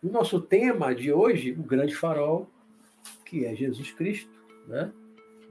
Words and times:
O 0.00 0.10
nosso 0.10 0.40
tema 0.40 0.94
de 0.94 1.12
hoje, 1.12 1.52
o 1.52 1.62
grande 1.62 1.94
farol, 1.94 2.48
que 3.26 3.44
é 3.44 3.54
Jesus 3.54 3.92
Cristo, 3.92 4.30
né? 4.66 4.90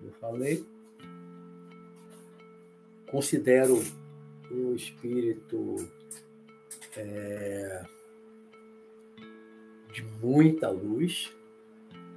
Eu 0.04 0.12
falei. 0.14 0.66
Considero 3.12 3.80
um 4.50 4.74
espírito 4.74 5.76
é, 6.96 7.86
de 9.94 10.04
muita 10.22 10.70
luz. 10.70 11.32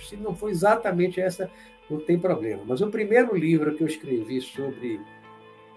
se 0.08 0.18
não 0.18 0.36
foi 0.36 0.52
exatamente 0.52 1.22
essa, 1.22 1.50
não 1.90 2.00
tem 2.00 2.20
problema. 2.20 2.64
Mas 2.66 2.82
o 2.82 2.90
primeiro 2.90 3.36
livro 3.36 3.74
que 3.76 3.84
eu 3.84 3.88
escrevi 3.88 4.42
sobre 4.42 5.00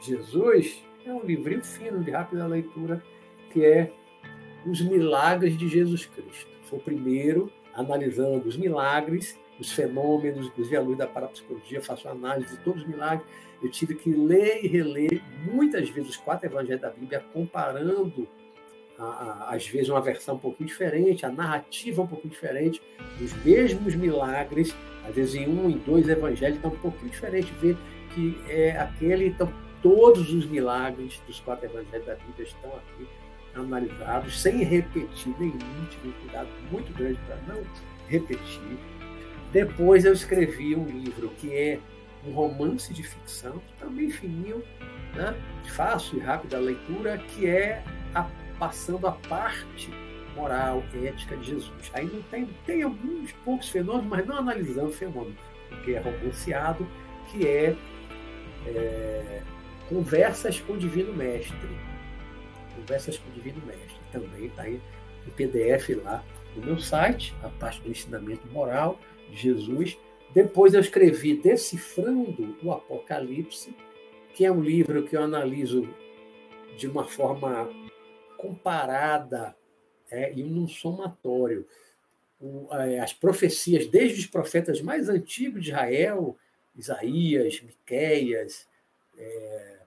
Jesus 0.00 0.82
é 1.10 1.14
um 1.14 1.24
livrinho 1.24 1.64
fino, 1.64 2.02
de 2.02 2.10
rápida 2.10 2.46
leitura, 2.46 3.02
que 3.52 3.64
é 3.64 3.92
Os 4.66 4.80
Milagres 4.80 5.56
de 5.56 5.68
Jesus 5.68 6.06
Cristo. 6.06 6.48
Foi 6.64 6.78
o 6.78 6.82
primeiro 6.82 7.52
analisando 7.74 8.48
os 8.48 8.56
milagres, 8.56 9.38
os 9.60 9.72
fenômenos, 9.72 10.46
inclusive 10.46 10.76
a 10.76 10.80
luz 10.80 10.98
da 10.98 11.06
parapsicologia, 11.06 11.80
faço 11.80 12.08
análise 12.08 12.56
de 12.56 12.62
todos 12.62 12.82
os 12.82 12.88
milagres 12.88 13.26
eu 13.62 13.70
tive 13.70 13.94
que 13.94 14.10
ler 14.10 14.64
e 14.64 14.68
reler 14.68 15.20
muitas 15.44 15.88
vezes 15.90 16.10
os 16.10 16.16
quatro 16.16 16.46
evangelhos 16.46 16.80
da 16.80 16.90
Bíblia, 16.90 17.24
comparando, 17.32 18.28
às 18.98 19.66
vezes, 19.66 19.88
uma 19.88 20.00
versão 20.00 20.36
um 20.36 20.38
pouquinho 20.38 20.68
diferente, 20.68 21.26
a 21.26 21.30
narrativa 21.30 22.02
um 22.02 22.06
pouquinho 22.06 22.32
diferente, 22.32 22.80
dos 23.18 23.32
mesmos 23.44 23.94
milagres, 23.94 24.74
às 25.06 25.14
vezes 25.14 25.34
em 25.34 25.48
um, 25.48 25.68
em 25.70 25.78
dois 25.78 26.08
evangelhos, 26.08 26.56
está 26.56 26.68
um 26.68 26.78
pouquinho 26.78 27.10
diferente, 27.10 27.52
ver 27.60 27.76
que 28.14 28.38
é 28.48 28.78
aquele, 28.78 29.26
então, 29.26 29.52
todos 29.82 30.32
os 30.32 30.46
milagres 30.46 31.20
dos 31.26 31.40
quatro 31.40 31.66
evangelhos 31.66 32.06
da 32.06 32.14
Bíblia 32.14 32.46
estão 32.46 32.70
aqui 32.70 33.08
analisados, 33.54 34.40
sem 34.40 34.62
repetir 34.62 35.34
nenhum, 35.38 35.86
tive 35.90 36.08
um 36.08 36.12
cuidado 36.12 36.48
muito 36.70 36.92
grande 36.96 37.18
para 37.26 37.36
não 37.52 37.62
repetir. 38.08 38.78
Depois 39.52 40.04
eu 40.04 40.12
escrevi 40.12 40.74
um 40.74 40.86
livro 40.86 41.30
que 41.38 41.52
é 41.54 41.78
um 42.26 42.32
romance 42.32 42.92
de 42.92 43.02
ficção, 43.02 43.60
também 43.78 44.10
fininho, 44.10 44.62
né? 45.14 45.34
fácil 45.74 46.18
e 46.18 46.20
rápida 46.20 46.58
leitura, 46.58 47.18
que 47.18 47.46
é 47.46 47.82
a, 48.14 48.28
passando 48.58 49.06
a 49.06 49.12
parte 49.12 49.90
moral, 50.36 50.84
ética 50.94 51.36
de 51.36 51.46
Jesus. 51.46 51.90
Aí 51.94 52.06
não 52.06 52.22
tem, 52.22 52.48
tem 52.66 52.82
alguns 52.82 53.32
poucos 53.44 53.68
fenômenos, 53.68 54.08
mas 54.08 54.26
não 54.26 54.36
analisando 54.36 54.88
o 54.88 54.92
fenômeno, 54.92 55.36
porque 55.68 55.92
é 55.92 56.00
romanceado, 56.00 56.86
que 57.30 57.46
é, 57.46 57.76
é 58.66 59.42
Conversas 59.88 60.60
com 60.60 60.74
o 60.74 60.78
Divino 60.78 61.12
Mestre. 61.12 61.56
Conversas 62.76 63.18
com 63.18 63.28
o 63.30 63.32
Divino 63.32 63.64
Mestre. 63.66 63.96
Também 64.12 64.46
está 64.46 64.62
aí 64.62 64.80
em 65.26 65.30
PDF 65.30 66.02
lá 66.04 66.24
no 66.56 66.64
meu 66.64 66.78
site, 66.78 67.34
a 67.42 67.48
parte 67.48 67.80
do 67.82 67.90
ensinamento 67.90 68.46
moral 68.48 68.98
de 69.30 69.36
Jesus 69.36 69.98
depois 70.34 70.74
eu 70.74 70.80
escrevi 70.80 71.36
Decifrando 71.36 72.56
o 72.62 72.70
Apocalipse, 72.70 73.74
que 74.34 74.44
é 74.44 74.52
um 74.52 74.60
livro 74.60 75.04
que 75.04 75.16
eu 75.16 75.22
analiso 75.22 75.88
de 76.76 76.86
uma 76.86 77.04
forma 77.04 77.68
comparada 78.36 79.56
é, 80.10 80.32
e 80.32 80.42
num 80.42 80.68
somatório. 80.68 81.66
O, 82.40 82.68
é, 82.72 83.00
as 83.00 83.12
profecias, 83.12 83.86
desde 83.86 84.20
os 84.20 84.26
profetas 84.26 84.80
mais 84.80 85.08
antigos 85.08 85.64
de 85.64 85.70
Israel, 85.70 86.36
Isaías, 86.76 87.60
Miqueias, 87.62 88.68
é, 89.16 89.77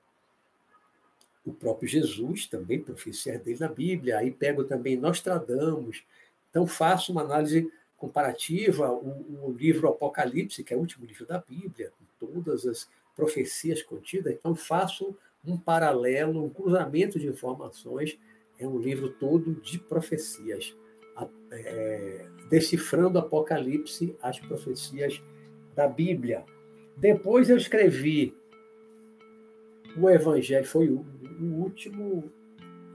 o 1.46 1.54
próprio 1.54 1.90
Jesus, 1.90 2.46
também 2.46 2.82
profecias 2.82 3.42
dele 3.42 3.60
na 3.60 3.68
Bíblia. 3.68 4.20
Aí 4.20 4.32
pego 4.32 4.64
também 4.64 4.98
Nostradamus. 4.98 6.04
Então 6.50 6.68
faço 6.68 7.12
uma 7.12 7.22
análise 7.22 7.72
comparativa, 8.02 8.92
o, 8.92 9.46
o, 9.46 9.56
livro 9.56 9.88
Apocalipse, 9.88 10.64
que 10.64 10.74
é 10.74 10.78
o 10.78 10.80
último 10.80 11.06
livro 11.06 11.24
da 11.24 11.38
Bíblia, 11.38 11.92
com 11.92 12.28
todas 12.28 12.66
as 12.66 12.90
profecias 13.16 13.84
contidas. 13.84 14.34
Então, 14.34 14.56
faço 14.56 15.16
um 15.46 15.56
paralelo, 15.56 16.44
um 16.44 16.50
cruzamento 16.50 17.20
de 17.20 17.28
informações. 17.28 18.18
É 18.58 18.68
um 18.68 18.80
livro 18.80 19.10
todo 19.10 19.54
de 19.54 19.78
profecias, 19.78 20.76
é, 21.52 22.26
decifrando 22.50 23.20
Apocalipse, 23.20 24.16
as 24.20 24.40
profecias 24.40 25.22
da 25.76 25.88
Bíblia. 25.88 26.44
Depois 26.98 27.52
eu 27.52 27.58
escrevi 27.58 28.36
o 29.96 30.10
Evangelho, 30.10 30.66
foi 30.66 30.90
o, 30.90 31.06
o 31.42 31.64
último. 31.64 32.32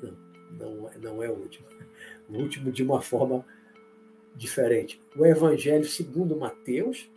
Não, 0.03 0.13
não, 0.59 0.91
não 1.01 1.23
é 1.23 1.29
o 1.29 1.35
último. 1.35 1.67
O 2.29 2.39
último 2.39 2.73
de 2.73 2.83
uma 2.83 3.01
forma 3.01 3.47
diferente. 4.35 5.01
O 5.17 5.25
Evangelho 5.25 5.85
segundo 5.85 6.37
Mateus, 6.37 7.09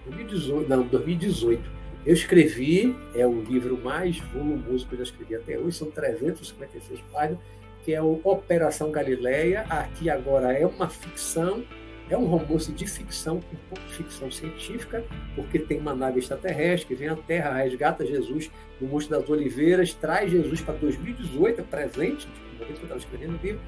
2018, 0.06 0.69
não, 0.69 0.85
2018, 0.87 1.81
eu 2.06 2.15
escrevi, 2.15 2.97
é 3.15 3.27
o 3.27 3.43
livro 3.43 3.77
mais 3.79 4.19
volumoso 4.19 4.87
que 4.87 4.95
eu 4.95 4.99
já 4.99 5.05
escrevi 5.05 5.35
até 5.35 5.59
hoje, 5.59 5.77
são 5.77 5.91
356 5.91 7.01
páginas, 7.13 7.39
que 7.85 7.94
é 7.94 8.03
o 8.03 8.21
Operação 8.25 8.91
Galileia. 8.91 9.62
Aqui 9.69 10.09
agora 10.11 10.53
é 10.53 10.67
uma 10.67 10.88
ficção 10.88 11.65
É 12.11 12.19
um 12.19 12.27
romance 12.27 12.73
de 12.73 12.87
ficção, 12.88 13.37
um 13.37 13.56
pouco 13.69 13.87
de 13.87 13.94
ficção 13.94 14.29
científica, 14.32 15.05
porque 15.37 15.61
tem 15.61 15.79
uma 15.79 15.94
nave 15.94 16.19
extraterrestre 16.19 16.88
que 16.88 16.94
vem 16.97 17.09
à 17.09 17.15
Terra, 17.15 17.55
resgata 17.62 18.05
Jesus 18.05 18.50
no 18.81 18.88
Monte 18.88 19.09
das 19.09 19.31
Oliveiras, 19.31 19.94
traz 19.94 20.29
Jesus 20.29 20.61
para 20.61 20.75
2018, 20.75 21.61
é 21.61 21.62
presente, 21.62 22.27
no 22.27 22.59
momento 22.59 22.67
que 22.67 22.81
eu 22.81 22.82
estava 22.82 22.99
escrevendo 22.99 23.38
o 23.38 23.47
livro, 23.47 23.61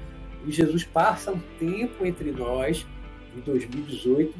e 0.45 0.51
Jesus 0.51 0.83
passa 0.83 1.31
um 1.31 1.39
tempo 1.57 2.05
entre 2.05 2.31
nós, 2.31 2.85
em 3.33 3.39
2018, 3.39 4.33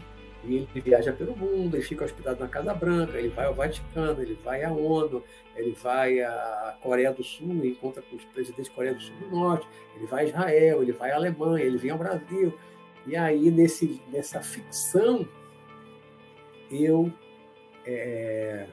e 0.44 0.56
ele 0.58 0.68
viaja 0.82 1.14
pelo 1.14 1.34
mundo, 1.38 1.78
ele 1.78 1.84
fica 1.84 2.04
hospedado 2.04 2.42
na 2.42 2.50
Casa 2.50 2.74
Branca, 2.74 3.18
ele 3.18 3.30
vai 3.30 3.46
ao 3.46 3.54
Vaticano, 3.54 4.22
ele 4.22 4.38
vai 4.44 4.66
à 4.66 4.72
ONU, 4.74 5.24
ele 5.56 5.72
vai 5.74 6.20
à 6.22 6.78
Coreia 6.82 7.12
do 7.12 7.24
Sul, 7.24 7.66
encontra 7.66 8.02
com 8.02 8.16
os 8.16 8.26
presidentes 8.26 8.70
da 8.70 8.76
Coreia 8.76 8.96
do 8.96 9.02
Sul 9.02 9.16
do 9.18 9.30
Norte, 9.30 9.68
ele 9.96 10.08
vai 10.08 10.26
a 10.26 10.28
Israel, 10.28 10.82
ele 10.82 10.92
vai 10.92 11.12
à 11.12 11.16
Alemanha, 11.16 11.64
ele 11.64 11.78
vem 11.78 11.92
ao 11.92 11.98
Brasil. 11.98 12.54
E 13.06 13.16
aí, 13.16 13.52
nesse, 13.52 14.02
nessa 14.12 14.42
ficção, 14.42 15.28
eu 16.72 17.12
é, 17.86 18.68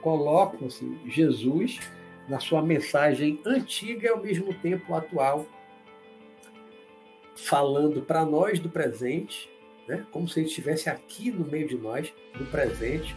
coloco 0.00 0.64
assim, 0.66 0.98
Jesus 1.06 1.80
na 2.28 2.38
sua 2.38 2.62
mensagem 2.62 3.40
antiga 3.44 4.06
e 4.06 4.10
ao 4.10 4.22
mesmo 4.22 4.54
tempo 4.54 4.94
atual, 4.94 5.44
falando 7.34 8.02
para 8.02 8.24
nós 8.24 8.60
do 8.60 8.68
presente 8.68 9.50
né? 9.90 10.06
como 10.12 10.28
se 10.28 10.38
ele 10.38 10.46
estivesse 10.46 10.88
aqui 10.88 11.32
no 11.32 11.44
meio 11.44 11.66
de 11.66 11.76
nós, 11.76 12.12
no 12.38 12.46
presente, 12.46 13.16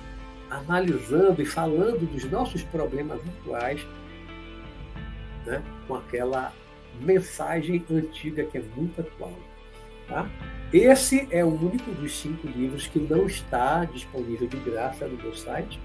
analisando 0.57 1.41
e 1.41 1.45
falando 1.45 2.05
dos 2.11 2.23
nossos 2.29 2.63
problemas 2.63 3.19
atuais, 3.39 3.85
né? 5.45 5.63
com 5.87 5.95
aquela 5.95 6.53
mensagem 7.01 7.83
antiga 7.91 8.43
que 8.45 8.57
é 8.57 8.63
muito 8.75 9.01
atual. 9.01 9.33
Tá? 10.07 10.29
Esse 10.71 11.27
é 11.31 11.43
o 11.43 11.49
único 11.49 11.91
dos 11.91 12.19
cinco 12.19 12.47
livros 12.47 12.87
que 12.87 12.99
não 12.99 13.25
está 13.25 13.85
disponível 13.85 14.47
de 14.47 14.57
graça 14.57 15.07
no 15.07 15.17
meu 15.17 15.35
site. 15.35 15.79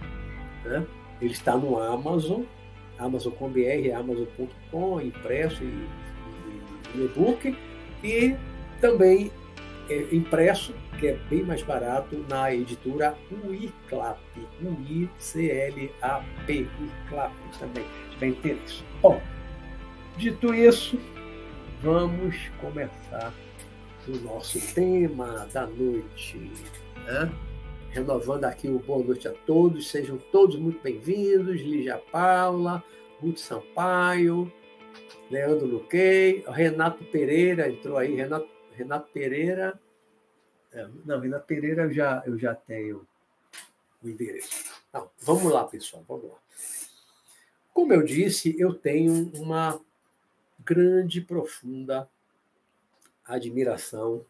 Né? 0.65 0.85
Ele 1.21 1.32
está 1.32 1.56
no 1.56 1.81
Amazon, 1.81 2.43
amazon.com.br, 2.99 3.94
amazon.com, 3.97 5.00
impresso 5.00 5.62
e, 5.62 5.67
e, 5.67 6.99
e 6.99 7.05
e-book, 7.05 7.56
e 8.03 8.37
também 8.81 9.31
é, 9.88 10.06
impresso, 10.12 10.75
que 10.99 11.08
é 11.08 11.14
bem 11.31 11.43
mais 11.43 11.62
barato, 11.62 12.25
na 12.29 12.55
editora 12.55 13.17
UICLAP, 13.31 14.19
U-I-C-L-A-P, 14.62 16.52
UICLAP 16.81 17.32
também, 17.58 17.85
se 17.85 18.11
tiver 18.12 18.26
interesse. 18.26 18.82
Bom, 19.00 19.20
dito 20.17 20.55
isso, 20.55 20.99
vamos 21.82 22.37
começar 22.61 23.32
o 24.06 24.17
nosso 24.19 24.61
tema 24.75 25.46
da 25.52 25.67
noite. 25.67 26.50
Né? 27.05 27.31
Renovando 27.90 28.44
aqui 28.44 28.69
o 28.69 28.79
boa 28.79 29.02
noite 29.05 29.26
a 29.29 29.32
todos, 29.32 29.90
sejam 29.90 30.19
todos 30.31 30.56
muito 30.56 30.82
bem-vindos. 30.82 31.61
Lígia 31.61 32.00
Paula, 32.11 32.82
Ruth 33.20 33.38
Sampaio, 33.38 34.52
Leandro 35.31 35.67
Luquei, 35.67 36.44
Renato 36.49 37.05
Pereira 37.05 37.69
entrou 37.69 37.96
aí, 37.96 38.14
Renato 38.14 38.58
Renato 38.79 39.11
Pereira. 39.11 39.79
É, 40.73 40.89
não, 41.05 41.19
Renato 41.19 41.47
Pereira 41.47 41.83
eu 41.83 41.93
já, 41.93 42.23
eu 42.25 42.39
já 42.39 42.55
tenho 42.55 43.07
o 44.03 44.09
endereço. 44.09 44.65
Não, 44.93 45.11
vamos 45.21 45.53
lá, 45.53 45.65
pessoal, 45.65 46.05
vamos 46.07 46.31
lá. 46.31 46.39
Como 47.75 47.93
eu 47.93 48.03
disse, 48.03 48.55
eu 48.59 48.73
tenho 48.75 49.31
uma 49.35 49.81
grande, 50.61 51.21
profunda 51.21 52.09
admiração 53.25 54.25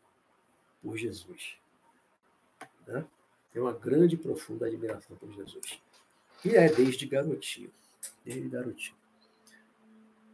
por 0.83 0.97
Jesus. 0.97 1.57
Né? 2.87 3.05
Tenho 3.53 3.67
uma 3.67 3.73
grande, 3.73 4.17
profunda 4.17 4.67
admiração 4.67 5.17
por 5.17 5.33
Jesus. 5.33 5.81
E 6.45 6.57
é 6.57 6.69
desde 6.73 7.07
garotinho. 7.07 7.73
Desde 8.25 8.49
garotinho. 8.49 8.98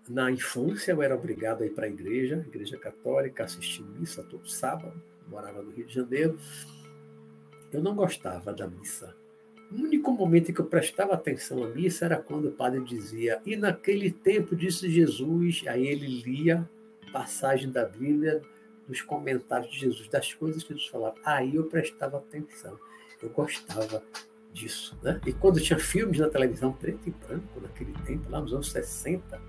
Na 0.08 0.30
infância, 0.30 0.92
eu 0.92 1.02
era 1.02 1.14
obrigado 1.14 1.62
a 1.62 1.66
ir 1.66 1.70
para 1.70 1.86
a 1.86 1.88
igreja, 1.88 2.44
igreja 2.46 2.76
católica, 2.76 3.44
assistir 3.44 3.82
missa 3.82 4.22
todo 4.22 4.48
sábado, 4.48 4.92
morava 5.28 5.62
no 5.62 5.70
Rio 5.70 5.86
de 5.86 5.94
Janeiro. 5.94 6.38
Eu 7.72 7.82
não 7.82 7.94
gostava 7.94 8.52
da 8.52 8.66
missa. 8.66 9.14
O 9.72 9.76
único 9.76 10.12
momento 10.12 10.50
em 10.50 10.54
que 10.54 10.60
eu 10.60 10.66
prestava 10.66 11.14
atenção 11.14 11.64
à 11.64 11.68
missa 11.68 12.04
era 12.04 12.18
quando 12.18 12.48
o 12.48 12.52
padre 12.52 12.84
dizia, 12.84 13.40
e 13.46 13.56
naquele 13.56 14.10
tempo 14.10 14.54
disse 14.54 14.90
Jesus, 14.90 15.64
aí 15.66 15.86
ele 15.86 16.22
lia 16.22 16.68
passagem 17.14 17.70
da 17.70 17.84
Bíblia, 17.84 18.42
dos 18.88 19.00
comentários 19.00 19.72
de 19.72 19.78
Jesus, 19.78 20.08
das 20.08 20.34
coisas 20.34 20.64
que 20.64 20.74
Jesus 20.74 20.88
falava. 20.88 21.14
Aí 21.24 21.54
eu 21.54 21.64
prestava 21.64 22.18
atenção. 22.18 22.76
Eu 23.22 23.30
gostava 23.30 24.02
disso. 24.52 24.98
Né? 25.00 25.20
E 25.24 25.32
quando 25.32 25.60
tinha 25.60 25.78
filmes 25.78 26.18
na 26.18 26.28
televisão 26.28 26.72
preto 26.72 27.08
e 27.08 27.12
branco, 27.12 27.60
naquele 27.60 27.92
tempo, 28.04 28.28
lá 28.28 28.40
nos 28.40 28.52
anos 28.52 28.70
60, 28.70 29.40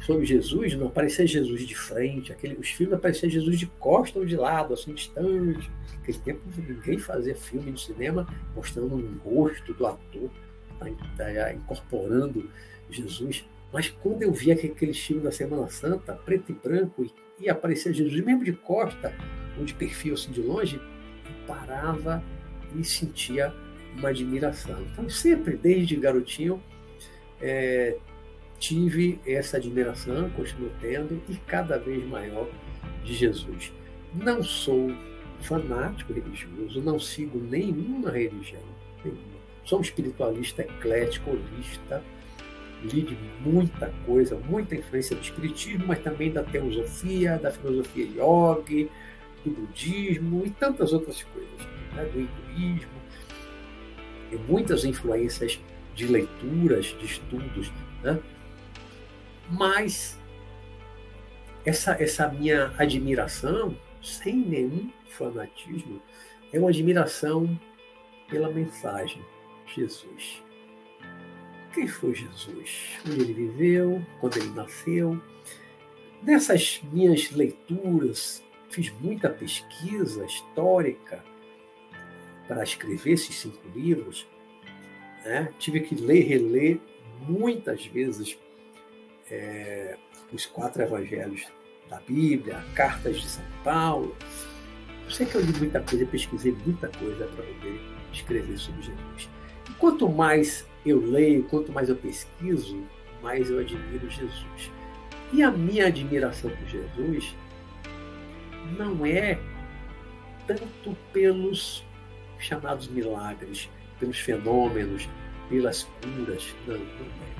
sobre 0.00 0.26
Jesus, 0.26 0.74
não 0.74 0.88
aparecia 0.88 1.26
Jesus 1.26 1.66
de 1.66 1.74
frente, 1.74 2.32
aquele, 2.32 2.54
os 2.54 2.68
filmes 2.68 2.94
apareciam 2.94 3.30
Jesus 3.30 3.58
de 3.58 3.66
costa 3.66 4.18
ou 4.18 4.26
de 4.26 4.36
lado, 4.36 4.74
assim, 4.74 4.92
distante. 4.92 5.70
Naquele 5.98 6.18
tempo 6.18 6.40
ninguém 6.56 6.98
fazia 6.98 7.34
filme 7.34 7.72
de 7.72 7.80
cinema 7.80 8.26
mostrando 8.54 8.94
um 8.94 9.18
rosto 9.18 9.72
do 9.74 9.86
ator, 9.86 10.30
tá 10.78 11.52
incorporando 11.52 12.48
Jesus. 12.90 13.44
Mas 13.72 13.88
quando 13.88 14.22
eu 14.22 14.32
via 14.32 14.54
aquele 14.54 14.94
filme 14.94 15.22
da 15.22 15.32
Semana 15.32 15.68
Santa, 15.68 16.14
preto 16.14 16.52
e 16.52 16.54
branco, 16.54 17.04
e, 17.04 17.44
e 17.44 17.48
aparecia 17.48 17.92
Jesus 17.92 18.24
mesmo 18.24 18.44
de 18.44 18.52
costa, 18.52 19.12
ou 19.58 19.64
de 19.64 19.74
perfil 19.74 20.14
assim 20.14 20.30
de 20.30 20.40
longe, 20.40 20.76
eu 20.76 21.46
parava 21.46 22.22
e 22.74 22.84
sentia 22.84 23.52
uma 23.96 24.10
admiração. 24.10 24.80
Então, 24.92 25.08
sempre, 25.08 25.56
desde 25.56 25.96
garotinho, 25.96 26.62
é, 27.40 27.96
tive 28.58 29.18
essa 29.26 29.56
admiração, 29.56 30.30
continuo 30.30 30.70
tendo, 30.80 31.22
e 31.28 31.36
cada 31.46 31.78
vez 31.78 32.04
maior 32.06 32.48
de 33.04 33.14
Jesus. 33.14 33.72
Não 34.14 34.42
sou 34.42 34.90
fanático 35.40 36.12
religioso, 36.12 36.80
não 36.80 36.98
sigo 36.98 37.38
nenhuma 37.38 38.10
religião, 38.10 38.62
nenhuma. 39.04 39.36
Sou 39.64 39.78
um 39.78 39.82
espiritualista 39.82 40.62
eclético, 40.62 41.30
holista, 41.30 42.02
li 42.82 43.02
de 43.02 43.16
muita 43.40 43.92
coisa, 44.04 44.36
muita 44.36 44.76
influência 44.76 45.16
do 45.16 45.22
espiritismo, 45.22 45.86
mas 45.86 45.98
também 46.00 46.30
da 46.30 46.42
teosofia, 46.42 47.38
da 47.38 47.50
filosofia 47.50 48.04
yogi, 48.04 48.88
do 49.44 49.50
budismo 49.50 50.44
e 50.44 50.50
tantas 50.50 50.92
outras 50.92 51.22
coisas, 51.22 51.66
né? 51.94 52.04
do 52.12 52.20
hinduísmo, 52.20 52.96
e 54.32 54.36
muitas 54.50 54.84
influências 54.84 55.60
de 55.94 56.06
leituras, 56.06 56.86
de 56.98 57.06
estudos, 57.06 57.72
né? 58.02 58.18
Mas 59.50 60.18
essa, 61.64 61.92
essa 62.00 62.28
minha 62.28 62.72
admiração, 62.78 63.76
sem 64.02 64.36
nenhum 64.36 64.90
fanatismo, 65.08 66.00
é 66.52 66.58
uma 66.58 66.70
admiração 66.70 67.58
pela 68.28 68.50
mensagem. 68.50 69.22
Jesus. 69.74 70.42
Quem 71.74 71.88
foi 71.88 72.14
Jesus? 72.14 72.98
Onde 73.04 73.20
ele 73.20 73.32
viveu? 73.34 74.04
Quando 74.20 74.36
ele 74.38 74.50
nasceu? 74.50 75.20
Nessas 76.22 76.80
minhas 76.92 77.30
leituras, 77.32 78.42
fiz 78.70 78.90
muita 79.00 79.28
pesquisa 79.28 80.24
histórica 80.24 81.22
para 82.46 82.62
escrever 82.62 83.12
esses 83.12 83.34
cinco 83.34 83.60
livros. 83.74 84.26
Né? 85.24 85.52
Tive 85.58 85.80
que 85.80 85.94
ler 85.94 86.20
e 86.20 86.28
reler 86.28 86.80
muitas 87.28 87.84
vezes 87.86 88.38
é, 89.30 89.96
os 90.32 90.46
quatro 90.46 90.82
evangelhos 90.82 91.46
da 91.88 92.00
Bíblia, 92.00 92.64
cartas 92.74 93.20
de 93.20 93.28
São 93.28 93.44
Paulo. 93.62 94.16
Eu 95.04 95.10
sei 95.10 95.26
que 95.26 95.36
eu 95.36 95.40
li 95.40 95.52
muita 95.58 95.80
coisa, 95.80 96.06
pesquisei 96.06 96.52
muita 96.64 96.88
coisa 96.88 97.26
para 97.26 97.44
poder 97.44 97.80
escrever 98.12 98.58
sobre 98.58 98.82
Jesus. 98.82 99.30
E 99.68 99.72
quanto 99.74 100.08
mais 100.08 100.66
eu 100.84 101.00
leio, 101.00 101.44
quanto 101.44 101.72
mais 101.72 101.88
eu 101.88 101.96
pesquiso, 101.96 102.82
mais 103.22 103.50
eu 103.50 103.58
admiro 103.58 104.08
Jesus. 104.10 104.70
E 105.32 105.42
a 105.42 105.50
minha 105.50 105.86
admiração 105.86 106.50
por 106.50 106.68
Jesus 106.68 107.34
não 108.76 109.04
é 109.04 109.38
tanto 110.46 110.96
pelos 111.12 111.84
chamados 112.38 112.88
milagres, 112.88 113.68
pelos 113.98 114.18
fenômenos, 114.18 115.08
pelas 115.48 115.88
curas, 116.02 116.54
não, 116.66 116.78
não 116.78 116.84
é 116.84 117.35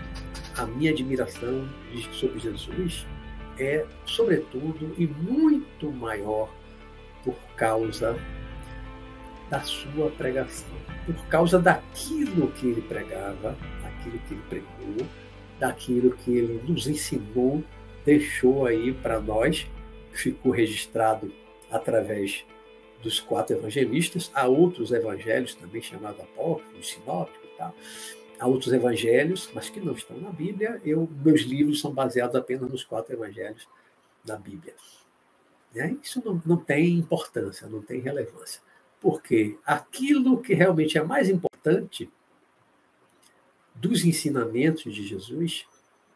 a 0.57 0.67
minha 0.67 0.91
admiração 0.91 1.69
sobre 2.13 2.39
Jesus 2.39 3.07
é, 3.59 3.87
sobretudo, 4.05 4.95
e 4.99 5.07
muito 5.07 5.91
maior 5.91 6.53
por 7.25 7.37
causa 7.57 8.17
da 9.51 9.61
sua 9.61 10.11
pregação, 10.11 10.69
por 11.05 11.15
causa 11.27 11.59
daquilo 11.59 12.49
que 12.53 12.67
ele 12.67 12.83
pregava, 12.83 13.57
daquilo 13.83 14.19
que 14.27 14.35
ele 14.35 14.43
pregou, 14.49 15.07
daquilo 15.59 16.11
que 16.13 16.37
ele 16.37 16.63
nos 16.67 16.87
ensinou, 16.87 17.63
deixou 18.05 18.67
aí 18.67 18.93
para 18.93 19.21
nós, 19.21 19.67
ficou 20.13 20.53
registrado 20.53 21.33
através 21.71 22.45
dos 23.03 23.21
quatro 23.21 23.57
evangelistas. 23.57 24.31
Há 24.35 24.47
outros 24.47 24.91
evangelhos 24.91 25.55
também 25.55 25.81
chamados 25.83 26.21
apócrifos, 26.21 26.89
sinópticos 26.89 27.49
e 27.53 27.57
tal. 27.57 27.75
Há 28.39 28.47
outros 28.47 28.73
evangelhos, 28.73 29.51
mas 29.55 29.69
que 29.69 29.81
não 29.81 29.93
estão 29.93 30.19
na 30.19 30.31
Bíblia. 30.31 30.81
Eu, 30.85 31.09
meus 31.25 31.43
livros 31.43 31.81
são 31.81 31.93
baseados 31.93 32.37
apenas 32.37 32.71
nos 32.71 32.85
quatro 32.85 33.15
evangelhos 33.15 33.67
da 34.25 34.37
Bíblia. 34.37 34.75
Né? 35.75 35.97
Isso 36.03 36.23
não, 36.25 36.41
não 36.45 36.57
tem 36.57 36.95
importância, 36.95 37.67
não 37.67 37.83
tem 37.83 38.01
relevância. 38.01 38.61
Porque 39.01 39.59
aquilo 39.65 40.41
que 40.41 40.55
realmente 40.55 40.99
é 40.99 41.03
mais 41.03 41.29
importante 41.29 42.11
dos 43.75 44.05
ensinamentos 44.05 44.95
de 44.95 45.07
Jesus 45.07 45.67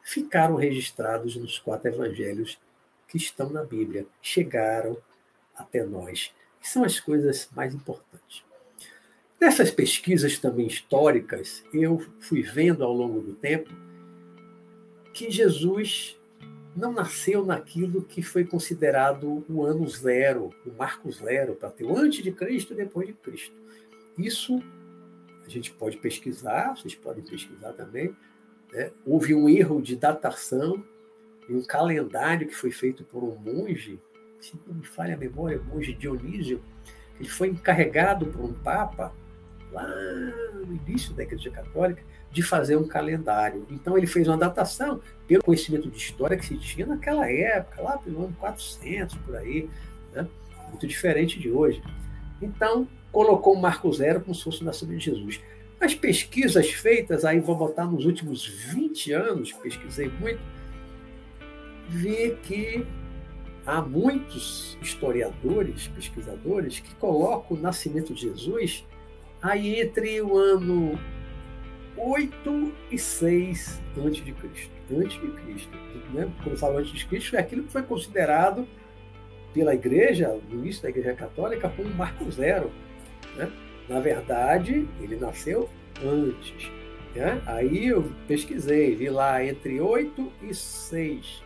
ficaram 0.03 0.57
registrados 0.57 1.37
nos 1.37 1.59
quatro 1.59 1.89
evangelhos 1.89 2.59
que 3.07 3.17
estão 3.17 3.50
na 3.50 3.65
Bíblia, 3.65 4.07
chegaram 4.23 4.97
até 5.55 5.85
nós, 5.85 6.33
que 6.61 6.69
são 6.69 6.85
as 6.85 6.99
coisas 6.99 7.49
mais 7.53 7.75
importantes. 7.75 8.45
Nessas 9.41 9.71
pesquisas 9.71 10.39
também 10.39 10.67
históricas, 10.67 11.65
eu 11.73 11.99
fui 12.21 12.43
vendo 12.43 12.85
ao 12.85 12.93
longo 12.93 13.23
do 13.23 13.33
tempo 13.33 13.71
que 15.15 15.31
Jesus 15.31 16.21
não 16.77 16.93
nasceu 16.93 17.45
naquilo 17.45 18.03
que 18.03 18.23
foi 18.23 18.45
considerado 18.45 19.43
o 19.49 19.65
ano 19.65 19.89
zero, 19.89 20.51
o 20.67 20.71
marco 20.71 21.11
zero, 21.11 21.55
para 21.55 21.71
ter 21.71 21.85
o 21.85 21.97
antes 21.97 22.23
de 22.23 22.31
Cristo 22.31 22.75
e 22.75 22.77
depois 22.77 23.07
de 23.07 23.15
Cristo. 23.15 23.55
Isso 24.19 24.63
a 25.45 25.49
gente 25.49 25.73
pode 25.73 25.97
pesquisar, 25.97 26.77
vocês 26.77 26.95
podem 26.95 27.25
pesquisar 27.25 27.73
também. 27.73 28.15
Né? 28.73 28.93
Houve 29.07 29.35
um 29.35 29.49
erro 29.49 29.81
de 29.81 29.97
datação 29.97 30.85
em 31.49 31.57
um 31.57 31.65
calendário 31.65 32.47
que 32.47 32.55
foi 32.55 32.71
feito 32.71 33.05
por 33.05 33.25
um 33.25 33.35
monge, 33.37 33.99
se 34.39 34.53
não 34.67 34.75
me 34.75 34.87
falha 34.87 35.15
a 35.15 35.19
memória, 35.19 35.61
monge 35.61 35.95
Dionísio, 35.95 36.63
ele 37.19 37.29
foi 37.29 37.49
encarregado 37.49 38.27
por 38.27 38.43
um 38.43 38.53
papa, 38.53 39.13
lá 39.73 39.89
no 40.55 40.81
início 40.87 41.15
da 41.15 41.23
Igreja 41.23 41.50
Católica, 41.50 42.03
de 42.31 42.43
fazer 42.43 42.77
um 42.77 42.87
calendário. 42.87 43.67
Então 43.71 43.97
ele 43.97 44.07
fez 44.07 44.29
uma 44.29 44.37
datação 44.37 45.00
pelo 45.27 45.43
conhecimento 45.43 45.91
de 45.91 45.97
história 45.97 46.37
que 46.37 46.47
se 46.47 46.57
tinha 46.57 46.87
naquela 46.87 47.31
época, 47.31 47.83
lá 47.83 47.99
pelo 47.99 48.25
ano 48.25 48.37
400, 48.39 49.17
por 49.17 49.37
aí, 49.37 49.69
né? 50.12 50.27
muito 50.69 50.87
diferente 50.87 51.39
de 51.39 51.50
hoje. 51.50 51.83
Então, 52.41 52.87
colocou 53.12 53.55
o 53.55 53.61
marco 53.61 53.93
zero 53.93 54.21
como 54.21 54.35
se 54.35 54.45
fosse 54.45 54.62
o 54.62 54.65
nascimento 54.65 54.99
de 54.99 55.05
Jesus. 55.07 55.41
As 55.81 55.95
pesquisas 55.95 56.71
feitas, 56.71 57.25
aí 57.25 57.41
vou 57.41 57.57
botar 57.57 57.87
nos 57.87 58.05
últimos 58.05 58.47
20 58.47 59.12
anos, 59.12 59.53
pesquisei 59.53 60.09
muito, 60.21 60.41
vi 61.89 62.37
que 62.43 62.87
há 63.67 63.81
muitos 63.81 64.77
historiadores, 64.81 65.89
pesquisadores, 65.89 66.81
que 66.81 66.95
colocam 66.97 67.57
o 67.57 67.61
nascimento 67.61 68.15
de 68.15 68.23
Jesus 68.23 68.85
aí 69.43 69.81
entre 69.81 70.21
o 70.21 70.37
ano 70.37 70.99
8 71.97 72.73
e 72.91 72.99
6 72.99 73.81
antes 73.99 74.25
de 74.25 74.33
Cristo. 74.33 74.73
Antes 74.93 75.21
de 75.21 75.29
Cristo. 75.29 75.77
Né? 76.13 76.31
Quando 76.43 76.59
falo 76.59 76.79
antes 76.79 76.93
de 76.93 77.07
Cristo, 77.07 77.37
é 77.37 77.41
aquilo 77.41 77.65
que 77.65 77.73
foi 77.73 77.83
considerado 77.83 78.67
pela 79.53 79.75
igreja, 79.75 80.39
no 80.49 80.59
início 80.61 80.83
da 80.83 80.89
igreja 80.89 81.15
católica, 81.15 81.69
como 81.69 81.89
marco 81.91 82.31
zero. 82.31 82.71
Né? 83.37 83.51
Na 83.89 84.01
verdade, 84.01 84.89
ele 85.01 85.17
nasceu 85.17 85.69
antes. 86.03 86.71
Né? 87.15 87.43
Aí 87.47 87.89
eu 87.89 88.11
pesquisei, 88.27 88.95
vi 88.95 89.09
lá 89.09 89.45
entre 89.45 89.81
8 89.81 90.33
e 90.43 90.55
6. 90.55 91.43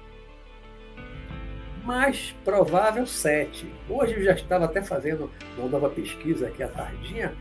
Mais 1.84 2.34
provável 2.44 3.06
7. 3.06 3.66
Hoje 3.88 4.14
eu 4.14 4.22
já 4.22 4.32
estava 4.32 4.64
até 4.64 4.82
fazendo 4.82 5.30
uma 5.58 5.68
nova 5.68 5.90
pesquisa 5.90 6.48
aqui 6.48 6.62
à 6.62 6.68
tardinha, 6.68 7.34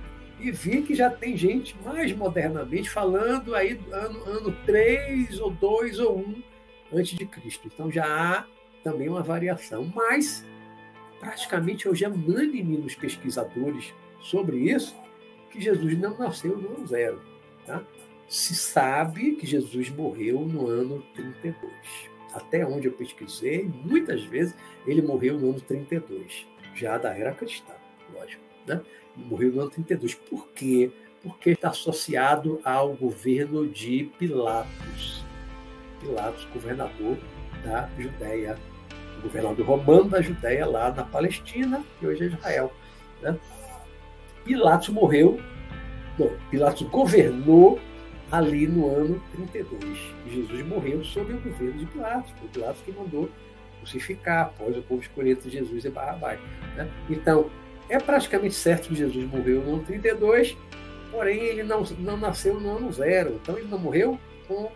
e 0.44 0.52
vi 0.52 0.82
que 0.82 0.94
já 0.94 1.10
tem 1.10 1.38
gente 1.38 1.74
mais 1.86 2.12
modernamente 2.12 2.90
falando 2.90 3.56
aí 3.56 3.80
ano, 3.92 4.24
ano 4.26 4.58
3 4.66 5.40
ou 5.40 5.52
2 5.52 6.00
ou 6.00 6.18
1 6.20 6.44
antes 6.94 7.18
de 7.18 7.26
Cristo. 7.26 7.70
Então 7.74 7.90
já 7.90 8.06
há 8.06 8.46
também 8.84 9.08
uma 9.08 9.24
variação, 9.24 9.90
mas 9.96 10.46
praticamente 11.18 11.88
hoje 11.88 12.04
é 12.04 12.10
unânime 12.10 12.78
nos 12.78 12.94
pesquisadores 12.94 13.94
sobre 14.20 14.58
isso 14.58 14.94
que 15.50 15.62
Jesus 15.62 15.98
não 15.98 16.18
nasceu 16.18 16.58
no 16.58 16.76
ano 16.76 16.88
zero. 16.88 17.22
Tá? 17.66 17.82
Se 18.28 18.54
sabe 18.54 19.36
que 19.36 19.48
Jesus 19.48 19.90
morreu 19.90 20.42
no 20.42 20.68
ano 20.68 21.02
32. 21.16 21.72
Até 22.34 22.66
onde 22.66 22.88
eu 22.88 22.92
pesquisei, 22.92 23.72
muitas 23.86 24.24
vezes 24.24 24.56
ele 24.86 25.02
morreu 25.02 25.40
no 25.40 25.52
ano 25.52 25.62
32, 25.62 26.46
já 26.76 26.98
da 26.98 27.16
era 27.16 27.32
cristã, 27.32 27.74
lógico. 28.12 28.44
Né? 28.66 28.82
Morreu 29.16 29.52
no 29.52 29.62
ano 29.62 29.70
32. 29.70 30.16
Por 30.16 30.48
quê? 30.50 30.92
Porque 31.22 31.52
está 31.52 31.70
associado 31.70 32.60
ao 32.64 32.94
governo 32.94 33.68
de 33.68 34.10
Pilatos. 34.18 35.24
Pilatos, 36.00 36.46
governador 36.54 37.18
da 37.64 37.90
Judéia, 37.98 38.58
governador 39.22 39.66
romano 39.66 40.10
da 40.10 40.22
Judéia, 40.22 40.66
lá 40.66 40.92
na 40.92 41.04
Palestina, 41.04 41.84
que 42.00 42.06
hoje 42.06 42.24
é 42.24 42.28
Israel. 42.28 42.74
Né? 43.22 43.38
Pilatos 44.44 44.90
morreu, 44.90 45.40
Pilatos 46.52 46.82
governou 46.90 47.80
ali 48.32 48.68
no 48.68 48.90
ano 48.90 49.22
32. 49.32 50.00
E 50.26 50.36
Jesus 50.36 50.68
morreu 50.68 51.04
sob 51.06 51.34
o 51.34 51.40
governo 51.40 51.80
de 51.80 51.86
Pilatos, 51.86 52.32
foi 52.38 52.50
Pilatos 52.50 52.82
que 52.82 52.92
mandou 52.92 53.30
crucificar 53.80 54.48
após 54.48 54.78
o 54.78 54.82
povo 54.82 55.02
escolher 55.02 55.32
entre 55.32 55.50
Jesus 55.50 55.86
e 55.86 55.90
Barrabás. 55.90 56.40
Né? 56.76 56.90
Então, 57.10 57.50
é 57.90 58.00
praticamente 58.00 58.54
certo 58.54 58.90
que 58.90 58.96
Jesus 58.96 59.26
morreu 59.30 59.62
no 59.62 59.76
ano 59.76 59.84
32, 59.84 60.58
porém 61.12 61.40
ele 61.40 61.64
não, 61.64 61.84
não 62.00 62.18
nasceu 62.18 62.60
no 62.60 62.78
ano 62.78 62.92
zero. 62.92 63.40
Então 63.42 63.58
ele 63.58 63.68
não 63.68 63.80
morreu 63.80 64.20
com 64.48 64.72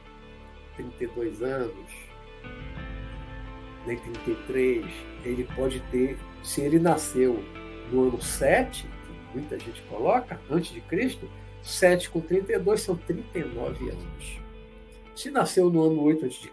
32 0.75 1.41
anos, 1.41 1.91
nem 3.85 3.97
33. 3.97 4.85
Ele 5.25 5.47
pode 5.55 5.79
ter, 5.91 6.17
se 6.43 6.61
ele 6.61 6.79
nasceu 6.79 7.43
no 7.91 8.09
ano 8.09 8.21
7, 8.21 8.83
que 8.83 9.33
muita 9.33 9.59
gente 9.59 9.81
coloca, 9.83 10.39
antes 10.49 10.71
de 10.71 10.81
Cristo, 10.81 11.29
7 11.63 12.09
com 12.09 12.21
32 12.21 12.81
são 12.81 12.95
39 12.95 13.89
anos. 13.89 14.39
Se 15.15 15.31
nasceu 15.31 15.69
no 15.69 15.83
ano 15.83 16.01
8 16.03 16.25
a.C., 16.27 16.49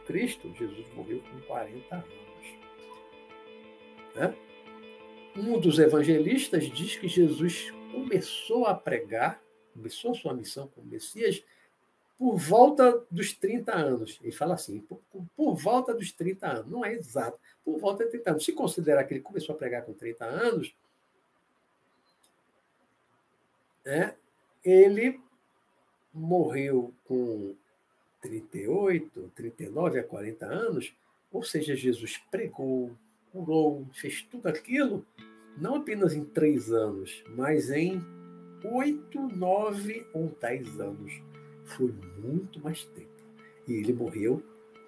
Jesus 0.58 0.86
morreu 0.94 1.20
com 1.30 1.38
40 1.46 1.94
anos. 1.94 2.08
Né? 4.14 4.34
Um 5.36 5.58
dos 5.58 5.78
evangelistas 5.78 6.64
diz 6.70 6.96
que 6.96 7.08
Jesus 7.08 7.72
começou 7.92 8.66
a 8.66 8.74
pregar, 8.74 9.42
começou 9.72 10.14
sua 10.14 10.34
missão 10.34 10.68
como 10.68 10.86
Messias, 10.86 11.42
por 12.16 12.36
volta 12.36 13.04
dos 13.10 13.32
30 13.32 13.74
anos. 13.74 14.18
Ele 14.22 14.32
fala 14.32 14.54
assim, 14.54 14.80
por, 14.80 15.00
por, 15.36 15.54
volta 15.54 15.92
dos 15.92 16.12
30 16.12 16.46
anos. 16.46 16.70
Não 16.70 16.84
é 16.84 16.92
exato, 16.92 17.38
por 17.64 17.78
volta 17.78 18.04
de 18.04 18.10
30 18.10 18.30
anos. 18.30 18.44
Se 18.44 18.52
considerar 18.52 19.04
que 19.04 19.14
ele 19.14 19.20
começou 19.20 19.54
a 19.54 19.58
pregar 19.58 19.84
com 19.84 19.92
30 19.92 20.24
anos, 20.24 20.74
né, 23.84 24.14
ele 24.64 25.20
morreu 26.12 26.94
com 27.04 27.54
38, 28.22 29.32
39 29.34 29.98
a 29.98 30.04
40 30.04 30.46
anos, 30.46 30.94
ou 31.30 31.42
seja, 31.42 31.74
Jesus 31.76 32.18
pregou, 32.30 32.96
curou, 33.34 33.84
fez 33.92 34.22
tudo 34.30 34.46
aquilo, 34.46 35.04
não 35.58 35.74
apenas 35.74 36.14
em 36.14 36.24
três 36.24 36.70
anos, 36.70 37.24
mas 37.36 37.68
em 37.68 38.00
oito, 38.64 39.28
nove 39.36 40.06
ou 40.12 40.34
dez 40.40 40.80
anos. 40.80 41.12
Foi 41.64 41.92
muito 42.18 42.60
mais 42.60 42.84
tempo. 42.84 43.08
E 43.66 43.72
ele 43.72 43.92
morreu 43.92 44.40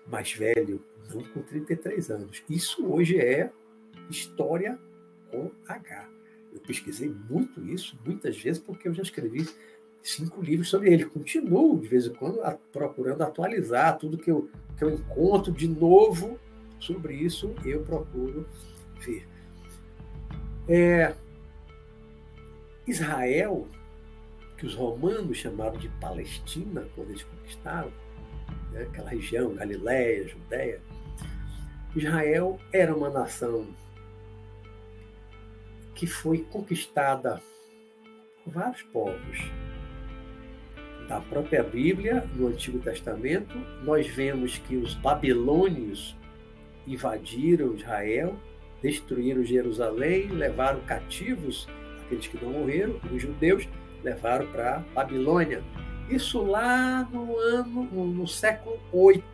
mais 0.07 0.33
velho, 0.33 0.81
não 1.13 1.23
com 1.25 1.43
33 1.43 2.11
anos. 2.11 2.45
Isso 2.49 2.87
hoje 2.87 3.19
é 3.19 3.51
história 4.09 4.79
com 5.31 5.51
H. 5.67 6.09
Eu 6.53 6.61
pesquisei 6.61 7.13
muito 7.29 7.61
isso, 7.67 7.99
muitas 8.05 8.41
vezes, 8.41 8.63
porque 8.63 8.87
eu 8.87 8.95
já 8.95 9.03
escrevi 9.03 9.49
cinco 10.03 10.41
livros 10.41 10.69
sobre 10.69 10.93
ele. 10.93 11.05
Continuo, 11.05 11.81
de 11.81 11.89
vez 11.89 12.07
em 12.07 12.15
quando, 12.15 12.39
procurando 12.71 13.23
atualizar 13.23 13.99
tudo 13.99 14.17
que 14.17 14.31
eu, 14.31 14.49
que 14.79 14.85
eu 14.85 14.91
encontro 14.91 15.53
de 15.53 15.67
novo 15.67 16.39
sobre 16.79 17.15
isso, 17.15 17.55
eu 17.65 17.83
procuro 17.83 18.47
ver. 19.01 19.27
É, 20.69 21.15
Israel, 22.87 23.67
que 24.57 24.67
os 24.67 24.75
romanos 24.75 25.39
chamavam 25.39 25.79
de 25.79 25.89
Palestina, 26.01 26.87
quando 26.95 27.11
eles 27.11 27.23
conquistaram, 27.23 27.93
né, 28.73 28.83
aquela 28.83 29.11
região, 29.11 29.55
Galiléia, 29.55 30.29
Judéia, 30.29 30.81
Israel 31.95 32.61
era 32.73 32.95
uma 32.95 33.09
nação 33.09 33.67
que 35.95 36.07
foi 36.07 36.43
conquistada 36.43 37.41
por 38.45 38.53
vários 38.53 38.83
povos. 38.83 39.39
Da 41.09 41.21
própria 41.21 41.63
Bíblia, 41.63 42.29
no 42.35 42.49
Antigo 42.49 42.79
Testamento, 42.81 43.57
nós 43.83 44.07
vemos 44.09 44.59
que 44.59 44.77
os 44.77 44.95
babilônios 44.95 46.17
invadiram 46.87 47.75
Israel, 47.75 48.37
destruíram 48.83 49.45
Jerusalém, 49.45 50.29
levaram 50.29 50.81
cativos 50.81 51.69
aqueles 52.07 52.27
que 52.27 52.43
não 52.43 52.53
morreram, 52.53 53.01
os 53.13 53.21
judeus, 53.21 53.69
levaram 54.03 54.47
para 54.47 54.85
Babilônia. 54.95 55.63
Isso 56.09 56.43
lá 56.43 57.09
no 57.13 57.37
ano, 57.37 57.85
no, 57.85 58.07
no 58.07 58.29
século 58.29 58.79
8 58.93 59.25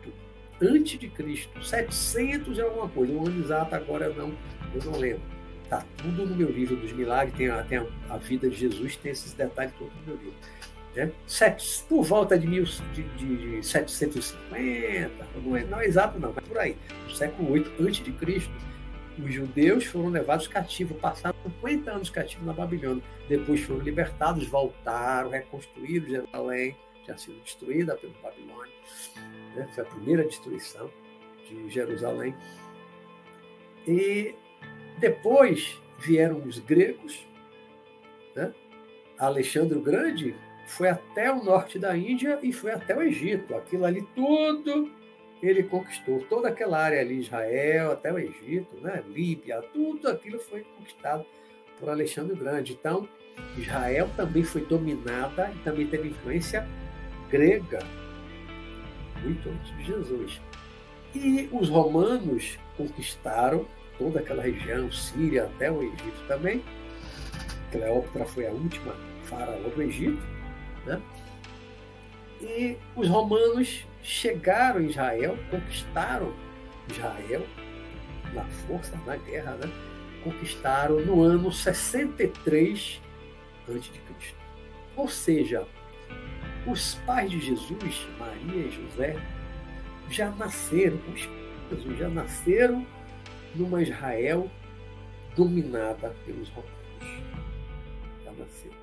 antes 0.61 0.97
de 0.97 1.07
Cristo, 1.07 1.63
700 1.63 2.57
e 2.57 2.61
alguma 2.61 2.89
coisa, 2.89 3.13
o 3.13 3.27
ano 3.27 3.43
exato 3.43 3.75
agora 3.75 4.09
não, 4.09 4.33
eu 4.73 4.83
não 4.85 4.97
lembro. 4.97 5.21
Tá 5.69 5.83
tudo 5.97 6.25
no 6.25 6.35
meu 6.35 6.49
livro 6.49 6.75
dos 6.75 6.91
milagres, 6.91 7.35
tem, 7.35 7.49
a, 7.49 7.63
tem 7.63 7.79
a, 7.79 7.85
a 8.09 8.17
vida 8.17 8.49
de 8.49 8.55
Jesus, 8.55 8.95
tem 8.95 9.11
esses 9.11 9.33
detalhes 9.33 9.73
todos 9.77 9.93
no 10.01 10.07
meu 10.07 10.15
livro. 10.15 10.35
Né? 10.95 11.11
Sete, 11.25 11.83
por 11.89 12.03
volta 12.03 12.37
de, 12.37 12.47
mil, 12.47 12.63
de, 12.63 13.03
de 13.03 13.65
750, 13.65 15.27
não 15.43 15.55
é, 15.55 15.63
não 15.63 15.79
é 15.79 15.85
exato 15.85 16.19
não, 16.19 16.31
mas 16.33 16.47
por 16.47 16.57
aí, 16.57 16.77
no 17.03 17.15
século 17.15 17.51
8 17.51 17.83
antes 17.83 18.03
de 18.03 18.11
Cristo, 18.11 18.53
os 19.17 19.33
judeus 19.33 19.85
foram 19.85 20.09
levados 20.09 20.47
cativos, 20.47 20.97
passaram 20.99 21.35
50 21.43 21.91
anos 21.91 22.09
cativos 22.09 22.45
na 22.45 22.53
Babilônia. 22.53 23.03
Depois 23.29 23.61
foram 23.61 23.81
libertados, 23.81 24.47
voltaram, 24.47 25.29
reconstruíram 25.29 26.07
Jerusalém, 26.07 26.75
tinha 27.05 27.17
sido 27.17 27.39
destruída 27.41 27.95
pelo 27.95 28.13
Babilônia. 28.23 28.73
Né? 29.55 29.67
Foi 29.73 29.83
a 29.83 29.87
primeira 29.87 30.23
destruição 30.23 30.89
de 31.47 31.69
Jerusalém. 31.69 32.35
E 33.87 34.33
depois 34.99 35.79
vieram 35.99 36.41
os 36.43 36.57
gregos. 36.59 37.25
Né? 38.35 38.51
Alexandre 39.19 39.77
o 39.77 39.81
Grande 39.81 40.35
foi 40.65 40.89
até 40.89 41.31
o 41.31 41.43
norte 41.43 41.77
da 41.77 41.95
Índia 41.95 42.39
e 42.41 42.51
foi 42.51 42.71
até 42.71 42.95
o 42.95 43.01
Egito. 43.01 43.55
Aquilo 43.55 43.85
ali 43.85 44.01
tudo 44.15 44.91
ele 45.41 45.63
conquistou. 45.63 46.21
Toda 46.29 46.47
aquela 46.47 46.79
área 46.79 47.01
ali, 47.01 47.19
Israel, 47.19 47.91
até 47.91 48.11
o 48.11 48.17
Egito, 48.17 48.77
né? 48.81 49.03
Líbia, 49.09 49.61
tudo 49.73 50.07
aquilo 50.07 50.39
foi 50.39 50.65
conquistado 50.77 51.25
por 51.79 51.89
Alexandre 51.89 52.33
o 52.33 52.37
Grande. 52.37 52.73
Então, 52.73 53.07
Israel 53.57 54.09
também 54.15 54.43
foi 54.43 54.61
dominada 54.65 55.51
e 55.53 55.59
também 55.59 55.87
teve 55.87 56.09
influência 56.09 56.65
grega, 57.29 57.79
muito 59.21 59.49
antes 59.49 59.77
de 59.77 59.85
Jesus. 59.85 60.41
E 61.15 61.49
os 61.51 61.69
romanos 61.69 62.57
conquistaram 62.77 63.65
toda 63.97 64.19
aquela 64.19 64.43
região, 64.43 64.91
Síria 64.91 65.43
até 65.43 65.71
o 65.71 65.83
Egito 65.83 66.27
também. 66.27 66.63
Cleópatra 67.71 68.25
foi 68.25 68.47
a 68.47 68.51
última 68.51 68.95
faraó 69.23 69.69
do 69.75 69.81
Egito. 69.81 70.32
Né? 70.85 71.01
E 72.41 72.77
os 72.95 73.07
romanos 73.07 73.85
chegaram 74.01 74.81
em 74.81 74.87
Israel, 74.87 75.37
conquistaram 75.49 76.33
Israel 76.89 77.45
na 78.33 78.43
força, 78.43 78.99
na 79.05 79.15
guerra, 79.15 79.53
né? 79.55 79.71
conquistaram 80.23 80.99
no 81.01 81.21
ano 81.21 81.51
63 81.51 83.01
a.C. 83.67 84.01
Ou 84.95 85.07
seja, 85.07 85.65
os 86.67 86.95
pais 87.05 87.31
de 87.31 87.39
Jesus, 87.39 88.07
Maria 88.19 88.67
e 88.67 88.71
José, 88.71 89.15
já 90.09 90.29
nasceram, 90.31 90.99
os 91.13 91.25
pais 91.25 91.97
já 91.97 92.09
nasceram 92.09 92.85
numa 93.55 93.81
Israel 93.81 94.49
dominada 95.35 96.15
pelos 96.25 96.49
romanos. 96.49 96.73
Já 98.23 98.31
nasceram. 98.31 98.82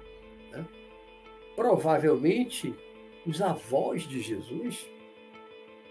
Provavelmente, 1.61 2.75
os 3.27 3.43
avós 3.43 4.05
de 4.05 4.23
Jesus 4.23 4.89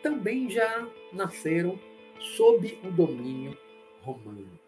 também 0.02 0.50
já 0.50 0.90
nasceram 1.14 1.80
sob 2.36 2.80
o 2.84 2.90
domínio 2.90 3.56
romano. 4.02 4.60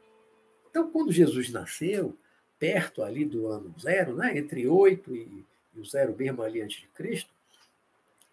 Então, 0.70 0.92
quando 0.92 1.12
Jesus 1.12 1.50
nasceu, 1.50 2.16
perto 2.60 3.02
ali 3.02 3.26
do 3.26 3.48
ano 3.48 3.74
zero, 3.80 4.16
né, 4.16 4.38
entre 4.38 4.68
8 4.68 5.16
e, 5.16 5.44
e 5.74 5.80
o 5.80 5.84
zero 5.84 6.16
mesmo 6.16 6.44
ali 6.44 6.62
antes 6.62 6.82
de 6.82 6.88
Cristo, 6.90 7.32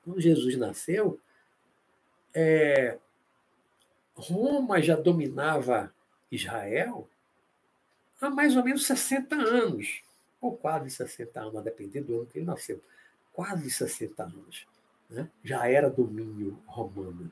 quando 0.04 0.20
Jesus 0.20 0.54
nasceu, 0.58 1.18
é, 2.34 2.98
Roma 4.14 4.82
já 4.82 4.94
dominava 4.94 5.90
Israel 6.30 7.08
há 8.20 8.28
mais 8.28 8.54
ou 8.58 8.62
menos 8.62 8.84
60 8.84 9.34
anos, 9.36 10.02
ou 10.40 10.56
quase 10.56 10.90
60 10.90 11.40
anos, 11.40 11.56
a 11.56 11.60
depender 11.60 12.02
do 12.02 12.16
ano 12.16 12.26
que 12.26 12.38
ele 12.38 12.46
nasceu. 12.46 12.80
Quase 13.32 13.70
60 13.70 14.22
anos. 14.22 14.66
Né? 15.10 15.28
Já 15.42 15.68
era 15.68 15.90
domínio 15.90 16.58
romano. 16.66 17.30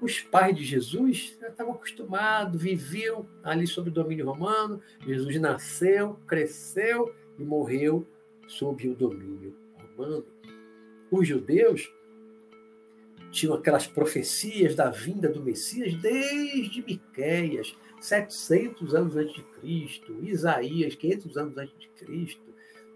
Os 0.00 0.20
pais 0.20 0.56
de 0.56 0.64
Jesus 0.64 1.36
estavam 1.42 1.74
acostumados, 1.74 2.60
viviam 2.60 3.28
ali 3.42 3.66
sob 3.66 3.90
o 3.90 3.92
domínio 3.92 4.24
romano. 4.24 4.80
Jesus 5.06 5.38
nasceu, 5.38 6.14
cresceu 6.26 7.14
e 7.38 7.42
morreu 7.44 8.06
sob 8.48 8.88
o 8.88 8.94
domínio 8.94 9.54
romano. 9.76 10.24
Os 11.10 11.28
judeus 11.28 11.92
tinham 13.30 13.54
aquelas 13.54 13.86
profecias 13.86 14.74
da 14.74 14.90
vinda 14.90 15.28
do 15.28 15.42
Messias 15.42 15.94
desde 15.94 16.82
Miqueias, 16.82 17.76
700 18.00 18.94
anos 18.94 19.16
antes 19.16 19.34
de 19.34 19.42
Cristo, 19.42 20.18
Isaías, 20.22 20.94
500 20.94 21.36
anos 21.36 21.58
antes 21.58 21.78
de 21.78 21.88
Cristo, 21.88 22.42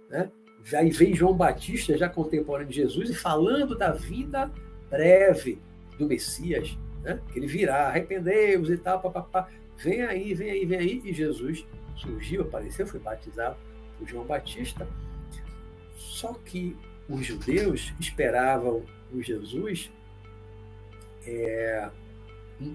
né? 0.09 0.31
Aí 0.73 0.91
vem 0.91 1.15
João 1.15 1.37
Batista, 1.37 1.97
já 1.97 2.09
contemporâneo 2.09 2.71
de 2.71 2.77
Jesus, 2.77 3.11
e 3.11 3.15
falando 3.15 3.77
da 3.77 3.93
vinda 3.93 4.51
breve 4.89 5.59
do 5.99 6.07
Messias, 6.07 6.77
né? 7.03 7.21
que 7.31 7.39
ele 7.39 7.47
virá, 7.47 7.89
arrependeu-vos 7.89 8.71
e 8.71 8.79
tal, 8.79 9.01
papapá. 9.01 9.49
Vem 9.77 10.03
aí, 10.03 10.33
vem 10.33 10.51
aí, 10.51 10.65
vem 10.65 10.79
aí. 10.79 11.03
E 11.05 11.13
Jesus 11.13 11.67
surgiu, 11.97 12.43
apareceu, 12.43 12.87
foi 12.87 12.99
batizado 12.99 13.57
por 13.99 14.09
João 14.09 14.25
Batista. 14.25 14.89
Só 15.97 16.33
que 16.33 16.77
os 17.09 17.27
judeus 17.27 17.93
esperavam 18.01 18.83
o 19.13 19.23
Jesus, 19.23 19.91
é, 21.27 21.91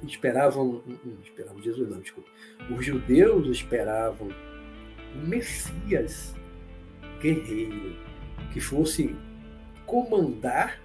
esperavam, 0.06 0.84
esperavam 1.24 1.62
Jesus, 1.62 1.89
não, 1.89 2.00
desculpa. 2.00 2.30
Os 2.70 2.86
judeus 2.86 3.48
esperavam 3.48 4.30
o 5.15 5.18
Messias 5.28 6.36
guerreiro 7.20 7.96
que 8.54 8.60
fosse 8.60 9.15
comandar 9.86 10.80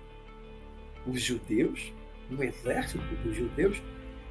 os 1.07 1.21
judeus, 1.21 1.93
um 2.31 2.43
exército 2.43 3.05
dos 3.23 3.37
judeus, 3.37 3.83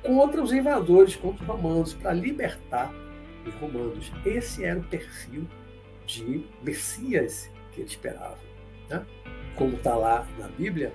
contra 0.01 0.41
os 0.41 0.51
invasores, 0.51 1.15
contra 1.15 1.43
os 1.43 1.47
romanos, 1.47 1.93
para 1.93 2.13
libertar 2.13 2.93
os 3.45 3.53
romanos. 3.55 4.11
Esse 4.25 4.63
era 4.63 4.79
o 4.79 4.83
perfil 4.83 5.47
de 6.05 6.45
Messias 6.61 7.49
que 7.71 7.81
ele 7.81 7.89
esperava. 7.89 8.39
Né? 8.89 9.05
Como 9.55 9.75
está 9.75 9.95
lá 9.95 10.27
na 10.39 10.47
Bíblia, 10.47 10.91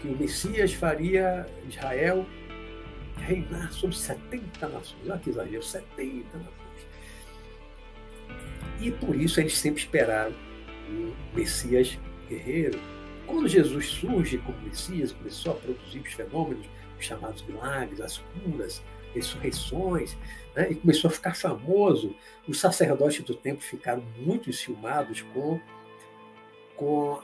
que 0.00 0.08
o 0.08 0.16
Messias 0.16 0.72
faria 0.72 1.46
Israel 1.68 2.24
reinar 3.16 3.72
sobre 3.72 3.96
70 3.96 4.68
nações. 4.68 5.08
Olha 5.08 5.18
que 5.18 5.30
exagero, 5.30 5.62
70 5.62 6.38
nações. 6.38 6.56
E 8.80 8.90
por 8.90 9.16
isso 9.16 9.40
eles 9.40 9.56
sempre 9.56 9.80
esperaram 9.80 10.34
o 10.88 11.14
Messias 11.34 11.98
guerreiro. 12.28 12.78
Quando 13.26 13.48
Jesus 13.48 13.86
surge 13.86 14.38
como 14.38 14.58
Messias, 14.62 15.12
começou 15.12 15.52
a 15.52 15.56
produzir 15.56 16.00
os 16.00 16.12
fenômenos, 16.12 16.66
os 16.98 17.04
chamados 17.04 17.42
milagres, 17.42 18.00
as 18.00 18.18
curas, 18.18 18.82
ressurreições, 19.14 20.16
né? 20.54 20.70
e 20.70 20.74
começou 20.74 21.08
a 21.08 21.12
ficar 21.12 21.34
famoso. 21.34 22.14
Os 22.46 22.60
sacerdotes 22.60 23.24
do 23.24 23.34
templo 23.34 23.62
ficaram 23.62 24.04
muito 24.18 24.50
enciumados 24.50 25.22
com, 25.22 25.60
com 26.76 27.20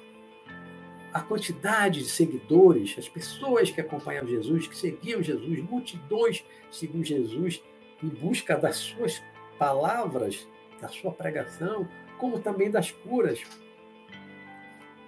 a 1.12 1.20
quantidade 1.20 2.00
de 2.00 2.08
seguidores, 2.08 2.94
as 2.98 3.08
pessoas 3.08 3.70
que 3.70 3.80
acompanhavam 3.80 4.30
Jesus, 4.30 4.66
que 4.66 4.76
seguiam 4.76 5.22
Jesus, 5.22 5.58
multidões 5.60 6.44
seguiam 6.70 7.04
Jesus 7.04 7.62
em 8.02 8.08
busca 8.08 8.56
das 8.56 8.76
suas 8.76 9.22
palavras 9.58 10.46
da 10.80 10.88
sua 10.88 11.12
pregação, 11.12 11.88
como 12.18 12.40
também 12.40 12.70
das 12.70 12.90
curas. 12.90 13.40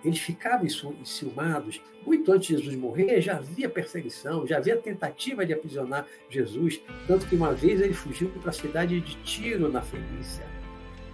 Eles 0.05 0.19
ficavam 0.19 0.67
enciumados. 1.01 1.81
Muito 2.07 2.31
antes 2.31 2.49
de 2.49 2.57
Jesus 2.57 2.77
morrer, 2.77 3.21
já 3.23 3.39
havia 3.39 3.69
perseguição, 3.69 4.47
já 4.47 4.59
havia 4.59 4.77
tentativa 4.77 5.47
de 5.47 5.55
aprisionar 5.55 6.07
Jesus. 6.29 6.81
Tanto 7.07 7.27
que 7.27 7.35
uma 7.35 7.53
vez 7.53 7.81
ele 7.81 7.95
fugiu 7.95 8.29
para 8.29 8.51
a 8.51 8.53
cidade 8.53 9.01
de 9.01 9.17
Tiro, 9.23 9.73
na 9.73 9.81
Fenícia. 9.81 10.45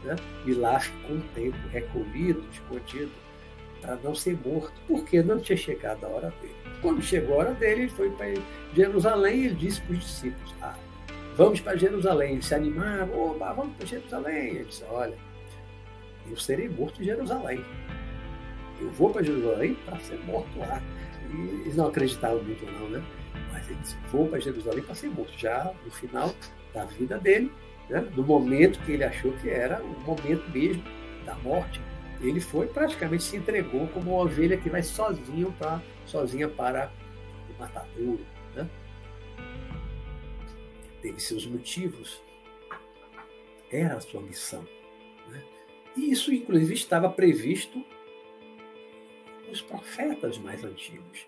Né? 0.03 0.17
E 0.45 0.53
lá 0.53 0.81
ficou 0.81 1.17
um 1.17 1.21
tempo 1.35 1.57
recolhido, 1.69 2.45
escondido, 2.53 3.13
para 3.81 3.97
não 3.97 4.15
ser 4.15 4.39
morto, 4.45 4.73
porque 4.87 5.23
não 5.23 5.39
tinha 5.39 5.57
chegado 5.57 6.05
a 6.05 6.09
hora 6.09 6.35
dele. 6.41 6.55
Quando 6.83 7.03
chegou 7.03 7.37
a 7.37 7.39
hora 7.39 7.55
dele, 7.55 7.83
ele 7.83 7.91
foi 7.91 8.11
para 8.11 8.27
Jerusalém 8.75 9.47
e 9.47 9.55
disse 9.55 9.81
para 9.83 9.93
os 9.95 10.01
discípulos: 10.01 10.55
Ah, 10.63 10.77
Vamos 11.41 11.59
para 11.61 11.75
Jerusalém. 11.75 12.33
Eles 12.33 12.45
se 12.45 12.55
animaram, 12.55 13.19
oba, 13.19 13.53
vamos 13.55 13.75
para 13.77 13.87
Jerusalém. 13.87 14.49
Ele 14.49 14.65
disse, 14.65 14.85
olha, 14.91 15.17
eu 16.29 16.37
serei 16.37 16.69
morto 16.69 17.01
em 17.01 17.07
Jerusalém. 17.07 17.65
Eu 18.79 18.91
vou 18.91 19.09
para 19.09 19.23
Jerusalém 19.23 19.75
para 19.87 19.99
ser 20.01 20.19
morto 20.27 20.59
lá. 20.59 20.83
E 21.31 21.63
eles 21.63 21.77
não 21.77 21.87
acreditavam 21.87 22.43
muito 22.43 22.67
não, 22.67 22.91
né? 22.91 23.03
Mas 23.53 23.69
ele 23.71 23.79
disse, 23.81 23.97
vou 24.13 24.29
para 24.29 24.39
Jerusalém 24.39 24.83
para 24.83 24.95
ser 24.95 25.09
morto. 25.09 25.33
Já 25.39 25.73
no 25.83 25.91
final 25.91 26.35
da 26.75 26.85
vida 26.85 27.17
dele, 27.17 27.51
né? 27.89 28.01
do 28.15 28.23
momento 28.23 28.79
que 28.81 28.93
ele 28.93 29.05
achou 29.05 29.33
que 29.39 29.49
era 29.49 29.83
o 29.83 30.01
momento 30.01 30.45
mesmo 30.51 30.83
da 31.25 31.35
morte. 31.37 31.81
Ele 32.21 32.41
foi 32.41 32.67
praticamente 32.67 33.23
se 33.23 33.37
entregou 33.37 33.89
como 33.89 34.13
uma 34.13 34.23
ovelha 34.23 34.57
que 34.59 34.69
vai 34.69 34.83
sozinho 34.83 35.53
para 35.59 35.83
sozinha 36.07 36.49
para 36.49 36.93
o 37.49 37.59
matadouro. 37.59 38.25
Né? 38.55 38.69
Teve 41.01 41.21
seus 41.21 41.47
motivos, 41.47 42.21
era 43.71 43.97
a 43.97 44.01
sua 44.01 44.21
missão. 44.21 44.67
Né? 45.29 45.43
E 45.97 46.11
isso, 46.11 46.33
inclusive, 46.33 46.75
estava 46.75 47.09
previsto 47.09 47.83
nos 49.49 49.63
profetas 49.63 50.37
mais 50.37 50.63
antigos. 50.63 51.27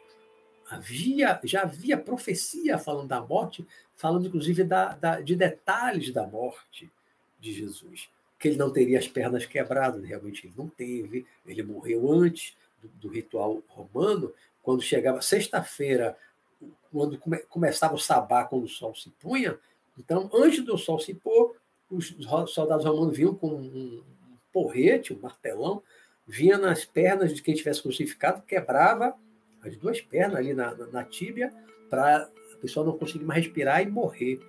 Havia, 0.68 1.40
já 1.44 1.62
havia 1.62 1.98
profecia 1.98 2.78
falando 2.78 3.08
da 3.08 3.20
morte, 3.20 3.66
falando 3.94 4.26
inclusive 4.26 4.64
da, 4.64 4.94
da, 4.94 5.20
de 5.20 5.36
detalhes 5.36 6.12
da 6.12 6.26
morte 6.26 6.90
de 7.38 7.52
Jesus. 7.52 8.10
Que 8.42 8.48
ele 8.48 8.56
não 8.56 8.72
teria 8.72 8.98
as 8.98 9.06
pernas 9.06 9.46
quebradas, 9.46 10.04
realmente 10.04 10.44
ele 10.44 10.54
não 10.58 10.68
teve, 10.68 11.24
ele 11.46 11.62
morreu 11.62 12.10
antes 12.12 12.56
do, 12.82 12.88
do 12.88 13.08
ritual 13.08 13.62
romano, 13.68 14.32
quando 14.60 14.82
chegava 14.82 15.22
sexta-feira, 15.22 16.16
quando 16.90 17.16
come, 17.18 17.38
começava 17.38 17.94
o 17.94 17.98
sabá, 18.00 18.44
quando 18.44 18.64
o 18.64 18.68
sol 18.68 18.96
se 18.96 19.10
punha. 19.10 19.56
Então, 19.96 20.28
antes 20.34 20.64
do 20.64 20.76
sol 20.76 20.98
se 20.98 21.14
pôr, 21.14 21.54
os 21.88 22.16
soldados 22.48 22.84
romanos 22.84 23.16
vinham 23.16 23.34
com 23.34 23.54
um 23.54 24.02
porrete, 24.52 25.14
um 25.14 25.20
martelão, 25.20 25.80
vinha 26.26 26.58
nas 26.58 26.84
pernas 26.84 27.32
de 27.32 27.42
quem 27.42 27.54
tivesse 27.54 27.80
crucificado, 27.80 28.42
quebrava 28.42 29.14
as 29.62 29.76
duas 29.76 30.00
pernas 30.00 30.38
ali 30.38 30.52
na, 30.52 30.74
na, 30.74 30.86
na 30.88 31.04
tíbia, 31.04 31.52
para 31.88 32.24
a 32.24 32.56
pessoa 32.60 32.84
não 32.84 32.98
conseguir 32.98 33.24
mais 33.24 33.44
respirar 33.44 33.82
e 33.82 33.88
morrer, 33.88 34.40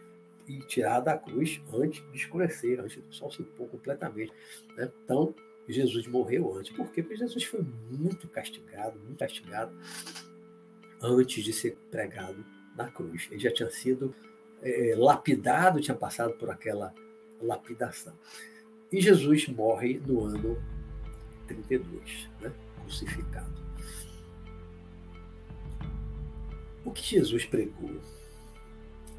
e 0.47 0.59
tirar 0.59 0.99
da 0.99 1.17
cruz 1.17 1.61
antes 1.73 2.03
de 2.11 2.17
escurecer, 2.17 2.79
antes 2.79 3.01
do 3.01 3.13
sol 3.13 3.31
se 3.31 3.43
pôr 3.43 3.67
completamente. 3.67 4.33
Né? 4.75 4.91
Então, 5.03 5.33
Jesus 5.67 6.07
morreu 6.07 6.57
antes. 6.57 6.75
Por 6.75 6.91
quê? 6.91 7.01
Porque 7.01 7.17
Jesus 7.17 7.43
foi 7.45 7.65
muito 7.89 8.27
castigado, 8.27 8.99
muito 8.99 9.17
castigado 9.17 9.75
antes 11.01 11.43
de 11.43 11.53
ser 11.53 11.77
pregado 11.89 12.43
na 12.75 12.89
cruz. 12.89 13.27
Ele 13.31 13.39
já 13.39 13.51
tinha 13.51 13.69
sido 13.69 14.13
é, 14.61 14.93
lapidado, 14.97 15.81
tinha 15.81 15.95
passado 15.95 16.33
por 16.33 16.49
aquela 16.49 16.93
lapidação. 17.41 18.13
E 18.91 19.01
Jesus 19.01 19.47
morre 19.47 20.01
no 20.05 20.25
ano 20.25 20.61
32, 21.47 22.29
né? 22.41 22.53
crucificado. 22.81 23.63
O 26.85 26.91
que 26.91 27.01
Jesus 27.01 27.45
pregou? 27.45 27.99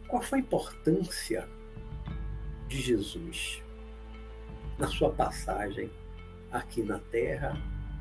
Qual 0.08 0.22
foi 0.22 0.38
a 0.38 0.42
importância 0.42 1.48
de 2.68 2.80
Jesus 2.80 3.62
na 4.78 4.88
sua 4.88 5.10
passagem 5.10 5.90
aqui 6.50 6.82
na 6.82 6.98
Terra, 6.98 7.56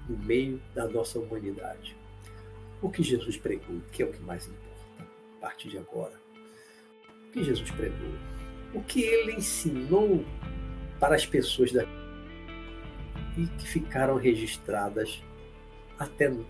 no 0.08 0.18
meio 0.18 0.62
da 0.74 0.88
nossa 0.88 1.20
humanidade? 1.20 1.96
O 2.82 2.90
que 2.90 3.02
Jesus 3.02 3.38
pregou, 3.38 3.82
que 3.92 4.04
é 4.04 4.06
o 4.06 4.12
que 4.12 4.22
mais 4.22 4.46
importa 4.46 5.06
a 5.38 5.42
partir 5.42 5.70
de 5.70 5.78
agora. 5.78 6.20
O 7.28 7.32
que 7.32 7.44
Jesus 7.44 7.72
pregou? 7.72 8.14
O 8.74 8.84
que 8.84 9.02
ele 9.02 9.34
ensinou 9.34 10.26
para 11.00 11.16
as 11.16 11.26
pessoas 11.26 11.72
daqui 11.72 12.04
e 13.38 13.48
que 13.48 13.68
ficaram 13.68 14.16
registradas 14.16 15.24
até 15.98 16.30
no 16.30 16.46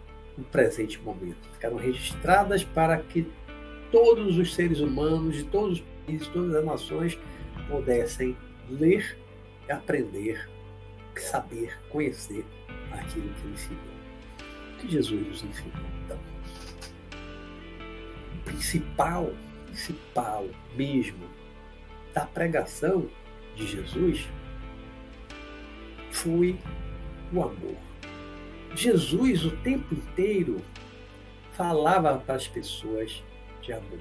presente 0.51 0.99
momento. 1.01 1.47
Ficaram 1.53 1.77
registradas 1.77 2.63
para 2.63 2.97
que 2.97 3.31
todos 3.93 4.39
os 4.39 4.55
seres 4.55 4.79
humanos 4.79 5.35
de 5.35 5.43
todos 5.43 5.79
os 5.79 5.85
países, 6.05 6.27
todas 6.29 6.55
as 6.55 6.65
nações 6.65 7.19
pudessem 7.69 8.35
ler, 8.67 9.15
aprender, 9.69 10.49
saber, 11.15 11.79
conhecer 11.89 12.43
aquilo 12.91 13.29
que 13.29 13.41
ele 13.43 13.53
ensinou. 13.53 13.83
O 14.73 14.77
que 14.79 14.91
Jesus 14.91 15.27
nos 15.27 15.43
ensinou, 15.43 15.85
então? 16.03 16.19
O 18.33 18.43
principal, 18.45 19.31
principal 19.67 20.47
mesmo 20.75 21.29
da 22.15 22.25
pregação 22.25 23.07
de 23.55 23.67
Jesus 23.67 24.27
foi 26.09 26.57
o 27.31 27.43
amor. 27.43 27.77
Jesus, 28.75 29.45
o 29.45 29.51
tempo 29.57 29.93
inteiro, 29.93 30.59
falava 31.51 32.17
para 32.17 32.33
as 32.33 32.47
pessoas 32.47 33.21
de 33.63 33.73
amor, 33.73 33.99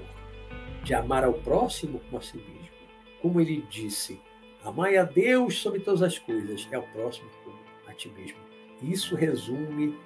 de 0.83 0.93
amar 0.93 1.23
ao 1.23 1.33
próximo 1.33 1.99
como 1.99 2.17
a 2.17 2.21
si 2.21 2.37
mesmo. 2.37 2.73
Como 3.21 3.39
ele 3.39 3.65
disse, 3.69 4.19
amai 4.63 4.97
a 4.97 5.03
Deus 5.03 5.59
sobre 5.59 5.79
todas 5.79 6.01
as 6.01 6.19
coisas 6.19 6.67
e 6.69 6.75
ao 6.75 6.83
próximo 6.83 7.29
como 7.43 7.57
a 7.87 7.93
ti 7.93 8.09
mesmo. 8.09 8.37
Isso 8.81 9.15
resume 9.15 9.97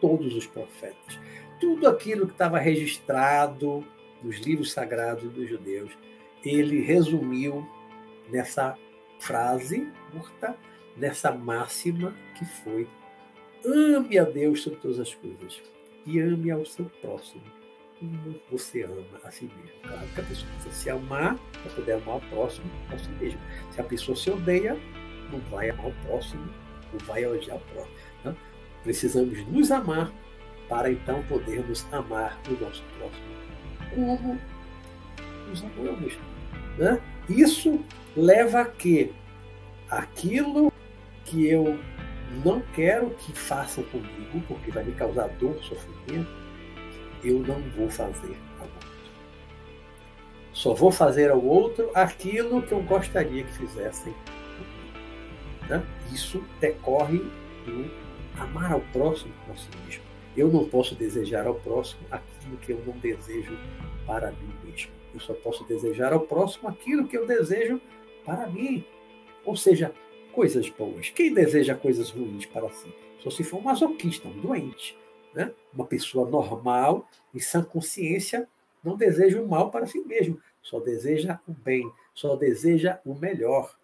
todos 0.00 0.34
os 0.34 0.46
profetas. 0.46 1.18
Tudo 1.60 1.86
aquilo 1.86 2.26
que 2.26 2.32
estava 2.32 2.58
registrado 2.58 3.84
nos 4.22 4.38
livros 4.38 4.72
sagrados 4.72 5.30
dos 5.32 5.48
judeus, 5.48 5.92
ele 6.42 6.80
resumiu 6.80 7.68
nessa 8.30 8.76
frase 9.20 9.88
curta 10.10 10.56
nessa 10.96 11.30
máxima 11.30 12.14
que 12.36 12.44
foi: 12.44 12.88
ame 13.64 14.18
a 14.18 14.24
Deus 14.24 14.62
sobre 14.62 14.80
todas 14.80 14.98
as 14.98 15.14
coisas 15.14 15.62
e 16.06 16.18
ame 16.18 16.50
ao 16.50 16.64
seu 16.64 16.86
próximo 17.02 17.42
como 17.98 18.40
você 18.50 18.82
ama 18.82 19.20
a 19.24 19.30
si 19.30 19.44
mesmo. 19.44 19.80
Claro 19.82 20.06
que 20.14 20.20
a 20.20 20.24
pessoa 20.24 20.52
precisa 20.52 20.74
se 20.74 20.90
amar 20.90 21.38
para 21.62 21.72
poder 21.72 21.92
amar 21.92 22.16
o 22.16 22.20
próximo 22.20 22.70
a 22.92 22.98
si 22.98 23.08
mesmo. 23.20 23.40
Se 23.72 23.80
a 23.80 23.84
pessoa 23.84 24.16
se 24.16 24.30
odeia, 24.30 24.76
não 25.32 25.40
vai 25.50 25.70
amar 25.70 25.86
o 25.86 25.94
próximo, 26.06 26.48
não 26.92 26.98
vai 27.06 27.24
odiar 27.26 27.56
o 27.56 27.60
próximo. 27.60 27.96
Então, 28.20 28.36
precisamos 28.82 29.46
nos 29.48 29.70
amar 29.70 30.12
para 30.68 30.90
então 30.90 31.22
podermos 31.24 31.86
amar 31.92 32.40
o 32.48 32.52
nosso 32.52 32.82
próximo 32.98 33.36
como 33.96 34.38
nos 35.48 35.62
amamos. 35.62 36.18
Né? 36.78 37.00
Isso 37.28 37.80
leva 38.16 38.60
a 38.60 38.64
que 38.64 39.12
aquilo 39.90 40.72
que 41.24 41.48
eu 41.48 41.78
não 42.44 42.60
quero 42.74 43.10
que 43.10 43.32
façam 43.32 43.82
comigo, 43.84 44.42
porque 44.46 44.70
vai 44.70 44.84
me 44.84 44.92
causar 44.92 45.28
dor, 45.40 45.56
sofrimento, 45.62 46.30
eu 47.28 47.40
não 47.40 47.60
vou 47.70 47.88
fazer 47.88 48.36
ao 48.58 48.66
outro. 48.66 48.88
Só 50.52 50.74
vou 50.74 50.90
fazer 50.90 51.30
ao 51.30 51.44
outro 51.44 51.90
aquilo 51.94 52.62
que 52.62 52.72
eu 52.72 52.82
gostaria 52.82 53.44
que 53.44 53.52
fizessem. 53.52 54.14
Né? 55.68 55.84
Isso 56.12 56.42
decorre 56.60 57.18
do 57.64 57.90
amar 58.38 58.72
ao 58.72 58.80
próximo 58.92 59.32
como 59.44 59.58
si 59.58 59.68
mesmo. 59.84 60.02
Eu 60.36 60.48
não 60.48 60.68
posso 60.68 60.94
desejar 60.94 61.46
ao 61.46 61.54
próximo 61.54 62.02
aquilo 62.10 62.56
que 62.58 62.72
eu 62.72 62.82
não 62.86 62.94
desejo 62.98 63.58
para 64.06 64.30
mim 64.30 64.52
mesmo. 64.64 64.90
Eu 65.12 65.20
só 65.20 65.32
posso 65.32 65.64
desejar 65.64 66.12
ao 66.12 66.20
próximo 66.20 66.68
aquilo 66.68 67.08
que 67.08 67.16
eu 67.16 67.26
desejo 67.26 67.80
para 68.24 68.46
mim. 68.46 68.84
Ou 69.44 69.56
seja, 69.56 69.92
coisas 70.32 70.68
boas. 70.68 71.08
Quem 71.10 71.32
deseja 71.32 71.74
coisas 71.74 72.10
ruins 72.10 72.44
para 72.44 72.68
si? 72.68 72.92
Só 73.20 73.30
se 73.30 73.42
for 73.42 73.58
um 73.58 73.62
masoquista, 73.62 74.28
um 74.28 74.38
doente. 74.40 74.96
Né? 75.36 75.52
Uma 75.70 75.84
pessoa 75.84 76.28
normal, 76.30 77.06
em 77.34 77.38
sã 77.38 77.62
consciência, 77.62 78.48
não 78.82 78.96
deseja 78.96 79.38
o 79.38 79.46
mal 79.46 79.70
para 79.70 79.86
si 79.86 80.00
mesmo, 80.00 80.40
só 80.62 80.80
deseja 80.80 81.38
o 81.46 81.52
bem, 81.52 81.92
só 82.14 82.34
deseja 82.36 82.98
o 83.04 83.14
melhor. 83.14 83.76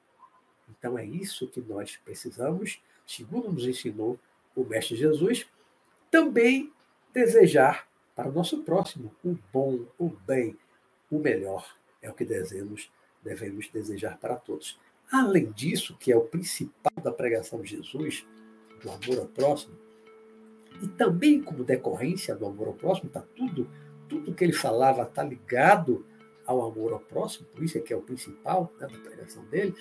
Então 0.71 0.97
é 0.97 1.05
isso 1.05 1.47
que 1.47 1.61
nós 1.61 1.99
precisamos, 2.03 2.83
segundo 3.07 3.53
nos 3.53 3.67
ensinou 3.67 4.19
o 4.57 4.65
Mestre 4.65 4.97
Jesus, 4.97 5.47
também 6.11 6.73
desejar 7.13 7.87
para 8.17 8.31
o 8.31 8.33
nosso 8.33 8.63
próximo 8.63 9.15
o 9.23 9.37
bom, 9.53 9.81
o 9.99 10.09
bem, 10.09 10.57
o 11.11 11.19
melhor. 11.19 11.77
É 12.01 12.09
o 12.09 12.15
que 12.15 12.25
devemos, 12.25 12.91
devemos 13.23 13.69
desejar 13.69 14.17
para 14.17 14.37
todos. 14.37 14.81
Além 15.11 15.53
disso, 15.53 15.97
que 16.01 16.11
é 16.11 16.17
o 16.17 16.23
principal 16.23 16.93
da 17.03 17.13
pregação 17.13 17.61
de 17.61 17.77
Jesus, 17.77 18.27
do 18.83 18.91
amor 18.91 19.21
ao 19.21 19.27
próximo, 19.27 19.77
e 20.81 20.89
também 20.89 21.43
como 21.43 21.65
decorrência 21.65 22.35
do 22.35 22.47
amor 22.47 22.69
ao 22.69 22.75
próximo, 22.75 23.09
está 23.09 23.23
tudo, 23.35 23.69
tudo 24.09 24.35
que 24.35 24.45
ele 24.45 24.53
falava 24.53 25.03
está 25.03 25.23
ligado 25.23 26.05
ao 26.47 26.65
amor 26.65 26.93
ao 26.93 27.01
próximo, 27.01 27.47
por 27.47 27.63
isso 27.63 27.79
é 27.79 27.81
que 27.81 27.93
é 27.93 27.97
o 27.97 28.03
principal 28.03 28.73
né, 28.81 28.87
da 28.87 28.99
pregação 28.99 29.45
dele, 29.47 29.75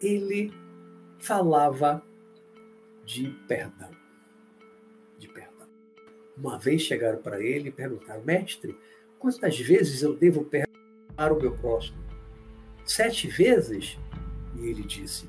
ele 0.00 0.52
falava 1.18 2.02
de 3.04 3.28
perdão. 3.46 3.90
De 5.18 5.28
perdão. 5.28 5.68
Uma 6.36 6.58
vez 6.58 6.82
chegaram 6.82 7.20
para 7.20 7.42
ele 7.42 7.68
e 7.68 7.72
perguntaram, 7.72 8.22
mestre, 8.22 8.78
quantas 9.18 9.58
vezes 9.58 10.02
eu 10.02 10.14
devo 10.14 10.44
perdoar 10.44 11.32
o 11.32 11.40
meu 11.40 11.52
próximo? 11.56 12.08
sete 12.88 13.28
vezes? 13.28 13.98
E 14.56 14.66
ele 14.66 14.82
disse: 14.82 15.28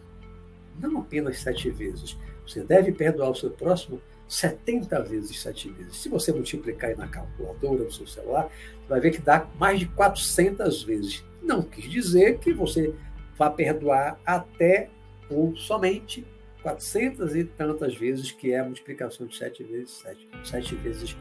Não 0.79 0.99
apenas 0.99 1.39
sete 1.39 1.69
vezes. 1.69 2.17
Você 2.47 2.63
deve 2.63 2.91
perdoar 2.91 3.29
o 3.29 3.35
seu 3.35 3.51
próximo 3.51 4.01
70 4.29 5.01
vezes 5.03 5.41
sete 5.41 5.69
vezes. 5.71 5.97
Se 5.97 6.07
você 6.07 6.31
multiplicar 6.31 6.91
aí 6.91 6.95
na 6.95 7.07
calculadora, 7.07 7.83
no 7.83 7.91
seu 7.91 8.05
celular, 8.05 8.47
vai 8.87 8.99
ver 9.01 9.11
que 9.11 9.21
dá 9.21 9.47
mais 9.59 9.79
de 9.79 9.87
400 9.87 10.83
vezes. 10.83 11.25
não 11.41 11.63
quis 11.63 11.89
dizer 11.89 12.37
que 12.37 12.53
você 12.53 12.93
vá 13.35 13.49
perdoar 13.49 14.19
até 14.23 14.89
ou 15.31 15.55
somente 15.55 16.25
400 16.61 17.35
e 17.35 17.43
tantas 17.43 17.95
vezes, 17.95 18.31
que 18.31 18.51
é 18.51 18.59
a 18.59 18.63
multiplicação 18.63 19.25
de 19.25 19.35
7 19.35 19.63
vezes 19.63 19.91
7. 19.91 20.29
7 20.43 20.75
vezes. 20.75 21.17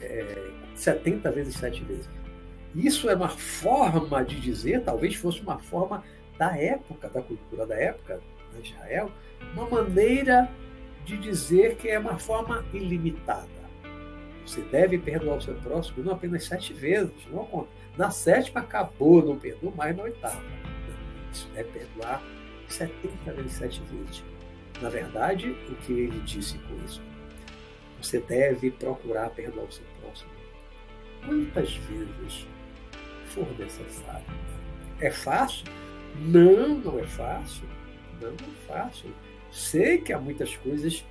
É, 0.00 0.50
70 0.74 1.30
vezes 1.32 1.56
7 1.56 1.82
vezes. 1.82 2.08
Isso 2.74 3.08
é 3.08 3.16
uma 3.16 3.30
forma 3.30 4.24
de 4.24 4.38
dizer, 4.38 4.84
talvez 4.84 5.14
fosse 5.16 5.40
uma 5.40 5.58
forma 5.58 6.04
da 6.38 6.56
época, 6.56 7.08
da 7.08 7.22
cultura 7.22 7.66
da 7.66 7.74
época, 7.74 8.20
de 8.54 8.70
Israel, 8.70 9.10
uma 9.54 9.68
maneira 9.68 10.48
de 11.06 11.16
dizer 11.16 11.76
que 11.76 11.88
é 11.88 11.98
uma 11.98 12.18
forma 12.18 12.64
ilimitada. 12.74 13.46
Você 14.44 14.60
deve 14.60 14.98
perdoar 14.98 15.38
o 15.38 15.40
seu 15.40 15.54
próximo 15.54 16.04
não 16.04 16.12
apenas 16.12 16.44
sete 16.44 16.72
vezes, 16.72 17.14
não 17.30 17.66
na 17.96 18.10
sétima 18.10 18.60
acabou, 18.60 19.24
não 19.24 19.38
perdoa 19.38 19.72
mais 19.74 19.96
na 19.96 20.02
oitava. 20.02 20.42
Isso 21.32 21.48
deve 21.54 21.70
perdoar 21.70 22.22
70 22.68 23.32
vezes 23.32 23.52
sete 23.52 23.82
vezes. 23.82 24.22
Na 24.82 24.90
verdade, 24.90 25.50
o 25.70 25.74
que 25.76 25.92
ele 25.92 26.20
disse 26.20 26.58
com 26.58 26.84
isso? 26.84 27.00
Você 28.02 28.18
deve 28.20 28.70
procurar 28.72 29.30
perdoar 29.30 29.64
o 29.64 29.72
seu 29.72 29.86
próximo 30.00 30.30
quantas 31.24 31.74
vezes 31.76 32.46
for 33.26 33.46
necessário. 33.58 34.26
É 35.00 35.10
fácil? 35.10 35.66
Não, 36.18 36.78
não 36.78 36.98
é 36.98 37.06
fácil. 37.06 37.64
Não 38.20 38.30
é 38.30 38.66
fácil. 38.66 39.10
Sei 39.56 39.96
que 39.96 40.12
há 40.12 40.20
muitas 40.20 40.54
coisas 40.54 41.02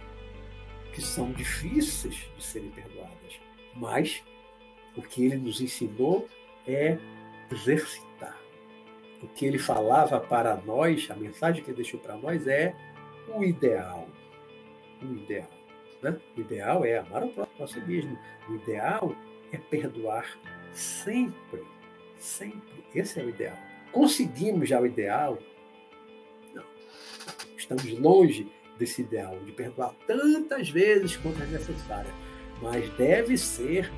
que 0.94 1.02
são 1.02 1.32
difíceis 1.32 2.30
de 2.38 2.44
serem 2.44 2.70
perdoadas, 2.70 3.42
mas 3.76 4.24
o 4.96 5.02
que 5.02 5.26
ele 5.26 5.38
nos 5.38 5.60
ensinou 5.60 6.30
é 6.68 6.96
exercitar. 7.52 8.40
O 9.24 9.28
que 9.28 9.48
ele 9.48 9.58
falava 9.58 10.20
para 10.20 10.56
nós, 10.58 11.10
a 11.10 11.16
mensagem 11.16 11.64
que 11.64 11.72
ele 11.72 11.78
deixou 11.78 12.00
para 12.00 12.16
nós 12.18 12.46
é 12.46 12.76
o 13.36 13.44
ideal. 13.44 14.08
O 15.02 15.06
ideal. 15.06 15.50
Né? 16.04 16.16
O 16.38 16.42
ideal 16.42 16.86
é 16.86 17.00
amar 17.00 17.24
o 17.24 17.30
próximo 17.30 17.88
mesmo. 17.88 18.16
O 18.48 18.56
ideal 18.58 19.16
é 19.52 19.58
perdoar 19.58 20.38
sempre. 20.72 21.64
Sempre. 22.20 22.86
Esse 22.94 23.20
é 23.20 23.24
o 23.24 23.30
ideal. 23.30 23.58
Conseguimos 23.92 24.70
já 24.70 24.80
o 24.80 24.86
ideal? 24.86 25.40
Estamos 27.66 28.00
longe 28.00 28.48
desse 28.78 29.02
ideal, 29.02 29.40
de 29.44 29.52
perdoar 29.52 29.92
tantas 30.06 30.70
vezes 30.70 31.18
quanto 31.18 31.42
é 31.42 31.48
necessário. 31.48 32.14
Mas 32.62 32.88
deve 32.92 33.36
ser 33.40 33.92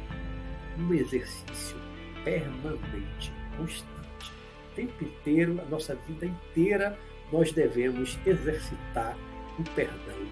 um 0.79 0.93
exercício 0.93 1.75
permanente, 2.23 3.29
constante. 3.57 4.31
O 4.71 4.75
tempo 4.75 5.03
inteiro, 5.03 5.59
a 5.61 5.65
nossa 5.65 5.95
vida 6.07 6.25
inteira, 6.25 6.97
nós 7.29 7.51
devemos 7.51 8.17
exercitar 8.25 9.17
o 9.59 9.63
perdão. 9.75 10.25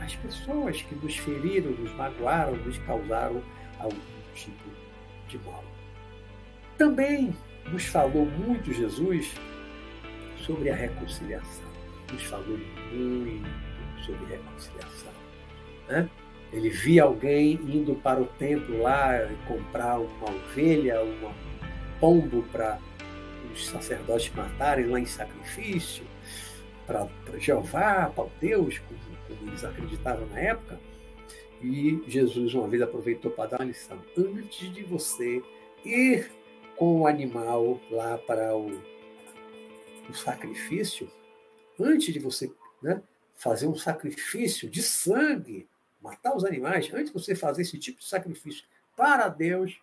As 0.00 0.14
pessoas 0.14 0.82
que 0.82 0.94
nos 0.94 1.16
feriram, 1.16 1.72
nos 1.72 1.92
magoaram, 1.96 2.54
nos 2.58 2.78
causaram 2.78 3.42
algum 3.80 3.98
tipo 4.36 4.70
de 5.26 5.36
mal. 5.38 5.64
Também 6.78 7.34
nos 7.72 7.86
falou 7.86 8.24
muito 8.24 8.72
Jesus 8.72 9.34
sobre 10.38 10.70
a 10.70 10.76
reconciliação. 10.76 11.65
Nos 12.12 12.22
falou 12.24 12.58
muito 12.92 13.66
sobre 14.04 14.26
reconciliação. 14.26 15.12
Né? 15.88 16.08
Ele 16.52 16.70
via 16.70 17.02
alguém 17.02 17.54
indo 17.54 17.94
para 17.96 18.20
o 18.20 18.26
templo 18.26 18.80
lá 18.80 19.28
comprar 19.46 19.98
uma 19.98 20.30
ovelha, 20.30 21.02
um 21.02 21.32
pombo 22.00 22.42
para 22.52 22.78
os 23.52 23.66
sacerdotes 23.66 24.32
matarem 24.34 24.86
lá 24.86 25.00
em 25.00 25.06
sacrifício, 25.06 26.04
para 26.86 27.08
Jeová, 27.38 28.10
para 28.14 28.28
Deus, 28.40 28.78
como, 28.78 29.00
como 29.26 29.50
eles 29.50 29.64
acreditavam 29.64 30.26
na 30.26 30.38
época. 30.38 30.78
E 31.62 32.02
Jesus 32.06 32.54
uma 32.54 32.68
vez 32.68 32.82
aproveitou 32.82 33.30
para 33.30 33.50
dar 33.50 33.60
uma 33.60 33.66
lição. 33.66 33.98
Antes 34.16 34.72
de 34.72 34.84
você 34.84 35.42
ir 35.84 36.30
com 36.76 37.00
o 37.00 37.06
animal 37.06 37.80
lá 37.90 38.18
para 38.18 38.54
o, 38.54 38.78
o 40.08 40.14
sacrifício, 40.14 41.08
antes 41.78 42.12
de 42.12 42.18
você 42.18 42.52
né, 42.82 43.02
fazer 43.34 43.66
um 43.66 43.76
sacrifício 43.76 44.68
de 44.68 44.82
sangue, 44.82 45.68
matar 46.00 46.36
os 46.36 46.44
animais, 46.44 46.92
antes 46.92 47.06
de 47.06 47.12
você 47.12 47.34
fazer 47.34 47.62
esse 47.62 47.78
tipo 47.78 48.00
de 48.00 48.06
sacrifício 48.06 48.64
para 48.96 49.28
Deus, 49.28 49.80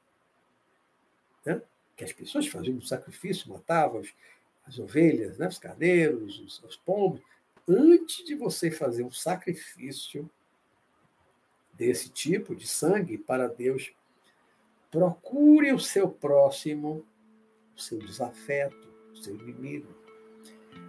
né, 1.45 1.61
que 1.95 2.03
as 2.03 2.11
pessoas 2.11 2.47
faziam 2.47 2.77
um 2.77 2.81
sacrifício, 2.81 3.49
matavam 3.49 3.99
as, 3.99 4.07
as 4.65 4.79
ovelhas, 4.79 5.37
né, 5.37 5.47
os 5.47 5.59
carneiros, 5.59 6.39
os, 6.39 6.63
os 6.63 6.75
pombos, 6.77 7.21
antes 7.67 8.25
de 8.25 8.35
você 8.35 8.71
fazer 8.71 9.03
um 9.03 9.11
sacrifício 9.11 10.29
desse 11.73 12.09
tipo 12.09 12.55
de 12.55 12.67
sangue 12.67 13.17
para 13.17 13.47
Deus, 13.47 13.93
procure 14.91 15.73
o 15.73 15.79
seu 15.79 16.09
próximo, 16.09 17.05
o 17.75 17.81
seu 17.81 17.97
desafeto, 17.97 18.93
o 19.11 19.17
seu 19.17 19.35
inimigo, 19.35 20.02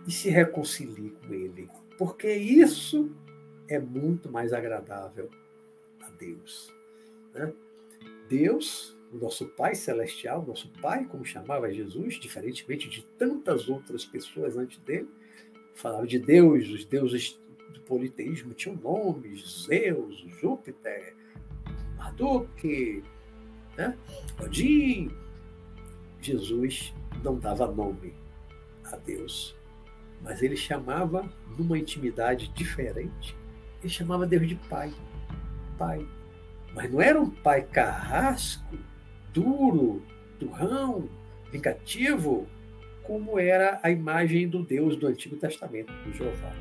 e 0.07 0.13
se 0.13 0.29
reconcilie 0.29 1.11
com 1.11 1.33
ele, 1.33 1.69
porque 1.99 2.33
isso 2.33 3.11
é 3.69 3.79
muito 3.79 4.31
mais 4.31 4.53
agradável 4.53 5.31
a 6.01 6.11
Deus. 6.11 6.73
Né? 7.33 7.53
Deus, 8.29 8.97
o 9.13 9.17
nosso 9.17 9.47
Pai 9.47 9.75
Celestial, 9.75 10.45
nosso 10.47 10.69
Pai, 10.81 11.05
como 11.05 11.25
chamava 11.25 11.73
Jesus, 11.73 12.15
diferentemente 12.15 12.89
de 12.89 13.03
tantas 13.19 13.69
outras 13.69 14.05
pessoas 14.05 14.57
antes 14.57 14.79
dele, 14.81 15.09
falava 15.75 16.07
de 16.07 16.19
Deus, 16.19 16.69
os 16.69 16.85
deuses 16.85 17.39
do 17.73 17.81
politeísmo 17.81 18.55
tinham 18.55 18.77
nomes, 18.77 19.65
Zeus, 19.67 20.19
Júpiter, 20.41 21.15
Marduk, 21.97 23.03
né? 23.77 23.99
Odin. 24.43 25.11
Jesus 26.21 26.95
não 27.23 27.39
dava 27.39 27.71
nome 27.71 28.15
a 28.85 28.97
Deus, 28.97 29.55
mas 30.25 30.43
ele 30.43 30.57
chamava 30.57 31.31
numa 31.57 31.79
intimidade 31.79 32.49
diferente, 32.49 33.37
ele 33.81 33.93
chamava 33.93 34.27
Deus 34.27 34.49
de 34.49 34.55
Pai. 34.55 34.93
Pai. 35.79 36.05
Mas 36.75 36.91
não 36.91 37.01
era 37.01 37.21
um 37.21 37.31
pai 37.31 37.63
carrasco, 37.63 38.77
duro, 39.33 40.03
durrão, 40.41 41.09
vingativo, 41.53 42.49
como 43.05 43.39
era 43.39 43.79
a 43.83 43.91
imagem 43.91 44.49
do 44.49 44.65
Deus 44.65 44.97
do 44.97 45.07
Antigo 45.07 45.37
Testamento, 45.37 45.93
do 46.03 46.13
Jeová. 46.13 46.53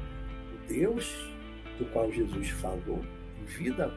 O 0.53 0.67
Deus 0.67 1.33
do 1.79 1.85
qual 1.85 2.11
Jesus 2.11 2.49
falou 2.49 3.03
em 3.41 3.45
vida 3.45 3.91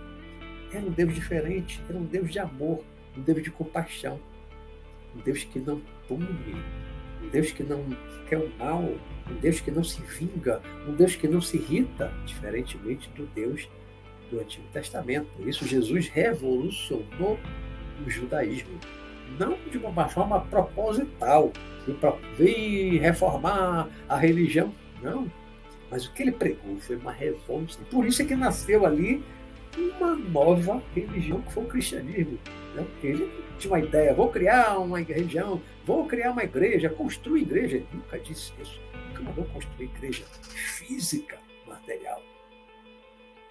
era 0.73 0.87
um 0.87 0.91
Deus 0.91 1.15
diferente, 1.15 1.83
era 1.89 1.99
um 1.99 2.05
Deus 2.05 2.31
de 2.31 2.39
amor, 2.39 2.85
um 3.17 3.23
Deus 3.23 3.43
de 3.43 3.51
compaixão, 3.51 4.21
um 5.15 5.21
Deus 5.21 5.45
que 5.45 5.59
não 5.59 5.83
pune, 6.07 6.63
um 7.23 7.29
Deus 7.29 7.53
que 7.53 7.63
não 7.63 7.85
quer 8.29 8.39
o 8.39 8.51
mal, 8.59 8.83
um 8.83 9.35
Deus 9.41 9.61
que 9.61 9.71
não 9.71 9.85
se 9.85 10.01
vinga, 10.03 10.61
um 10.89 10.95
Deus 10.95 11.17
que 11.17 11.29
não 11.29 11.41
se 11.41 11.57
irrita, 11.57 12.13
diferentemente 12.25 13.09
do 13.11 13.27
Deus 13.27 13.69
do 14.31 14.41
Antigo 14.41 14.67
Testamento. 14.73 15.29
Por 15.37 15.49
isso, 15.49 15.67
Jesus 15.67 16.09
revolucionou 16.09 17.39
o 18.05 18.11
judaísmo, 18.11 18.79
não 19.39 19.57
de 19.71 19.79
uma 19.79 20.09
forma 20.09 20.41
proposital, 20.41 21.53
veio 22.37 23.01
reformar 23.01 23.89
a 24.09 24.17
religião, 24.17 24.73
não. 25.03 25.31
Mas 25.91 26.05
o 26.05 26.13
que 26.13 26.23
ele 26.23 26.33
pregou 26.33 26.77
foi 26.79 26.97
uma 26.97 27.13
revolução. 27.13 27.85
Por 27.91 28.05
isso 28.07 28.23
é 28.23 28.25
que 28.25 28.35
nasceu 28.35 28.85
ali 28.85 29.25
uma 29.79 30.17
nova 30.17 30.83
religião, 30.95 31.41
que 31.43 31.53
foi 31.53 31.63
o 31.63 31.69
cristianismo. 31.69 32.39
Né? 32.77 32.87
Porque 32.93 33.07
ele 33.07 33.45
tinha 33.59 33.73
uma 33.73 33.81
ideia, 33.81 34.13
vou 34.13 34.31
criar 34.31 34.79
uma 34.79 35.01
religião, 35.01 35.63
vou 35.85 36.07
criar 36.07 36.31
uma 36.31 36.45
igreja, 36.45 36.91
construir 36.91 37.43
igreja. 37.43 37.77
Ele 37.77 37.89
nunca 37.93 38.19
disse 38.19 38.53
isso. 38.61 38.81
Nunca 39.09 39.23
mandou 39.23 39.45
construir 39.47 39.87
igreja 39.87 40.25
física, 40.43 41.39
material. 41.67 42.23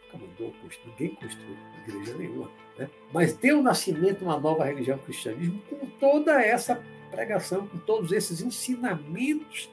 Nunca 0.05 0.25
mandou 0.25 0.53
construir, 0.61 0.91
ninguém 0.91 1.15
construiu 1.15 1.57
igreja 1.87 2.17
nenhuma. 2.17 2.51
Né? 2.77 2.89
Mas 3.11 3.33
deu 3.33 3.63
nascimento 3.63 4.21
uma 4.21 4.39
nova 4.39 4.63
religião, 4.63 4.97
o 4.97 5.01
cristianismo, 5.01 5.59
com 5.69 5.87
toda 5.99 6.39
essa 6.39 6.83
pregação, 7.09 7.67
com 7.67 7.79
todos 7.79 8.11
esses 8.11 8.41
ensinamentos 8.41 9.69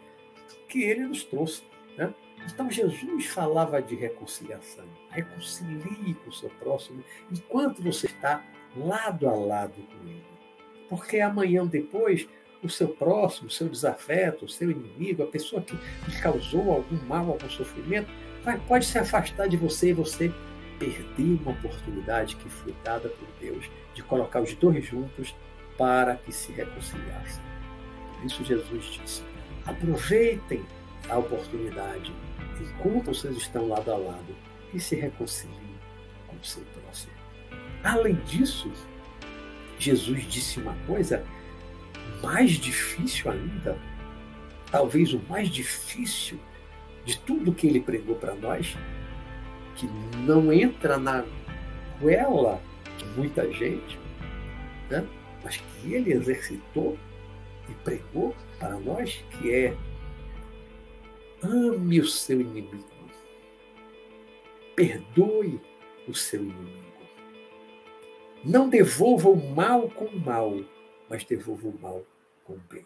que 0.66 0.82
ele 0.82 1.06
nos 1.06 1.24
trouxe. 1.24 1.62
Né? 1.98 2.14
Então 2.46 2.70
Jesus 2.70 3.26
falava 3.26 3.82
de 3.82 3.94
reconciliação. 3.94 4.86
Reconcilie 5.10 6.14
com 6.14 6.30
o 6.30 6.32
seu 6.32 6.48
próximo 6.48 7.04
enquanto 7.30 7.82
você 7.82 8.06
está 8.06 8.42
lado 8.76 9.28
a 9.28 9.35
lado 9.35 9.74
com 9.74 10.08
ele. 10.08 10.24
Porque 10.88 11.20
amanhã 11.20 11.66
depois, 11.66 12.28
o 12.62 12.68
seu 12.68 12.88
próximo, 12.88 13.48
o 13.48 13.50
seu 13.50 13.68
desafeto, 13.68 14.44
o 14.44 14.48
seu 14.48 14.70
inimigo, 14.70 15.22
a 15.22 15.26
pessoa 15.26 15.62
que 15.62 15.74
lhe 15.74 16.20
causou 16.20 16.72
algum 16.72 16.96
mal, 17.06 17.30
algum 17.30 17.48
sofrimento, 17.48 18.11
vai, 18.44 18.58
pode 18.58 18.85
se 18.85 18.98
afastar 18.98 19.48
de 19.48 19.56
você 19.56 19.90
e 19.90 19.92
você 19.94 20.32
perder 20.78 21.40
uma 21.42 21.52
oportunidade 21.52 22.37
que 22.37 22.48
foi 22.48 22.74
dada 22.85 23.08
por 23.08 23.28
Deus 23.40 23.70
de 23.94 24.02
colocar 24.02 24.40
os 24.40 24.54
dois 24.54 24.85
juntos 24.85 25.35
para 25.78 26.16
que 26.16 26.32
se 26.32 26.52
reconciliassem. 26.52 27.42
isso 28.24 28.44
Jesus 28.44 28.85
disse: 28.85 29.22
aproveitem 29.64 30.64
a 31.08 31.18
oportunidade 31.18 32.12
enquanto 32.61 33.06
vocês 33.06 33.37
estão 33.37 33.68
lado 33.68 33.90
a 33.90 33.96
lado 33.96 34.37
e 34.72 34.80
se 34.80 34.94
reconciliem 34.94 35.78
com 36.26 36.37
o 36.37 36.44
seu 36.44 36.62
próximo. 36.64 37.21
Além 37.82 38.14
disso, 38.26 38.70
Jesus 39.78 40.24
disse 40.28 40.60
uma 40.60 40.74
coisa 40.86 41.24
mais 42.22 42.52
difícil 42.52 43.30
ainda, 43.30 43.76
talvez 44.70 45.12
o 45.12 45.20
mais 45.28 45.48
difícil 45.48 46.38
de 47.04 47.18
tudo 47.18 47.52
que 47.52 47.66
ele 47.66 47.80
pregou 47.80 48.14
para 48.14 48.34
nós, 48.34 48.76
que 49.74 49.86
não 50.18 50.52
entra 50.52 50.96
na 50.98 51.24
goela 52.00 52.62
de 52.96 53.04
muita 53.16 53.50
gente, 53.52 53.98
né? 54.88 55.06
mas 55.42 55.56
que 55.56 55.92
ele 55.92 56.12
exercitou 56.12 56.96
e 57.68 57.74
pregou 57.82 58.36
para 58.58 58.78
nós, 58.78 59.24
que 59.32 59.52
é 59.52 59.76
ame 61.42 62.00
o 62.00 62.06
seu 62.06 62.40
inimigo, 62.40 62.84
perdoe 64.76 65.60
o 66.06 66.14
seu 66.14 66.40
inimigo. 66.40 66.91
Não 68.44 68.68
devolva 68.68 69.28
o 69.28 69.55
mal 69.55 69.88
com 69.90 70.07
o 70.07 70.20
mal, 70.20 70.52
mas 71.09 71.24
devolva 71.24 71.68
o 71.68 71.78
mal 71.78 72.05
com 72.44 72.55
o 72.55 72.61
bem. 72.70 72.85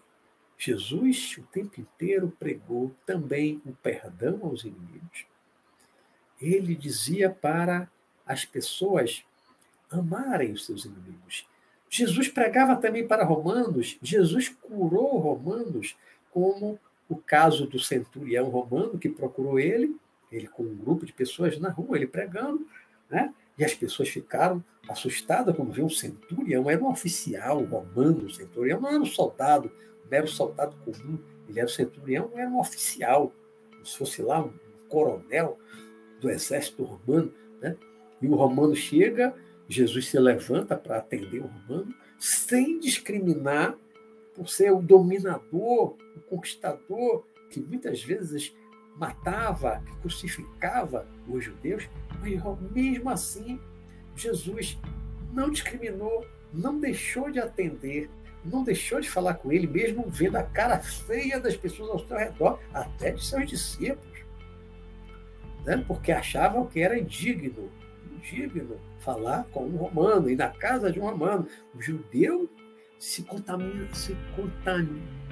Jesus 0.59 1.37
o 1.39 1.43
tempo 1.45 1.81
inteiro 1.81 2.33
pregou 2.39 2.95
também 3.07 3.61
o 3.65 3.73
perdão 3.73 4.41
aos 4.43 4.65
inimigos. 4.65 5.27
Ele 6.41 6.75
dizia 6.75 7.31
para 7.31 7.91
as 8.27 8.45
pessoas 8.45 9.25
amarem 9.91 10.53
os 10.53 10.67
seus 10.67 10.85
inimigos. 10.85 11.47
Jesus 11.89 12.29
pregava 12.29 12.77
também 12.77 13.07
para 13.07 13.25
romanos, 13.25 13.99
Jesus 14.03 14.49
curou 14.49 15.19
romanos, 15.19 15.97
como 16.31 16.79
o 17.09 17.17
caso 17.17 17.67
do 17.67 17.79
centurião 17.79 18.49
romano 18.49 18.99
que 18.99 19.09
procurou 19.09 19.59
ele, 19.59 19.97
ele 20.31 20.49
com 20.49 20.65
um 20.65 20.77
grupo 20.77 21.07
de 21.07 21.13
pessoas 21.13 21.59
na 21.59 21.71
rua, 21.71 21.97
ele 21.97 22.07
pregando, 22.07 22.67
né? 23.09 23.33
E 23.59 23.65
as 23.65 23.75
pessoas 23.75 24.09
ficaram 24.09 24.63
assustadas 24.89 25.55
quando 25.57 25.73
viu 25.73 25.87
um 25.87 25.91
centurião, 25.91 26.71
era 26.71 26.83
um 26.83 26.91
oficial 26.91 27.63
romano, 27.65 28.31
centurião, 28.31 28.81
não 28.81 28.89
era 28.89 29.01
um 29.01 29.07
soldado, 29.07 29.71
não 30.05 30.17
era 30.17 30.25
um 30.25 30.29
soldado 30.29 30.77
comum, 30.85 31.19
ele 31.49 31.59
era 31.59 31.67
um 31.67 31.73
centurião, 31.73 32.31
era 32.35 32.49
um 32.49 32.61
oficial, 32.61 33.33
se 33.83 33.97
fosse 33.97 34.23
lá 34.23 34.45
um 34.45 34.53
coronel 34.89 35.59
do 36.21 36.31
exército 36.31 36.85
romano, 36.85 37.33
né? 37.61 37.77
E 38.21 38.27
o 38.27 38.35
romano 38.35 38.75
chega, 38.75 39.35
Jesus 39.69 40.09
se 40.09 40.19
levanta 40.19 40.77
para 40.77 40.99
atender 40.99 41.41
o 41.41 41.47
romano, 41.47 41.95
sem 42.19 42.79
discriminar 42.79 43.77
por 44.35 44.49
ser 44.49 44.71
o 44.73 44.83
dominador, 44.83 45.97
o 46.17 46.21
conquistador, 46.29 47.25
que 47.51 47.61
muitas 47.61 48.03
vezes 48.03 48.55
matava, 48.97 49.83
que 49.85 49.97
crucificava 49.97 51.07
os 51.29 51.45
judeus, 51.45 51.89
mas 52.21 52.41
mesmo 52.73 53.11
assim, 53.11 53.61
Jesus 54.15 54.79
não 55.33 55.51
discriminou, 55.51 56.27
não 56.53 56.81
deixou 56.81 57.31
de 57.31 57.39
atender, 57.39 58.09
não 58.45 58.63
deixou 58.63 59.01
de 59.01 59.11
falar 59.11 59.35
com 59.35 59.53
ele, 59.53 59.67
mesmo 59.67 60.09
vendo 60.09 60.37
a 60.37 60.43
cara 60.43 60.79
feia 60.79 61.39
das 61.39 61.57
pessoas 61.57 61.91
ao 61.91 62.07
seu 62.07 62.17
redor, 62.17 62.61
até 62.73 63.11
de 63.11 63.25
seus 63.25 63.49
discípulos, 63.49 64.19
né? 65.65 65.85
porque 65.87 66.13
achavam 66.13 66.67
que 66.67 66.81
era 66.81 66.99
indigno, 66.99 67.71
indigno 68.13 68.81
falar 69.01 69.45
com 69.53 69.65
um 69.65 69.77
romano, 69.77 70.31
e 70.31 70.37
na 70.37 70.49
casa 70.49 70.91
de 70.91 70.99
um 70.99 71.05
romano. 71.05 71.47
O 71.75 71.81
judeu 71.81 72.49
se, 72.99 73.23
contamina, 73.23 73.93
se 73.95 74.17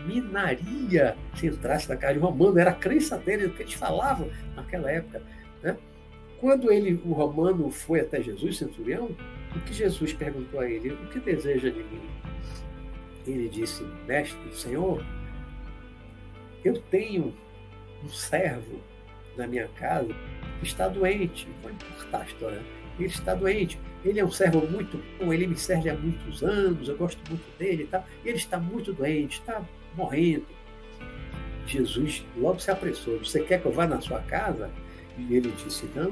contaminaria 0.05 1.17
se 1.35 1.47
entrasse 1.47 1.89
na 1.89 1.97
casa 1.97 2.15
de 2.15 2.21
romano, 2.21 2.59
era 2.59 2.71
a 2.71 2.75
crença 2.75 3.17
dele, 3.19 3.47
o 3.47 3.51
que 3.51 3.63
eles 3.63 3.75
falavam 3.75 4.31
naquela 4.55 4.91
época. 4.91 5.23
Né? 5.63 5.77
Quando 6.41 6.71
ele, 6.71 7.01
o 7.05 7.13
romano 7.13 7.71
foi 7.71 8.01
até 8.01 8.23
Jesus, 8.23 8.59
centurião, 8.59 9.11
o 9.55 9.61
que 9.61 9.73
Jesus 9.73 10.13
perguntou 10.13 10.61
a 10.61 10.69
ele? 10.69 10.91
O 10.93 11.07
que 11.09 11.19
deseja 11.19 11.71
de 11.71 11.79
mim? 11.79 12.01
Ele 13.27 13.49
disse, 13.49 13.83
mestre, 14.07 14.55
Senhor, 14.55 15.05
eu 16.65 16.81
tenho 16.91 17.33
um 18.05 18.09
servo 18.09 18.81
na 19.37 19.47
minha 19.47 19.69
casa 19.69 20.15
que 20.61 20.67
está 20.67 20.89
doente. 20.89 21.49
Vou 21.63 21.71
encurtar 21.71 22.23
a 22.23 22.25
história 22.25 22.63
ele 22.99 23.09
está 23.09 23.35
doente. 23.35 23.79
Ele 24.05 24.21
é 24.21 24.25
um 24.25 24.31
servo 24.31 24.67
muito 24.67 25.03
bom, 25.19 25.33
ele 25.33 25.47
me 25.47 25.57
serve 25.57 25.89
há 25.89 25.95
muitos 25.95 26.43
anos, 26.43 26.89
eu 26.89 26.97
gosto 26.97 27.19
muito 27.29 27.59
dele 27.59 27.85
e 27.85 27.87
tal. 27.87 28.05
Ele 28.25 28.37
está 28.37 28.59
muito 28.59 28.93
doente, 28.93 29.41
está 29.41 29.63
morrendo. 29.97 30.47
Jesus 31.67 32.25
logo 32.37 32.59
se 32.59 32.71
apressou. 32.71 33.19
Você 33.19 33.43
quer 33.43 33.61
que 33.61 33.67
eu 33.67 33.73
vá 33.73 33.87
na 33.87 34.01
sua 34.01 34.21
casa? 34.21 34.71
E 35.19 35.35
ele 35.35 35.53
disse: 35.53 35.89
Não, 35.95 36.11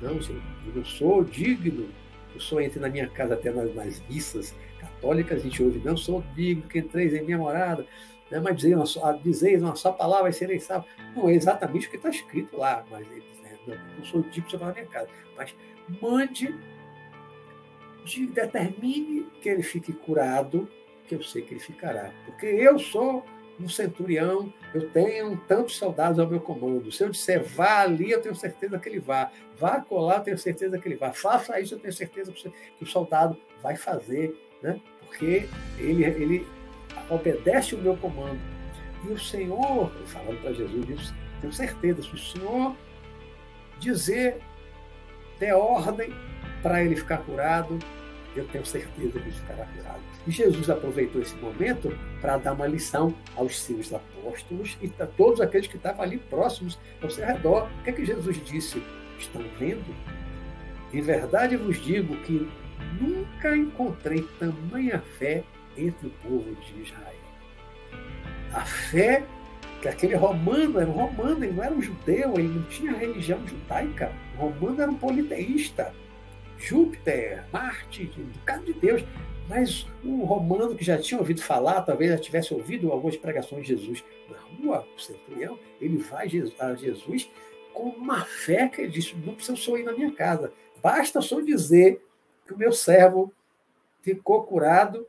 não, 0.00 0.20
senhor, 0.22 0.42
eu 0.66 0.74
não 0.74 0.84
sou 0.84 1.24
digno. 1.24 1.88
Eu 2.34 2.40
sou 2.40 2.60
entre 2.60 2.80
na 2.80 2.88
minha 2.88 3.08
casa 3.08 3.34
até 3.34 3.50
nas, 3.50 3.74
nas 3.74 4.02
missas 4.08 4.54
católicas, 4.80 5.40
a 5.40 5.42
gente 5.42 5.62
ouve, 5.62 5.80
não 5.84 5.96
sou 5.96 6.24
digno 6.34 6.62
que 6.62 6.78
entreis 6.78 7.12
em 7.12 7.22
minha 7.22 7.38
morada. 7.38 7.86
Né? 8.30 8.40
Mas 8.40 8.56
dizeis 8.56 8.74
uma, 8.74 8.86
só, 8.86 9.12
dizeis 9.12 9.62
uma 9.62 9.76
só 9.76 9.92
palavra 9.92 10.30
e 10.30 10.32
sereis 10.32 10.64
salvos. 10.64 10.88
Não 11.14 11.28
é 11.28 11.34
exatamente 11.34 11.86
o 11.86 11.90
que 11.90 11.96
está 11.96 12.08
escrito 12.08 12.56
lá, 12.56 12.84
mas 12.90 13.06
ele 13.10 13.22
diz, 13.30 13.40
né, 13.42 13.58
não, 13.66 13.96
não 13.98 14.04
sou 14.04 14.22
digno 14.22 14.48
de 14.48 14.56
na 14.56 14.72
minha 14.72 14.86
casa. 14.86 15.08
Mas 15.36 15.54
mande, 16.00 16.54
de, 18.04 18.26
determine 18.26 19.26
que 19.40 19.48
ele 19.48 19.62
fique 19.62 19.92
curado, 19.92 20.68
que 21.06 21.14
eu 21.14 21.22
sei 21.22 21.42
que 21.42 21.54
ele 21.54 21.60
ficará. 21.60 22.10
Porque 22.24 22.46
eu 22.46 22.78
sou 22.78 23.24
um 23.60 23.68
centurião, 23.68 24.52
eu 24.74 24.90
tenho 24.90 25.36
tantos 25.46 25.76
soldados 25.76 26.18
ao 26.18 26.26
meu 26.26 26.40
comando. 26.40 26.90
Se 26.90 27.04
eu 27.04 27.10
disser 27.10 27.44
vá 27.44 27.80
ali, 27.80 28.10
eu 28.10 28.20
tenho 28.20 28.34
certeza 28.34 28.78
que 28.78 28.88
ele 28.88 28.98
vá. 28.98 29.30
Vá 29.56 29.80
colar, 29.80 30.18
eu 30.18 30.24
tenho 30.24 30.38
certeza 30.38 30.78
que 30.78 30.88
ele 30.88 30.96
vá. 30.96 31.12
Faça 31.12 31.60
isso, 31.60 31.74
eu 31.74 31.78
tenho 31.78 31.92
certeza 31.92 32.32
que 32.32 32.82
o 32.82 32.86
soldado 32.86 33.36
vai 33.62 33.76
fazer, 33.76 34.34
né? 34.62 34.80
porque 35.12 35.46
ele, 35.78 36.04
ele 36.04 36.46
obedece 37.10 37.74
o 37.74 37.78
meu 37.78 37.96
comando. 37.96 38.40
E 39.04 39.12
o 39.12 39.18
Senhor, 39.18 39.90
falando 40.06 40.40
para 40.40 40.52
Jesus 40.52 40.88
isso, 40.88 41.14
tenho 41.40 41.52
certeza, 41.52 42.02
se 42.02 42.14
o 42.14 42.18
Senhor 42.18 42.76
dizer 43.78 44.38
der 45.38 45.54
ordem 45.54 46.12
para 46.62 46.82
ele 46.82 46.96
ficar 46.96 47.18
curado, 47.18 47.78
eu 48.36 48.46
tenho 48.48 48.64
certeza 48.64 49.18
que 49.18 49.18
ele 49.18 49.32
ficará 49.32 49.64
curado. 49.66 50.00
E 50.26 50.30
Jesus 50.30 50.70
aproveitou 50.70 51.20
esse 51.20 51.34
momento 51.36 51.96
para 52.20 52.38
dar 52.38 52.52
uma 52.52 52.66
lição 52.66 53.14
aos 53.36 53.60
seus 53.60 53.92
apóstolos 53.92 54.76
e 54.80 54.90
a 55.00 55.06
todos 55.06 55.40
aqueles 55.40 55.66
que 55.66 55.76
estavam 55.76 56.02
ali 56.02 56.18
próximos 56.18 56.78
ao 57.02 57.10
seu 57.10 57.26
redor. 57.26 57.68
O 57.80 57.82
que 57.84 57.90
é 57.90 57.92
que 57.92 58.04
Jesus 58.04 58.42
disse? 58.44 58.82
Estão 59.18 59.42
vendo? 59.58 59.94
Em 60.92 61.00
verdade 61.00 61.56
vos 61.56 61.82
digo 61.82 62.16
que 62.18 62.48
nunca 63.00 63.56
encontrei 63.56 64.22
tamanha 64.38 65.02
fé 65.18 65.42
entre 65.76 66.06
o 66.06 66.10
povo 66.10 66.54
de 66.54 66.82
Israel. 66.82 67.12
A 68.52 68.60
fé 68.60 69.24
que 69.80 69.88
aquele 69.88 70.14
romano 70.14 70.78
era 70.78 70.88
um 70.88 70.92
romano, 70.92 71.44
ele 71.44 71.54
não 71.54 71.64
era 71.64 71.74
um 71.74 71.82
judeu, 71.82 72.34
ele 72.34 72.48
não 72.48 72.62
tinha 72.64 72.92
religião 72.92 73.40
judaica. 73.46 74.12
O 74.36 74.46
romano 74.46 74.80
era 74.80 74.90
um 74.90 74.94
politeísta. 74.94 75.92
Júpiter, 76.62 77.44
Marte, 77.52 78.06
do 78.06 78.38
caso 78.40 78.64
de 78.64 78.72
Deus. 78.74 79.02
Mas 79.48 79.86
o 80.04 80.24
romano 80.24 80.74
que 80.74 80.84
já 80.84 80.96
tinha 80.96 81.18
ouvido 81.18 81.42
falar, 81.42 81.82
talvez 81.82 82.10
já 82.10 82.18
tivesse 82.18 82.54
ouvido 82.54 82.90
algumas 82.90 83.16
pregações 83.16 83.66
de 83.66 83.76
Jesus 83.76 84.04
na 84.30 84.38
rua, 84.38 84.86
o 84.96 85.00
centurião, 85.00 85.58
ele 85.80 85.98
vai 85.98 86.26
a 86.58 86.74
Jesus 86.74 87.28
com 87.74 87.88
uma 87.88 88.24
fé 88.24 88.68
que 88.68 88.82
ele 88.82 88.90
disse: 88.90 89.14
não 89.16 89.34
precisa 89.34 89.56
só 89.56 89.76
ir 89.76 89.82
na 89.82 89.92
minha 89.92 90.12
casa, 90.12 90.52
basta 90.80 91.20
só 91.20 91.40
dizer 91.40 92.00
que 92.46 92.54
o 92.54 92.58
meu 92.58 92.72
servo 92.72 93.32
ficou 94.00 94.44
curado, 94.44 95.06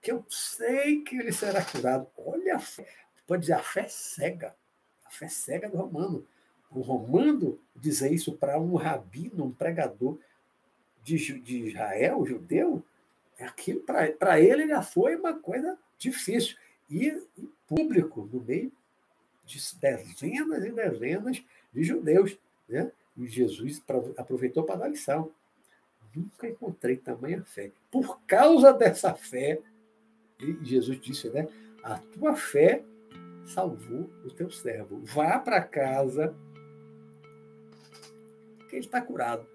que 0.00 0.12
eu 0.12 0.24
sei 0.28 1.00
que 1.00 1.16
ele 1.16 1.32
será 1.32 1.64
curado. 1.64 2.06
Olha 2.16 2.56
a 2.56 2.58
fé 2.58 3.02
pode 3.32 3.42
dizer 3.42 3.54
a 3.54 3.62
fé 3.62 3.86
cega, 3.88 4.54
a 5.06 5.10
fé 5.10 5.26
cega 5.26 5.68
do 5.68 5.78
romano. 5.78 6.26
O 6.70 6.80
romano 6.80 7.58
dizer 7.74 8.12
isso 8.12 8.32
para 8.36 8.58
um 8.58 8.74
rabino, 8.74 9.44
um 9.44 9.52
pregador 9.52 10.18
de, 11.02 11.40
de 11.40 11.68
Israel, 11.68 12.24
judeu, 12.24 12.82
é 13.38 13.44
aquilo 13.44 13.80
para 13.80 14.40
ele 14.40 14.68
já 14.68 14.82
foi 14.82 15.16
uma 15.16 15.34
coisa 15.34 15.78
difícil. 15.98 16.56
E 16.90 17.08
em 17.38 17.50
público, 17.66 18.28
no 18.32 18.40
meio 18.40 18.70
de 19.44 19.58
dezenas 19.80 20.64
e 20.64 20.72
dezenas 20.72 21.44
de 21.72 21.84
judeus. 21.84 22.38
Né? 22.68 22.92
E 23.16 23.26
Jesus 23.26 23.82
aproveitou 24.16 24.64
para 24.64 24.80
dar 24.80 24.88
lição. 24.88 25.32
Nunca 26.14 26.46
encontrei 26.46 26.96
tamanha 26.96 27.42
fé. 27.42 27.72
Por 27.90 28.20
causa 28.26 28.72
dessa 28.72 29.14
fé, 29.14 29.60
Jesus 30.62 31.00
disse, 31.00 31.30
né? 31.30 31.48
A 31.82 31.98
tua 31.98 32.36
fé 32.36 32.84
salvou 33.46 34.10
o 34.24 34.30
teu 34.30 34.50
servo. 34.50 35.00
Vá 35.04 35.38
para 35.38 35.62
casa, 35.62 36.34
que 38.68 38.76
ele 38.76 38.84
está 38.84 39.00
curado. 39.00 39.46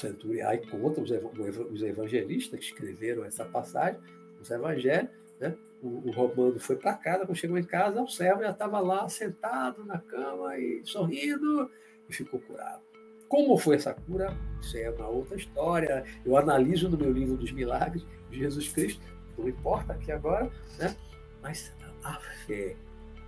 Centurião, 0.00 0.48
aí 0.48 0.58
conta 0.66 1.00
os, 1.00 1.82
evangelistas 1.82 2.58
que 2.58 2.66
escreveram 2.66 3.24
essa 3.24 3.44
passagem, 3.44 4.00
os 4.40 4.50
evangelhos, 4.50 5.10
né? 5.40 5.56
o, 5.82 6.08
o 6.08 6.10
romano 6.10 6.58
foi 6.58 6.76
para 6.76 6.94
casa, 6.94 7.26
quando 7.26 7.36
chegou 7.36 7.58
em 7.58 7.64
casa, 7.64 8.02
o 8.02 8.08
servo 8.08 8.42
já 8.42 8.50
estava 8.50 8.80
lá 8.80 9.08
sentado 9.08 9.84
na 9.84 9.98
cama 9.98 10.58
e 10.58 10.82
sorrindo 10.84 11.70
e 12.08 12.12
ficou 12.12 12.40
curado. 12.40 12.82
Como 13.28 13.56
foi 13.58 13.76
essa 13.76 13.92
cura? 13.92 14.36
Isso 14.60 14.76
é 14.78 14.90
uma 14.90 15.08
outra 15.08 15.36
história. 15.36 16.04
Eu 16.24 16.36
analiso 16.36 16.88
no 16.88 16.96
meu 16.96 17.12
livro 17.12 17.36
dos 17.36 17.50
milagres 17.50 18.06
de 18.30 18.38
Jesus 18.38 18.68
Cristo, 18.68 19.02
não 19.36 19.48
importa 19.48 19.92
aqui 19.92 20.12
agora, 20.12 20.50
né? 20.78 20.96
mas 21.42 21.72
a 22.02 22.20
fé 22.46 22.76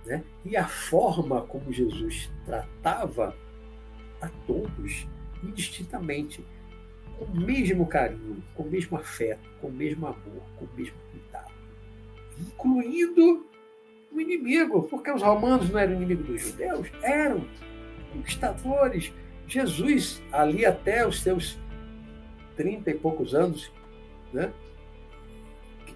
né? 0.05 0.23
e 0.45 0.55
a 0.55 0.67
forma 0.67 1.41
como 1.43 1.71
Jesus 1.71 2.29
tratava 2.45 3.35
a 4.21 4.29
todos 4.47 5.07
indistintamente, 5.43 6.45
com 7.19 7.25
o 7.25 7.41
mesmo 7.41 7.85
carinho, 7.85 8.41
com 8.55 8.63
o 8.63 8.69
mesmo 8.69 8.97
afeto, 8.97 9.49
com 9.59 9.67
o 9.67 9.71
mesmo 9.71 10.07
amor, 10.07 10.41
com 10.57 10.65
o 10.65 10.69
mesmo 10.75 10.95
cuidado, 11.11 11.51
incluindo 12.39 13.45
o 14.11 14.21
inimigo, 14.21 14.83
porque 14.83 15.11
os 15.11 15.21
romanos 15.21 15.69
não 15.69 15.79
eram 15.79 15.93
inimigos 15.93 16.25
dos 16.25 16.41
judeus, 16.41 16.87
eram 17.03 17.45
conquistadores. 18.13 19.11
Jesus, 19.47 20.21
ali 20.31 20.65
até 20.65 21.05
os 21.05 21.21
seus 21.21 21.57
trinta 22.55 22.89
e 22.89 22.93
poucos 22.93 23.35
anos 23.35 23.71
né, 24.31 24.51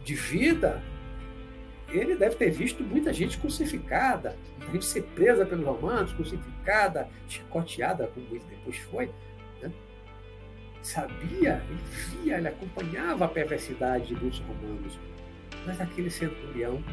de 0.03 0.15
vida, 0.15 0.81
ele 1.89 2.15
deve 2.15 2.35
ter 2.35 2.51
visto 2.51 2.83
muita 2.83 3.13
gente 3.13 3.37
crucificada, 3.37 4.35
muita 4.57 4.73
gente 4.73 4.85
ser 4.85 5.03
presa 5.15 5.45
pelos 5.45 5.65
romanos, 5.65 6.11
crucificada, 6.13 7.07
chicoteada, 7.27 8.07
como 8.07 8.25
ele 8.31 8.43
depois 8.49 8.77
foi. 8.77 9.09
Sabia, 10.83 11.63
ele 11.69 11.79
via, 12.21 12.37
ele 12.37 12.47
acompanhava 12.49 13.25
a 13.25 13.27
perversidade 13.29 14.13
dos 14.15 14.39
romanos. 14.39 14.99
Mas 15.65 15.79
aquele 15.79 16.09
centurião 16.09 16.83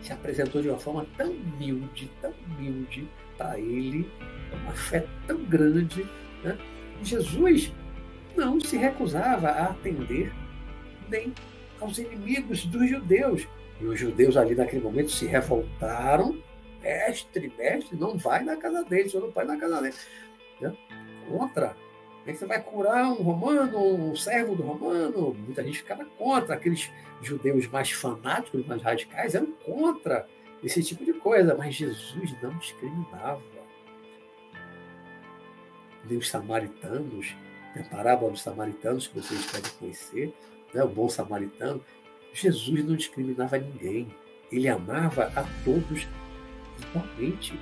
se 0.00 0.12
apresentou 0.12 0.62
de 0.62 0.70
uma 0.70 0.78
forma 0.78 1.06
tão 1.16 1.30
humilde, 1.30 2.10
tão 2.22 2.32
humilde 2.46 3.06
para 3.36 3.58
ele, 3.58 4.10
uma 4.52 4.72
fé 4.72 5.06
tão 5.26 5.44
grande. 5.44 6.06
Né? 6.42 6.56
Jesus 7.02 7.72
não 8.34 8.58
se 8.58 8.76
recusava 8.78 9.48
a 9.48 9.66
atender 9.66 10.32
nem 11.10 11.32
aos 11.80 11.98
inimigos 11.98 12.64
dos 12.64 12.88
judeus. 12.88 13.46
E 13.80 13.84
os 13.84 14.00
judeus 14.00 14.36
ali 14.36 14.54
naquele 14.54 14.82
momento 14.82 15.10
se 15.10 15.26
revoltaram. 15.26 16.38
Mestre, 16.82 17.52
mestre, 17.58 17.96
não 17.96 18.16
vai 18.16 18.44
na 18.44 18.56
casa 18.56 18.82
dele, 18.84 19.08
o 19.08 19.10
senhor 19.10 19.24
não 19.24 19.30
vai 19.30 19.44
na 19.44 19.58
casa 19.58 19.82
dele. 19.82 19.94
Né? 20.60 20.74
Contra. 21.28 21.76
Que 22.24 22.34
você 22.34 22.46
vai 22.46 22.62
curar 22.62 23.04
um 23.12 23.22
romano, 23.22 23.78
um 23.78 24.16
servo 24.16 24.54
do 24.54 24.62
romano? 24.62 25.34
Muita 25.34 25.62
gente 25.62 25.78
ficava 25.78 26.04
contra. 26.06 26.54
Aqueles 26.54 26.90
judeus 27.20 27.66
mais 27.66 27.90
fanáticos, 27.90 28.66
mais 28.66 28.82
radicais, 28.82 29.34
eram 29.34 29.52
contra 29.64 30.26
esse 30.62 30.82
tipo 30.82 31.04
de 31.04 31.12
coisa. 31.12 31.54
Mas 31.54 31.74
Jesus 31.74 32.34
não 32.42 32.56
discriminava. 32.56 33.42
Nem 36.06 36.18
os 36.18 36.28
samaritanos, 36.28 37.34
a 37.76 37.82
parábola 37.94 38.32
dos 38.32 38.42
samaritanos, 38.42 39.06
que 39.06 39.20
vocês 39.20 39.44
podem 39.46 39.70
conhecer, 39.78 40.34
né? 40.72 40.82
o 40.82 40.88
bom 40.88 41.08
samaritano, 41.08 41.84
Jesus 42.32 42.84
não 42.84 42.96
discriminava 42.96 43.58
ninguém. 43.58 44.08
Ele 44.50 44.68
amava 44.68 45.24
a 45.36 45.44
todos 45.62 46.06
igualmente. 46.80 47.58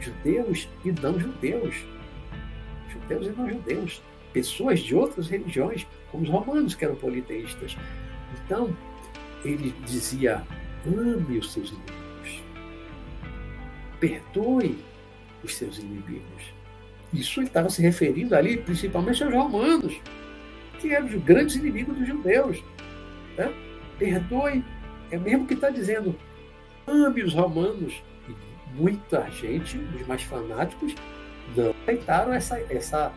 Judeus 0.00 0.68
e 0.84 0.92
não 0.92 1.18
judeus. 1.18 1.95
Judeus 3.02 3.26
e 3.26 3.30
não 3.30 3.48
judeus. 3.48 4.02
Pessoas 4.32 4.80
de 4.80 4.94
outras 4.94 5.28
religiões, 5.28 5.86
como 6.10 6.24
os 6.24 6.28
romanos, 6.28 6.74
que 6.74 6.84
eram 6.84 6.96
politeístas. 6.96 7.76
Então, 8.44 8.76
ele 9.44 9.74
dizia: 9.84 10.42
ame 10.86 11.38
os 11.38 11.52
seus 11.52 11.70
inimigos. 11.70 12.42
Perdoe 13.98 14.78
os 15.42 15.54
seus 15.54 15.78
inimigos. 15.78 16.54
Isso 17.12 17.40
ele 17.40 17.46
estava 17.46 17.70
se 17.70 17.80
referindo 17.80 18.34
ali 18.34 18.58
principalmente 18.58 19.22
aos 19.22 19.32
romanos, 19.32 19.96
que 20.80 20.90
eram 20.90 21.06
os 21.06 21.14
grandes 21.22 21.56
inimigos 21.56 21.96
dos 21.96 22.06
judeus. 22.06 22.62
Né? 23.36 23.52
perdoe, 23.98 24.64
é 25.10 25.18
mesmo 25.18 25.46
que 25.46 25.54
está 25.54 25.70
dizendo, 25.70 26.14
ame 26.86 27.22
os 27.22 27.34
romanos. 27.34 28.02
E 28.28 28.34
muita 28.74 29.28
gente, 29.30 29.78
os 29.78 30.06
mais 30.06 30.22
fanáticos, 30.22 30.94
aceitaram 31.86 32.32
essa, 32.32 32.58
essa 32.72 33.14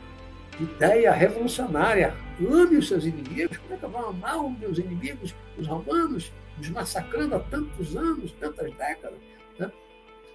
ideia 0.59 1.11
revolucionária. 1.11 2.13
Ame 2.39 2.77
os 2.77 2.87
seus 2.87 3.03
inimigos. 3.05 3.57
Como 3.57 3.73
é 3.73 3.77
que 3.77 3.83
eu 3.83 3.89
vou 3.89 4.05
amar 4.05 4.45
os 4.45 4.57
meus 4.59 4.77
inimigos, 4.77 5.35
os 5.57 5.67
romanos, 5.67 6.31
os 6.59 6.69
massacrando 6.69 7.35
há 7.35 7.39
tantos 7.39 7.97
anos, 7.97 8.31
tantas 8.39 8.71
décadas? 8.75 9.19
Né? 9.57 9.71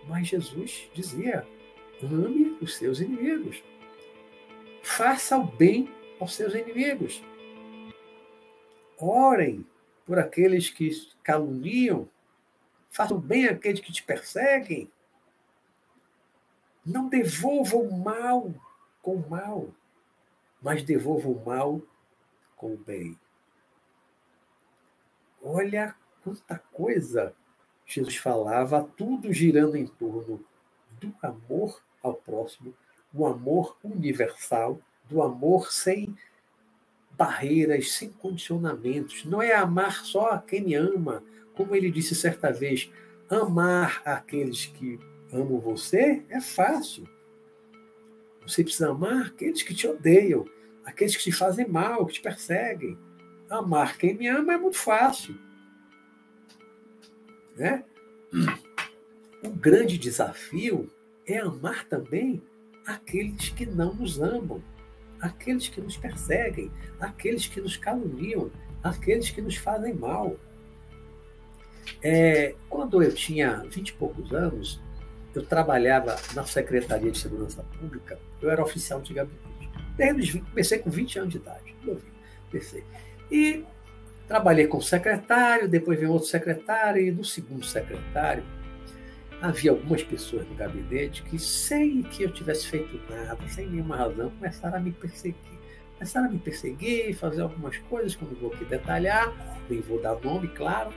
Mas 0.08 0.28
Jesus 0.28 0.90
dizia: 0.92 1.46
ame 2.02 2.58
os 2.60 2.74
seus 2.74 3.00
inimigos. 3.00 3.62
Faça 4.82 5.38
o 5.38 5.44
bem 5.44 5.88
aos 6.20 6.34
seus 6.34 6.54
inimigos. 6.54 7.22
Orem 8.98 9.64
por 10.06 10.18
aqueles 10.18 10.68
que 10.68 10.90
caluniam, 11.22 12.06
façam 12.90 13.18
bem 13.18 13.46
àqueles 13.46 13.80
que 13.80 13.92
te 13.92 14.02
perseguem. 14.02 14.90
Não 16.84 17.08
devolva 17.08 17.76
o 17.76 17.96
mal 17.96 18.52
com 19.00 19.16
o 19.16 19.28
mal, 19.28 19.68
mas 20.60 20.82
devolva 20.82 21.28
o 21.28 21.44
mal 21.44 21.80
com 22.56 22.74
o 22.74 22.76
bem. 22.76 23.18
Olha 25.42 25.94
quanta 26.22 26.58
coisa 26.72 27.34
Jesus 27.86 28.16
falava, 28.16 28.88
tudo 28.96 29.32
girando 29.32 29.76
em 29.76 29.86
torno 29.86 30.42
do 31.00 31.14
amor 31.22 31.82
ao 32.02 32.14
próximo, 32.14 32.74
o 33.12 33.26
amor 33.26 33.76
universal, 33.84 34.80
do 35.08 35.22
amor 35.22 35.70
sem 35.70 36.16
barreiras, 37.12 37.92
sem 37.92 38.10
condicionamentos. 38.10 39.24
Não 39.24 39.40
é 39.40 39.54
amar 39.54 40.04
só 40.04 40.30
a 40.30 40.38
quem 40.38 40.62
me 40.62 40.74
ama. 40.74 41.22
Como 41.54 41.74
ele 41.74 41.90
disse 41.90 42.14
certa 42.14 42.50
vez, 42.50 42.90
amar 43.28 44.02
aqueles 44.04 44.66
que 44.66 44.98
amam 45.34 45.58
você 45.58 46.24
é 46.28 46.40
fácil. 46.40 47.08
Você 48.46 48.62
precisa 48.62 48.90
amar 48.90 49.26
aqueles 49.26 49.62
que 49.62 49.74
te 49.74 49.86
odeiam, 49.86 50.44
aqueles 50.84 51.16
que 51.16 51.24
te 51.24 51.32
fazem 51.32 51.68
mal, 51.68 52.06
que 52.06 52.14
te 52.14 52.20
perseguem. 52.20 52.98
Amar 53.50 53.96
quem 53.96 54.14
me 54.14 54.26
ama 54.28 54.54
é 54.54 54.56
muito 54.56 54.76
fácil. 54.76 55.34
Né? 57.56 57.84
O 59.42 59.50
grande 59.50 59.98
desafio 59.98 60.90
é 61.26 61.38
amar 61.38 61.86
também 61.86 62.42
aqueles 62.86 63.48
que 63.50 63.66
não 63.66 63.94
nos 63.94 64.20
amam 64.20 64.62
aqueles 65.24 65.68
que 65.68 65.80
nos 65.80 65.96
perseguem, 65.96 66.70
aqueles 67.00 67.46
que 67.46 67.60
nos 67.60 67.76
caluniam, 67.78 68.50
aqueles 68.82 69.30
que 69.30 69.40
nos 69.40 69.56
fazem 69.56 69.94
mal. 69.94 70.36
É, 72.02 72.54
quando 72.68 73.02
eu 73.02 73.14
tinha 73.14 73.64
vinte 73.70 73.88
e 73.88 73.92
poucos 73.94 74.32
anos, 74.32 74.80
eu 75.34 75.44
trabalhava 75.44 76.16
na 76.34 76.44
Secretaria 76.44 77.10
de 77.10 77.18
Segurança 77.18 77.64
Pública, 77.78 78.18
eu 78.40 78.50
era 78.50 78.62
oficial 78.62 79.00
de 79.00 79.14
gabinete. 79.14 79.70
Desde 79.96 80.20
os 80.20 80.28
20, 80.30 80.50
comecei 80.50 80.78
com 80.78 80.90
20 80.90 81.18
anos 81.18 81.30
de 81.30 81.36
idade, 81.38 81.76
comecei. 82.50 82.84
E 83.30 83.64
trabalhei 84.26 84.66
com 84.66 84.80
secretário, 84.80 85.68
depois 85.68 85.98
veio 85.98 86.12
outro 86.12 86.28
secretário, 86.28 87.02
e 87.02 87.10
no 87.10 87.24
segundo 87.24 87.64
secretário, 87.64 88.44
havia 89.40 89.70
algumas 89.70 90.02
pessoas 90.02 90.46
no 90.48 90.54
gabinete 90.54 91.22
que, 91.22 91.38
sem 91.38 92.02
que 92.02 92.22
eu 92.22 92.32
tivesse 92.32 92.66
feito 92.66 93.00
nada, 93.10 93.38
sem 93.48 93.66
nenhuma 93.68 93.96
razão, 93.96 94.30
começaram 94.30 94.76
a 94.76 94.80
me 94.80 94.92
perseguir. 94.92 95.36
Começaram 95.94 96.28
a 96.28 96.30
me 96.30 96.38
perseguir, 96.38 97.14
fazer 97.14 97.42
algumas 97.42 97.76
coisas 97.78 98.16
que 98.16 98.22
eu 98.22 98.28
não 98.28 98.36
vou 98.36 98.52
aqui 98.52 98.64
detalhar, 98.64 99.32
nem 99.68 99.80
vou 99.80 100.00
dar 100.00 100.18
nome, 100.20 100.48
claro, 100.48 100.92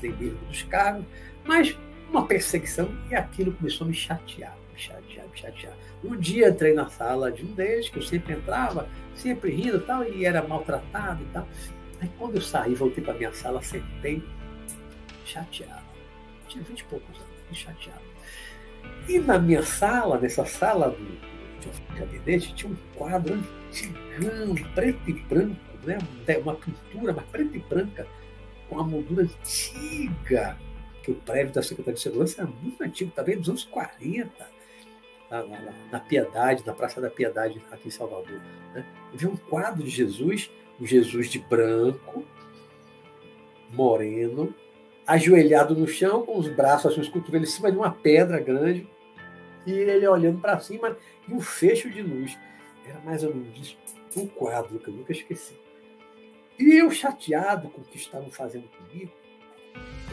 tem 0.00 0.12
mesmo 0.12 0.38
dos 0.46 0.62
cargos, 0.64 1.04
mas 1.44 1.76
uma 2.14 2.26
perseguição 2.26 2.88
e 3.10 3.14
aquilo 3.14 3.52
começou 3.52 3.86
a 3.86 3.88
me 3.88 3.94
chatear, 3.94 4.56
me 4.72 4.78
chatear, 4.78 5.26
me 5.26 5.36
chatear. 5.36 5.74
Um 6.02 6.16
dia 6.16 6.48
entrei 6.48 6.72
na 6.72 6.88
sala 6.88 7.32
de 7.32 7.44
um 7.44 7.52
deles, 7.52 7.88
que 7.88 7.98
eu 7.98 8.02
sempre 8.02 8.34
entrava, 8.34 8.88
sempre 9.14 9.50
rindo 9.50 9.78
e 9.78 9.80
tal, 9.80 10.04
e 10.04 10.24
era 10.24 10.46
maltratado 10.46 11.22
e 11.22 11.26
tal. 11.26 11.48
Aí 12.00 12.10
quando 12.18 12.36
eu 12.36 12.40
saí, 12.40 12.74
voltei 12.74 13.02
para 13.02 13.14
minha 13.14 13.32
sala, 13.32 13.62
sentei 13.62 14.22
chateado. 15.24 15.82
Tinha 16.48 16.62
vinte 16.62 16.80
e 16.80 16.84
poucos 16.84 17.16
anos 17.16 17.58
chateado. 17.58 18.02
E 19.08 19.18
na 19.18 19.38
minha 19.38 19.62
sala, 19.62 20.18
nessa 20.20 20.44
sala 20.44 20.90
do, 20.90 21.04
do 21.04 21.98
gabinete, 21.98 22.54
tinha 22.54 22.70
um 22.70 22.76
quadro 22.94 23.34
antigão, 23.34 24.54
preto 24.74 25.10
e 25.10 25.14
branco, 25.14 25.56
né? 25.84 25.98
uma 26.42 26.54
pintura, 26.54 27.12
mas 27.12 27.24
preta 27.26 27.56
e 27.56 27.60
branca, 27.60 28.06
com 28.68 28.76
uma 28.76 28.84
moldura 28.84 29.22
antiga, 29.22 30.56
que 31.04 31.10
o 31.10 31.14
prédio 31.14 31.52
da 31.52 31.62
Secretaria 31.62 31.94
de 31.94 32.00
Segurança 32.00 32.40
era 32.40 32.50
muito 32.50 32.82
antigo, 32.82 33.12
também 33.14 33.36
dos 33.36 33.50
anos 33.50 33.64
40, 33.64 34.30
na, 35.30 35.42
na, 35.42 35.72
na, 35.92 36.00
Piedade, 36.00 36.64
na 36.66 36.72
Praça 36.72 36.98
da 36.98 37.10
Piedade, 37.10 37.62
aqui 37.70 37.88
em 37.88 37.90
Salvador. 37.90 38.40
Né? 38.72 38.86
Vi 39.12 39.26
um 39.26 39.36
quadro 39.36 39.84
de 39.84 39.90
Jesus, 39.90 40.50
um 40.80 40.86
Jesus 40.86 41.28
de 41.28 41.38
branco, 41.38 42.24
moreno, 43.70 44.54
ajoelhado 45.06 45.74
no 45.74 45.86
chão, 45.86 46.24
com 46.24 46.38
os 46.38 46.48
braços, 46.48 46.92
assim, 46.92 47.02
os 47.02 47.08
cotovelos 47.08 47.50
em 47.50 47.52
cima 47.52 47.70
de 47.70 47.76
uma 47.76 47.90
pedra 47.90 48.40
grande, 48.40 48.88
e 49.66 49.72
ele 49.72 50.08
olhando 50.08 50.40
para 50.40 50.58
cima 50.58 50.96
e 51.28 51.34
um 51.34 51.40
fecho 51.40 51.90
de 51.90 52.00
luz. 52.00 52.38
Era 52.86 52.98
mais 53.00 53.22
ou 53.22 53.34
menos 53.34 53.58
isso, 53.58 53.76
um 54.16 54.26
quadro 54.26 54.78
que 54.78 54.88
eu 54.88 54.94
nunca 54.94 55.12
esqueci. 55.12 55.54
E 56.58 56.78
eu, 56.78 56.90
chateado 56.90 57.68
com 57.68 57.82
o 57.82 57.84
que 57.84 57.98
estavam 57.98 58.30
fazendo 58.30 58.68
comigo, 58.68 59.12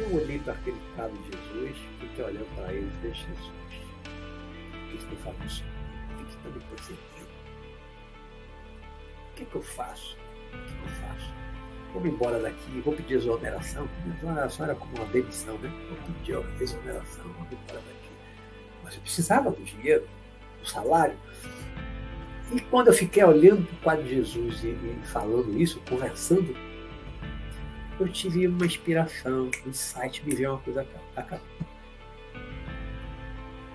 eu 0.01 0.16
olhei 0.16 0.39
para 0.39 0.53
aquele 0.53 0.78
quadro 0.95 1.18
de 1.18 1.32
Jesus, 1.32 1.78
fiquei 1.99 2.26
olhando 2.26 2.55
para 2.55 2.74
ele 2.74 2.88
e 2.88 2.91
falei, 2.91 3.14
Jesus, 3.14 3.51
o 4.76 4.89
que 4.89 4.97
estão 4.97 5.18
fazendo 5.18 5.45
isso? 5.45 5.64
O 6.14 6.24
que 6.24 6.30
estão 6.30 6.51
me 6.51 6.59
perseguindo? 6.59 7.32
O 9.30 9.34
que, 9.36 9.45
que 9.45 9.55
eu 9.55 9.62
faço? 9.62 10.18
O 10.18 10.51
que, 10.51 10.57
é 10.57 10.78
que 10.78 10.84
eu 10.84 11.07
faço? 11.07 11.34
Vou 11.93 12.07
embora 12.07 12.39
daqui, 12.39 12.82
vou 12.82 12.93
pedir 12.93 13.16
exoneração. 13.16 13.88
Exoneração 14.18 14.66
era 14.66 14.76
como 14.76 14.95
uma 14.95 15.05
demissão, 15.07 15.57
né? 15.57 15.72
Vou 15.89 15.97
pedir 16.16 16.62
exoneração, 16.62 17.24
vou 17.24 17.47
embora 17.51 17.80
daqui. 17.80 18.09
Mas 18.84 18.95
eu 18.95 19.01
precisava 19.01 19.51
do 19.51 19.62
dinheiro, 19.64 20.07
do 20.62 20.68
salário. 20.68 21.16
E 22.53 22.59
quando 22.62 22.88
eu 22.88 22.93
fiquei 22.93 23.24
olhando 23.24 23.66
para 23.66 23.76
o 23.76 23.80
quadro 23.80 24.03
de 24.03 24.16
Jesus 24.16 24.64
e, 24.64 24.68
e 24.68 24.99
falando 25.05 25.59
isso, 25.59 25.82
conversando, 25.88 26.55
eu 28.02 28.12
tive 28.12 28.47
uma 28.47 28.66
inspiração, 28.66 29.52
um 29.66 29.70
insight, 29.70 30.26
me 30.26 30.36
veio 30.36 30.52
uma 30.52 30.60
coisa 30.60 30.88
a. 31.16 31.39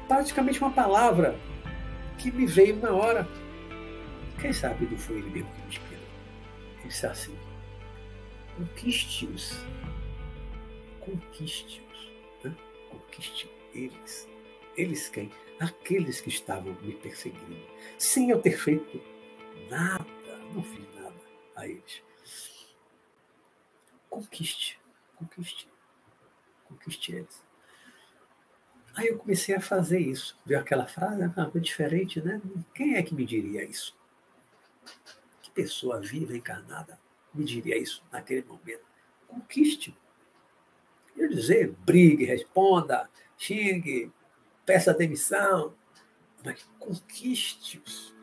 Praticamente 0.09 0.61
uma 0.61 0.71
palavra 0.71 1.39
que 2.19 2.31
me 2.31 2.47
veio 2.47 2.77
na 2.77 2.91
hora. 2.91 3.27
Quem 4.41 4.53
sabe 4.53 4.87
não 4.87 4.99
foi 4.99 5.19
ele 5.19 5.31
mesmo 5.31 5.51
que 5.51 5.61
me 5.61 5.69
inspirou. 5.69 6.05
Ele 6.81 6.89
disse 6.89 7.07
assim: 7.07 7.37
conquiste-os. 8.57 9.65
Conquiste-os. 11.01 12.11
Né? 12.45 12.55
Conquiste 12.91 13.51
eles. 13.75 14.29
Eles 14.77 15.09
quem? 15.09 15.31
Aqueles 15.61 16.21
que 16.21 16.29
estavam 16.29 16.77
me 16.83 16.93
perseguindo. 16.95 17.57
Sem 17.99 18.31
eu 18.31 18.41
ter 18.41 18.59
feito 18.59 19.01
nada, 19.71 20.05
não 20.53 20.63
fiz 20.63 20.85
nada 20.95 21.15
a 21.57 21.67
eles. 21.67 22.03
Conquiste, 24.17 24.81
conquiste, 25.15 25.69
conquiste 26.65 27.13
eles. 27.13 27.45
Aí 28.95 29.09
eu 29.09 29.19
comecei 29.19 29.55
a 29.55 29.61
fazer 29.61 29.99
isso. 29.99 30.41
Viu 30.47 30.59
aquela 30.59 30.87
frase? 30.87 31.23
Uma 31.23 31.51
coisa 31.51 31.61
diferente, 31.61 32.23
né? 32.23 32.41
Quem 32.75 32.95
é 32.95 33.03
que 33.03 33.15
me 33.15 33.27
diria 33.27 33.63
isso? 33.63 33.95
Que 35.43 35.51
pessoa 35.51 36.01
viva, 36.01 36.35
encarnada, 36.35 36.99
me 37.35 37.45
diria 37.45 37.77
isso 37.77 38.03
naquele 38.11 38.43
momento? 38.43 38.87
Conquiste. 39.29 39.95
Eu 41.15 41.29
dizer, 41.29 41.73
brigue, 41.85 42.25
responda, 42.25 43.11
xingue, 43.37 44.11
peça 44.65 44.95
demissão, 44.95 45.75
mas 46.43 46.63
conquiste-os. 46.79 48.17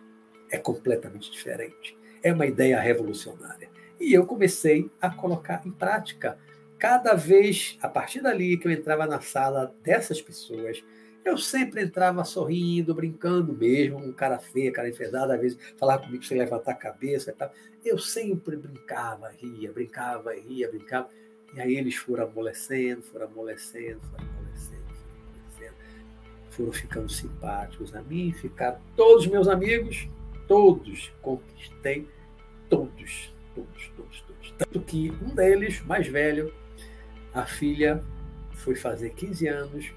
É 0.49 0.57
completamente 0.57 1.29
diferente. 1.29 1.95
É 2.23 2.33
uma 2.33 2.47
ideia 2.47 2.81
revolucionária. 2.81 3.82
E 4.03 4.13
eu 4.13 4.25
comecei 4.25 4.91
a 4.99 5.09
colocar 5.09 5.65
em 5.65 5.71
prática. 5.71 6.37
Cada 6.77 7.13
vez, 7.13 7.77
a 7.81 7.87
partir 7.87 8.19
dali 8.19 8.57
que 8.57 8.67
eu 8.67 8.71
entrava 8.71 9.07
na 9.07 9.21
sala 9.21 9.73
dessas 9.81 10.21
pessoas, 10.21 10.83
eu 11.23 11.37
sempre 11.37 11.81
entrava 11.81 12.25
sorrindo, 12.25 12.93
brincando 12.93 13.53
mesmo, 13.53 13.97
um 13.97 14.11
cara 14.11 14.37
feio, 14.39 14.73
cara 14.73 14.89
enfesado, 14.89 15.31
às 15.31 15.39
vezes 15.39 15.57
falava 15.77 16.03
comigo 16.03 16.21
sem 16.25 16.37
levantar 16.37 16.71
a 16.71 16.75
cabeça 16.75 17.31
e 17.31 17.33
tal. 17.33 17.49
Eu 17.85 17.97
sempre 17.97 18.57
brincava, 18.57 19.29
ria, 19.29 19.71
brincava, 19.71 20.33
ria, 20.33 20.69
brincava. 20.69 21.07
E 21.55 21.61
aí 21.61 21.77
eles 21.77 21.95
foram 21.95 22.25
amolecendo, 22.25 23.03
foram 23.03 23.27
amolecendo, 23.27 24.01
foram 24.01 24.27
amolecendo, 24.27 24.83
foram 24.83 25.29
amolecendo. 25.29 25.75
Foram 26.49 26.73
ficando 26.73 27.09
simpáticos 27.09 27.95
a 27.95 28.01
mim, 28.01 28.33
ficaram 28.33 28.81
todos 28.97 29.27
meus 29.27 29.47
amigos, 29.47 30.09
todos 30.45 31.09
conquistei, 31.21 32.05
todos, 32.69 33.32
todos, 33.55 33.91
todos, 33.95 34.21
todos. 34.21 34.53
Tanto 34.57 34.81
que 34.81 35.11
um 35.21 35.33
deles, 35.33 35.81
mais 35.85 36.07
velho, 36.07 36.53
a 37.33 37.45
filha 37.45 38.03
foi 38.53 38.75
fazer 38.75 39.11
15 39.11 39.47
anos, 39.47 39.91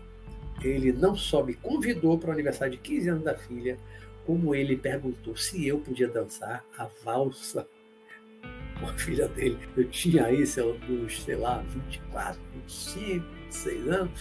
ele 0.62 0.92
não 0.92 1.14
só 1.14 1.42
me 1.42 1.54
convidou 1.54 2.18
para 2.18 2.30
o 2.30 2.32
aniversário 2.32 2.72
de 2.72 2.78
15 2.78 3.08
anos 3.08 3.24
da 3.24 3.34
filha, 3.34 3.76
como 4.24 4.54
ele 4.54 4.76
perguntou 4.76 5.36
se 5.36 5.66
eu 5.66 5.78
podia 5.78 6.08
dançar 6.08 6.64
a 6.76 6.88
valsa 7.04 7.68
com 8.80 8.86
a 8.86 8.94
filha 8.94 9.28
dele. 9.28 9.58
Eu 9.76 9.88
tinha 9.88 10.24
aí, 10.24 10.42
uns, 10.42 11.22
sei 11.22 11.36
lá, 11.36 11.62
24, 11.62 12.40
25, 12.54 13.26
26 13.44 13.88
anos, 13.88 14.20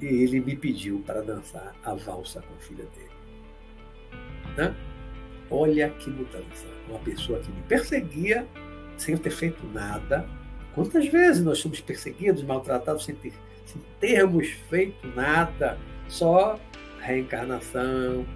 e 0.00 0.06
ele 0.06 0.40
me 0.40 0.56
pediu 0.56 1.02
para 1.06 1.22
dançar 1.22 1.74
a 1.84 1.94
valsa 1.94 2.40
com 2.42 2.54
a 2.54 2.58
filha 2.58 2.84
dele. 2.86 3.10
Né? 4.56 4.74
Olha 5.50 5.90
que 5.90 6.10
mudança. 6.10 6.73
Uma 6.88 6.98
pessoa 6.98 7.40
que 7.40 7.50
me 7.50 7.62
perseguia 7.62 8.46
sem 8.96 9.14
eu 9.14 9.20
ter 9.20 9.30
feito 9.30 9.66
nada. 9.72 10.28
Quantas 10.74 11.06
vezes 11.06 11.42
nós 11.42 11.58
somos 11.58 11.80
perseguidos, 11.80 12.42
maltratados 12.42 13.04
sem 13.04 13.14
ter 13.14 13.32
sem 13.64 13.80
termos 13.98 14.48
feito 14.68 15.06
nada, 15.08 15.78
só 16.08 16.60
reencarnação, 17.00 18.26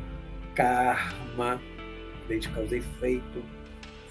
karma, 0.54 1.60
lei 2.28 2.38
de 2.38 2.48
causa 2.48 2.74
e 2.74 2.78
efeito, 2.78 3.42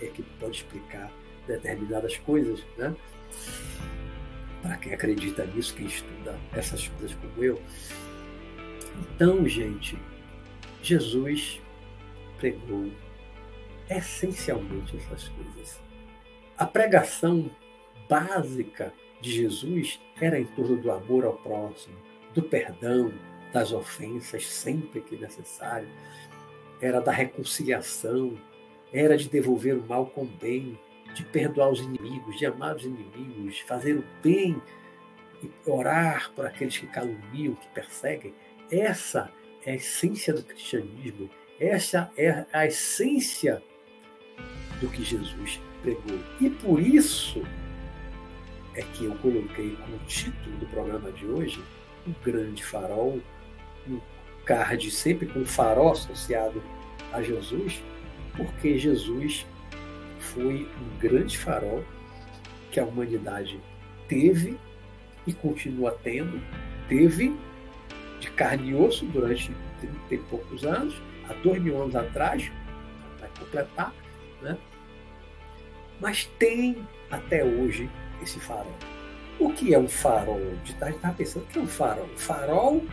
é 0.02 0.06
que 0.08 0.24
pode 0.40 0.58
explicar 0.58 1.12
determinadas 1.48 2.18
coisas, 2.18 2.64
né? 2.78 2.96
Para 4.62 4.78
quem 4.78 4.94
acredita 4.94 5.46
nisso, 5.46 5.76
quem 5.76 5.88
estuda 5.88 6.38
essas 6.54 6.88
coisas 6.88 7.16
como 7.16 7.44
eu. 7.44 7.62
Então, 9.00 9.48
gente, 9.48 9.98
Jesus 10.82 11.62
pregou 12.38 12.92
essencialmente 13.90 14.98
essas 14.98 15.28
coisas. 15.30 15.80
A 16.58 16.66
pregação 16.66 17.50
básica 18.10 18.94
de 19.22 19.32
Jesus 19.32 20.00
era 20.20 20.40
em 20.40 20.46
torno 20.46 20.78
do 20.78 20.92
amor 20.92 21.26
ao 21.26 21.34
próximo, 21.38 21.96
do 22.34 22.42
perdão, 22.42 23.14
das 23.52 23.72
ofensas 23.72 24.46
sempre 24.46 25.02
que 25.02 25.16
necessário, 25.16 25.88
era 26.82 27.02
da 27.02 27.12
reconciliação, 27.12 28.38
era 28.94 29.18
de 29.18 29.30
devolver 29.30 29.78
o 29.78 29.86
mal 29.86 30.08
com 30.08 30.24
o 30.24 30.26
bem, 30.26 30.78
de 31.14 31.24
perdoar 31.24 31.72
os 31.72 31.80
inimigos, 31.80 32.38
de 32.38 32.46
amar 32.46 32.76
os 32.76 32.86
inimigos, 32.86 33.60
fazer 33.62 33.98
o 33.98 34.04
bem 34.22 34.62
e 35.42 35.70
orar 35.70 36.32
por 36.36 36.46
aqueles 36.46 36.78
que 36.78 36.88
caluniam, 36.88 37.56
que 37.56 37.68
perseguem. 37.70 38.34
Essa 38.72 39.32
é 39.66 39.72
a 39.72 39.76
essência 39.76 40.34
do 40.34 40.44
cristianismo, 40.44 41.30
essa 41.60 42.12
é 42.16 42.46
a 42.54 42.66
essência 42.68 43.64
do 44.80 44.90
que 44.90 45.04
Jesus 45.04 45.60
pregou. 45.82 46.20
E 46.40 46.50
por 46.50 46.80
isso 46.80 47.44
é 48.76 48.82
que 48.82 49.06
eu 49.06 49.16
coloquei 49.16 49.76
como 49.76 49.98
título 50.08 50.58
do 50.58 50.68
programa 50.68 51.12
de 51.12 51.26
hoje 51.26 51.62
o 52.06 52.12
grande 52.24 52.64
farol, 52.64 53.20
um 53.88 54.00
card 54.46 54.90
sempre 54.92 55.28
com 55.28 55.44
farol 55.46 55.92
associado 55.92 56.62
a 57.12 57.22
Jesus, 57.22 57.82
porque 58.36 58.78
Jesus 58.78 59.46
foi 60.20 60.70
um 60.80 61.00
grande 61.00 61.38
farol 61.38 61.84
que 62.72 62.80
a 62.80 62.86
humanidade 62.86 63.60
teve 64.08 64.58
e 65.26 65.34
continua 65.34 65.92
tendo, 66.04 66.40
teve 66.88 67.36
de 68.20 68.32
carne 68.32 68.72
e 68.72 68.76
osso 68.76 69.06
durante 69.06 69.52
30 69.82 69.96
e 70.12 70.18
poucos 70.18 70.64
anos, 70.64 70.96
há 71.30 71.34
dois 71.34 71.62
mil 71.62 71.82
anos 71.82 71.96
atrás, 71.96 72.50
vai 73.20 73.30
completar, 73.38 73.94
né? 74.42 74.58
mas 76.00 76.26
tem 76.38 76.88
até 77.10 77.44
hoje 77.44 77.90
esse 78.22 78.40
farol. 78.40 78.74
O 79.40 79.54
que 79.54 79.74
é 79.74 79.80
um 79.80 79.88
farol? 79.88 80.40
De 80.64 80.74
tarde 80.76 80.96
estava 80.96 81.14
pensando 81.14 81.44
o 81.44 81.48
que 81.48 81.60
é 81.60 81.62
um 81.62 81.68
farol. 81.68 82.08
Farol 82.16 82.84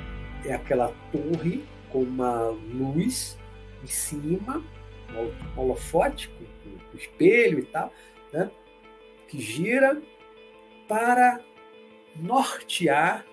é 0.44 0.52
aquela 0.52 0.94
torre 1.10 1.64
com 1.90 2.02
uma 2.02 2.48
luz 2.48 3.38
em 3.82 3.86
cima, 3.86 4.62
um 5.10 5.60
holofote 5.60 6.28
com, 6.28 6.44
com 6.78 6.96
espelho 6.96 7.58
e 7.58 7.66
tal, 7.66 7.92
né? 8.32 8.50
que 9.28 9.40
gira 9.40 10.00
para 10.88 11.40
nortear 12.16 13.24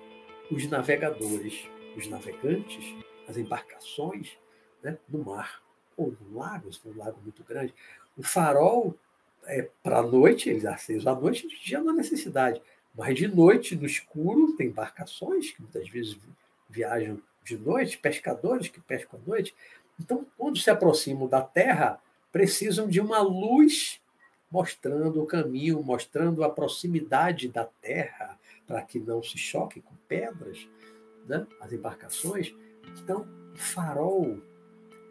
os 0.50 0.68
navegadores, 0.68 1.68
os 1.96 2.08
navegantes, 2.08 2.96
as 3.28 3.38
embarcações 3.38 4.38
né? 4.84 4.98
no 5.10 5.24
mar 5.24 5.62
ou 5.98 6.16
no 6.20 6.38
lago, 6.38 6.72
se 6.72 6.80
for 6.80 6.94
um 6.96 6.98
lago 6.98 7.20
muito 7.22 7.44
grande. 7.44 7.74
O 8.18 8.24
farol 8.24 8.96
é, 9.46 9.68
para 9.82 10.00
a 10.00 10.04
noite, 10.04 10.50
eles 10.50 10.66
acesos 10.66 11.08
à 11.08 11.16
noite, 11.16 11.48
de 11.48 11.60
dia 11.60 11.80
não 11.80 11.90
há 11.90 11.94
necessidade. 11.94 12.62
Mas 12.96 13.16
de 13.16 13.28
noite, 13.28 13.76
no 13.76 13.86
escuro, 13.86 14.54
tem 14.56 14.68
embarcações 14.68 15.52
que 15.52 15.62
muitas 15.62 15.88
vezes 15.90 16.18
viajam 16.70 17.22
de 17.44 17.58
noite, 17.58 17.98
pescadores 17.98 18.68
que 18.68 18.80
pescam 18.80 19.20
à 19.20 19.30
noite. 19.30 19.56
Então, 20.00 20.26
quando 20.38 20.58
se 20.58 20.70
aproximam 20.70 21.28
da 21.28 21.42
terra, 21.42 22.00
precisam 22.32 22.88
de 22.88 23.00
uma 23.00 23.22
luz 23.22 24.00
mostrando 24.50 25.22
o 25.22 25.26
caminho, 25.26 25.82
mostrando 25.82 26.44
a 26.44 26.50
proximidade 26.50 27.48
da 27.48 27.66
terra, 27.66 28.38
para 28.68 28.82
que 28.82 29.00
não 29.00 29.24
se 29.24 29.38
choque 29.38 29.82
com 29.82 29.96
pedras, 30.08 30.68
né? 31.26 31.48
as 31.62 31.72
embarcações. 31.72 32.54
Então, 33.02 33.28
o 33.54 33.58
farol 33.58 34.40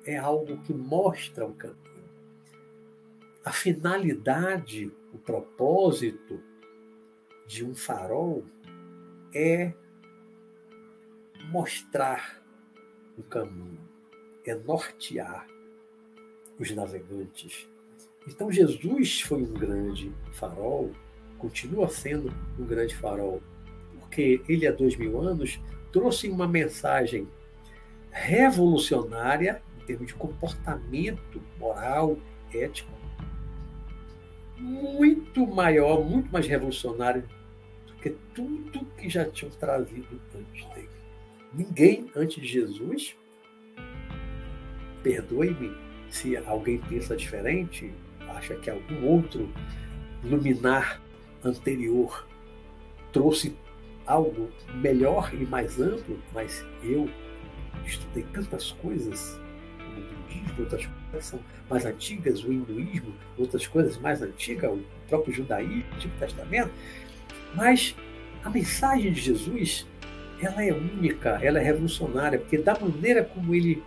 é 0.04 0.16
algo 0.16 0.58
que 0.62 0.74
mostra 0.74 1.46
o 1.46 1.54
caminho. 1.54 1.89
A 3.42 3.52
finalidade, 3.52 4.92
o 5.14 5.18
propósito 5.18 6.40
de 7.46 7.64
um 7.64 7.74
farol 7.74 8.44
é 9.34 9.72
mostrar 11.50 12.42
o 13.16 13.22
caminho, 13.22 13.80
é 14.44 14.54
nortear 14.54 15.46
os 16.58 16.70
navegantes. 16.70 17.66
Então 18.28 18.52
Jesus 18.52 19.22
foi 19.22 19.42
um 19.42 19.54
grande 19.54 20.12
farol, 20.32 20.92
continua 21.38 21.88
sendo 21.88 22.30
um 22.58 22.66
grande 22.66 22.94
farol, 22.94 23.42
porque 23.98 24.42
ele 24.46 24.66
há 24.66 24.72
dois 24.72 24.96
mil 24.96 25.18
anos 25.18 25.58
trouxe 25.90 26.28
uma 26.28 26.46
mensagem 26.46 27.26
revolucionária 28.10 29.62
em 29.80 29.84
termos 29.86 30.08
de 30.08 30.14
comportamento 30.14 31.42
moral, 31.58 32.18
ético, 32.52 32.99
muito 34.60 35.46
maior, 35.46 36.04
muito 36.04 36.30
mais 36.30 36.46
revolucionário 36.46 37.24
do 37.86 37.94
que 37.94 38.10
tudo 38.34 38.84
que 38.96 39.08
já 39.08 39.24
tinham 39.24 39.50
trazido 39.52 40.20
antes 40.34 40.64
dele. 40.74 40.88
Ninguém 41.52 42.10
antes 42.14 42.40
de 42.40 42.46
Jesus, 42.46 43.16
perdoe-me 45.02 45.74
se 46.10 46.36
alguém 46.36 46.78
pensa 46.78 47.16
diferente, 47.16 47.92
acha 48.28 48.54
que 48.56 48.70
algum 48.70 49.06
outro 49.06 49.48
luminar 50.22 51.00
anterior 51.42 52.26
trouxe 53.12 53.56
algo 54.06 54.50
melhor 54.74 55.32
e 55.32 55.46
mais 55.46 55.80
amplo, 55.80 56.18
mas 56.32 56.64
eu 56.82 57.08
estudei 57.86 58.24
tantas 58.32 58.72
coisas, 58.72 59.40
budismo, 60.30 60.54
outras 60.60 60.86
coisas 60.86 61.28
são 61.28 61.40
mais 61.68 61.84
antigas, 61.84 62.44
o 62.44 62.52
hinduísmo, 62.52 63.14
outras 63.36 63.66
coisas 63.66 63.96
mais 63.98 64.22
antigas, 64.22 64.70
o 64.70 64.82
próprio 65.08 65.34
judaísmo, 65.34 65.84
o 65.92 65.94
Antigo 65.96 66.14
Testamento, 66.18 66.70
mas 67.54 67.96
a 68.44 68.50
mensagem 68.50 69.12
de 69.12 69.20
Jesus 69.20 69.86
ela 70.40 70.64
é 70.64 70.72
única, 70.72 71.38
ela 71.42 71.58
é 71.58 71.62
revolucionária, 71.62 72.38
porque 72.38 72.58
da 72.58 72.78
maneira 72.78 73.22
como 73.22 73.54
ele 73.54 73.82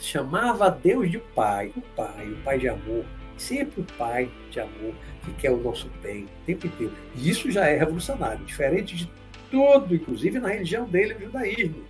chamava 0.00 0.70
Deus 0.70 1.10
de 1.10 1.18
Pai, 1.18 1.72
o 1.76 1.82
Pai, 1.94 2.28
o 2.28 2.36
Pai 2.42 2.58
de 2.58 2.68
amor, 2.68 3.04
sempre 3.36 3.82
o 3.82 3.84
Pai 3.98 4.30
de 4.50 4.60
amor, 4.60 4.94
que 5.24 5.32
quer 5.32 5.50
o 5.50 5.58
nosso 5.58 5.90
bem, 6.02 6.24
o 6.24 6.46
tempo 6.46 6.66
inteiro. 6.66 6.92
E 7.14 7.28
isso 7.28 7.50
já 7.50 7.66
é 7.66 7.76
revolucionário, 7.76 8.44
diferente 8.44 8.96
de 8.96 9.10
tudo, 9.50 9.94
inclusive 9.94 10.38
na 10.38 10.48
religião 10.48 10.86
dele, 10.86 11.14
o 11.14 11.20
judaísmo, 11.20 11.84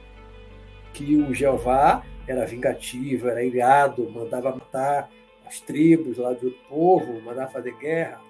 que 0.93 1.17
o 1.17 1.33
Jeová 1.33 2.03
era 2.31 2.47
vingativo, 2.47 3.29
era 3.29 3.43
irado, 3.43 4.09
mandava 4.11 4.53
matar 4.53 5.11
as 5.47 5.61
tribos 5.61 6.19
lá 6.19 6.33
do 6.33 6.51
povo, 6.69 7.21
mandava 7.23 7.51
fazer 7.51 7.75
guerra. 7.79 8.21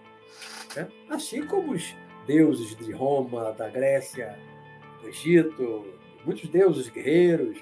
Né? 0.76 0.88
Assim 1.10 1.44
como 1.44 1.72
os 1.72 1.94
deuses 2.26 2.76
de 2.76 2.92
Roma, 2.92 3.52
da 3.52 3.68
Grécia, 3.68 4.38
do 5.02 5.08
Egito, 5.08 5.86
muitos 6.24 6.48
deuses 6.48 6.88
guerreiros. 6.88 7.58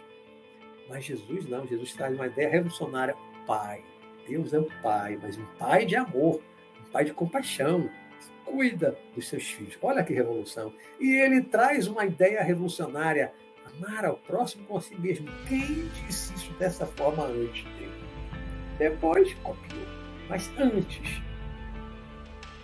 Mas 0.88 1.04
Jesus 1.04 1.48
não, 1.48 1.66
Jesus 1.66 1.92
traz 1.94 2.14
uma 2.14 2.26
ideia 2.26 2.48
revolucionária, 2.48 3.16
Pai. 3.46 3.82
Deus 4.28 4.52
é 4.52 4.58
um 4.58 4.68
pai, 4.82 5.18
mas 5.22 5.38
um 5.38 5.46
pai 5.58 5.86
de 5.86 5.94
amor, 5.94 6.42
um 6.80 6.90
pai 6.90 7.04
de 7.04 7.12
compaixão, 7.12 7.88
que 8.18 8.50
cuida 8.52 8.98
dos 9.14 9.28
seus 9.28 9.44
filhos. 9.44 9.78
Olha 9.80 10.02
que 10.02 10.12
revolução. 10.12 10.72
E 10.98 11.08
ele 11.08 11.42
traz 11.42 11.86
uma 11.86 12.04
ideia 12.04 12.42
revolucionária, 12.42 13.32
amar 13.74 14.04
ao 14.04 14.16
próximo 14.16 14.64
com 14.66 14.80
si 14.80 14.94
mesmo. 14.96 15.28
Quem 15.48 15.88
disse 15.88 16.34
isso 16.34 16.52
dessa 16.54 16.86
forma 16.86 17.24
antes 17.24 17.64
dele? 17.64 17.92
Depois 18.78 19.32
copiou. 19.42 19.86
Mas 20.28 20.50
antes, 20.58 21.22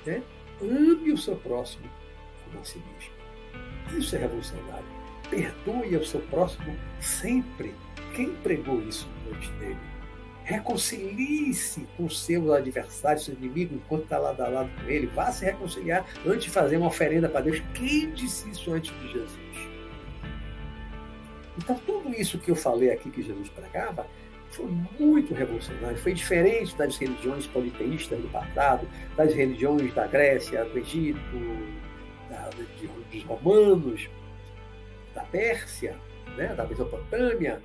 né? 0.05 0.23
ame 0.61 1.13
o 1.13 1.19
seu 1.19 1.37
próximo 1.37 1.89
como 2.45 2.61
a 2.61 2.65
si 2.65 2.79
mesmo. 2.79 3.99
Isso 3.99 4.17
é 4.17 4.19
revolucionário. 4.21 4.85
Perdoe 5.31 5.95
ao 5.95 6.05
seu 6.05 6.21
próximo 6.21 6.77
sempre. 7.01 7.75
Quem 8.15 8.35
pregou 8.37 8.83
isso 8.83 9.09
antes 9.33 9.49
dele? 9.51 9.79
Reconcilie-se 10.45 11.87
com 11.97 12.09
seus 12.11 12.51
adversários, 12.51 13.25
seus 13.25 13.39
inimigos, 13.39 13.77
enquanto 13.77 14.03
está 14.03 14.19
lado 14.19 14.41
a 14.43 14.49
lado 14.49 14.71
com 14.77 14.91
ele. 14.91 15.07
Vá 15.07 15.31
se 15.31 15.45
reconciliar 15.45 16.05
antes 16.27 16.45
de 16.45 16.51
fazer 16.51 16.77
uma 16.77 16.89
oferenda 16.89 17.29
para 17.29 17.43
Deus. 17.43 17.63
Quem 17.75 18.11
disse 18.13 18.51
isso 18.51 18.73
antes 18.73 18.93
de 19.01 19.13
Jesus? 19.13 19.72
Então, 21.63 21.77
tudo 21.87 22.13
isso 22.15 22.39
que 22.39 22.51
eu 22.51 22.57
falei 22.57 22.91
aqui 22.91 23.11
que 23.11 23.23
Jesus 23.23 23.49
pregava 23.51 24.07
foi 24.51 24.67
muito 24.99 25.33
revolucionário. 25.33 25.97
Foi 25.97 26.13
diferente 26.13 26.77
das 26.77 26.97
religiões 26.97 27.47
politeístas 27.47 28.21
do 28.21 28.29
passado, 28.29 28.87
das 29.17 29.33
religiões 29.33 29.95
da 29.95 30.07
Grécia, 30.07 30.65
do 30.65 30.79
Egito, 30.79 31.21
da, 32.29 32.51
de, 32.51 32.87
dos 32.87 33.25
romanos, 33.25 34.09
da 35.15 35.23
Pérsia, 35.25 35.97
né, 36.37 36.55
da 36.55 36.67
Mesopotâmia 36.67 37.63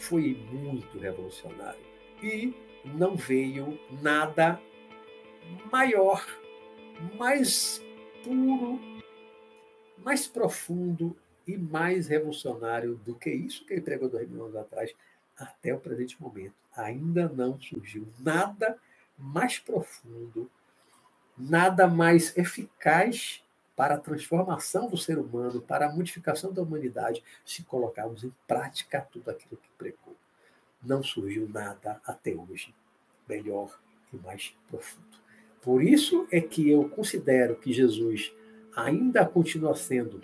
foi 0.00 0.34
muito 0.50 0.98
revolucionário. 0.98 1.80
E 2.22 2.54
não 2.84 3.14
veio 3.14 3.78
nada 4.02 4.60
maior, 5.70 6.24
mais 7.18 7.82
puro, 8.24 8.80
mais 9.98 10.26
profundo 10.26 11.16
e 11.54 11.58
mais 11.58 12.06
revolucionário 12.06 12.96
do 12.96 13.14
que 13.14 13.30
isso 13.30 13.64
que 13.64 13.74
ele 13.74 13.80
pregou 13.80 14.08
dois 14.08 14.28
mil 14.28 14.44
anos 14.44 14.56
atrás 14.56 14.94
até 15.36 15.74
o 15.74 15.80
presente 15.80 16.20
momento. 16.20 16.54
Ainda 16.76 17.28
não 17.28 17.60
surgiu 17.60 18.06
nada 18.18 18.78
mais 19.18 19.58
profundo, 19.58 20.50
nada 21.36 21.86
mais 21.86 22.36
eficaz 22.36 23.42
para 23.76 23.94
a 23.94 23.98
transformação 23.98 24.90
do 24.90 24.96
ser 24.96 25.18
humano, 25.18 25.60
para 25.60 25.86
a 25.86 25.92
modificação 25.92 26.52
da 26.52 26.62
humanidade, 26.62 27.24
se 27.44 27.62
colocarmos 27.62 28.24
em 28.24 28.32
prática 28.46 29.06
tudo 29.10 29.30
aquilo 29.30 29.56
que 29.56 29.70
pregou. 29.78 30.14
Não 30.82 31.02
surgiu 31.02 31.48
nada 31.48 32.00
até 32.06 32.34
hoje 32.34 32.74
melhor 33.28 33.78
e 34.12 34.16
mais 34.16 34.54
profundo. 34.68 35.18
Por 35.62 35.82
isso 35.82 36.26
é 36.30 36.40
que 36.40 36.68
eu 36.68 36.88
considero 36.88 37.56
que 37.56 37.72
Jesus 37.72 38.32
ainda 38.74 39.26
continua 39.26 39.74
sendo 39.74 40.22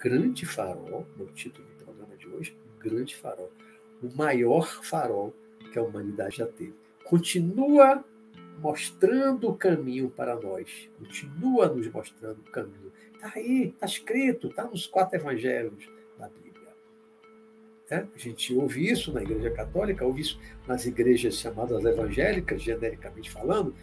grande 0.00 0.46
farol, 0.46 1.06
no 1.16 1.26
título 1.26 1.66
do 1.68 1.84
programa 1.84 2.16
de 2.16 2.26
hoje, 2.28 2.56
um 2.66 2.78
grande 2.78 3.14
farol, 3.14 3.52
o 4.02 4.10
maior 4.16 4.82
farol 4.82 5.34
que 5.70 5.78
a 5.78 5.82
humanidade 5.82 6.38
já 6.38 6.46
teve. 6.46 6.74
Continua 7.04 8.02
mostrando 8.58 9.48
o 9.48 9.54
caminho 9.54 10.10
para 10.10 10.34
nós. 10.36 10.88
Continua 10.98 11.68
nos 11.68 11.86
mostrando 11.88 12.40
o 12.40 12.50
caminho. 12.50 12.92
Está 13.14 13.32
aí, 13.34 13.68
está 13.68 13.86
escrito, 13.86 14.48
está 14.48 14.64
nos 14.64 14.86
quatro 14.86 15.18
evangelhos 15.18 15.88
da 16.18 16.28
Bíblia. 16.28 16.50
É? 17.90 17.96
A 18.14 18.18
gente 18.18 18.54
ouve 18.54 18.90
isso 18.90 19.12
na 19.12 19.22
Igreja 19.22 19.50
Católica, 19.50 20.04
ouve 20.04 20.22
isso 20.22 20.40
nas 20.66 20.86
igrejas 20.86 21.34
chamadas 21.34 21.84
evangélicas, 21.84 22.62
genericamente 22.62 23.30
falando, 23.30 23.74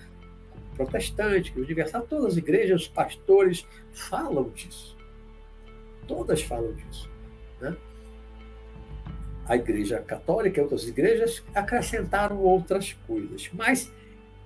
protestante, 0.76 1.58
universal, 1.60 2.04
todas 2.08 2.34
as 2.34 2.38
igrejas, 2.38 2.82
os 2.82 2.88
pastores 2.88 3.68
falam 3.92 4.50
disso. 4.50 4.97
Todas 6.08 6.42
falam 6.42 6.74
disso. 6.74 7.10
Né? 7.60 7.76
A 9.46 9.56
Igreja 9.56 10.00
Católica 10.00 10.60
e 10.60 10.64
outras 10.64 10.88
igrejas 10.88 11.44
acrescentaram 11.54 12.38
outras 12.38 12.94
coisas, 13.06 13.50
mas 13.54 13.92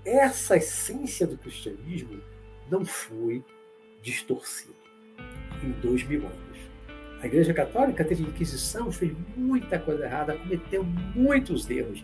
essa 0.06 0.58
essência 0.58 1.28
do 1.28 1.38
cristianismo 1.38 2.22
não 2.70 2.86
foi 2.86 3.44
distorcida 4.02 4.74
em 5.64 5.72
dois 5.82 6.04
mil 6.04 6.26
anos. 6.26 6.42
A 7.22 7.28
Igreja 7.28 7.54
Católica 7.54 8.04
teve 8.04 8.24
Inquisição, 8.24 8.92
fez 8.92 9.14
muita 9.36 9.78
coisa 9.78 10.06
errada, 10.06 10.36
cometeu 10.36 10.84
muitos 10.84 11.70
erros, 11.70 12.04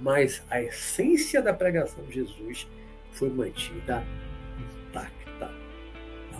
mas 0.00 0.42
a 0.50 0.60
essência 0.60 1.40
da 1.40 1.54
pregação 1.54 2.04
de 2.04 2.14
Jesus 2.14 2.68
foi 3.12 3.30
mantida. 3.30 4.04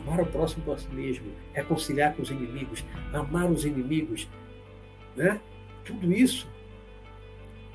Amar 0.09 0.23
o 0.23 0.27
próximo 0.27 0.65
por 0.65 0.81
si 0.81 0.89
mesmo, 0.89 1.27
reconciliar 1.53 2.15
com 2.15 2.23
os 2.23 2.31
inimigos, 2.31 2.83
amar 3.13 3.51
os 3.51 3.67
inimigos, 3.67 4.27
né? 5.15 5.39
tudo 5.85 6.11
isso 6.11 6.49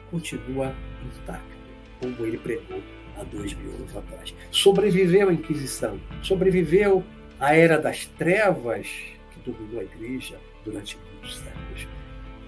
continua 0.10 0.74
intacto, 1.06 1.58
como 2.00 2.26
ele 2.26 2.40
pregou 2.40 2.82
há 3.20 3.24
dois 3.24 3.54
mil 3.54 3.76
anos 3.76 3.96
atrás. 3.96 4.34
Sobreviveu 4.50 5.30
à 5.30 5.34
Inquisição, 5.34 6.00
sobreviveu 6.24 7.04
à 7.40 7.56
Era 7.56 7.78
das 7.78 8.08
Trevas, 8.08 8.88
que 9.32 9.52
dominou 9.52 9.82
a 9.82 9.84
igreja 9.84 10.40
durante 10.66 10.98
muitos 10.98 11.38
séculos, 11.38 11.88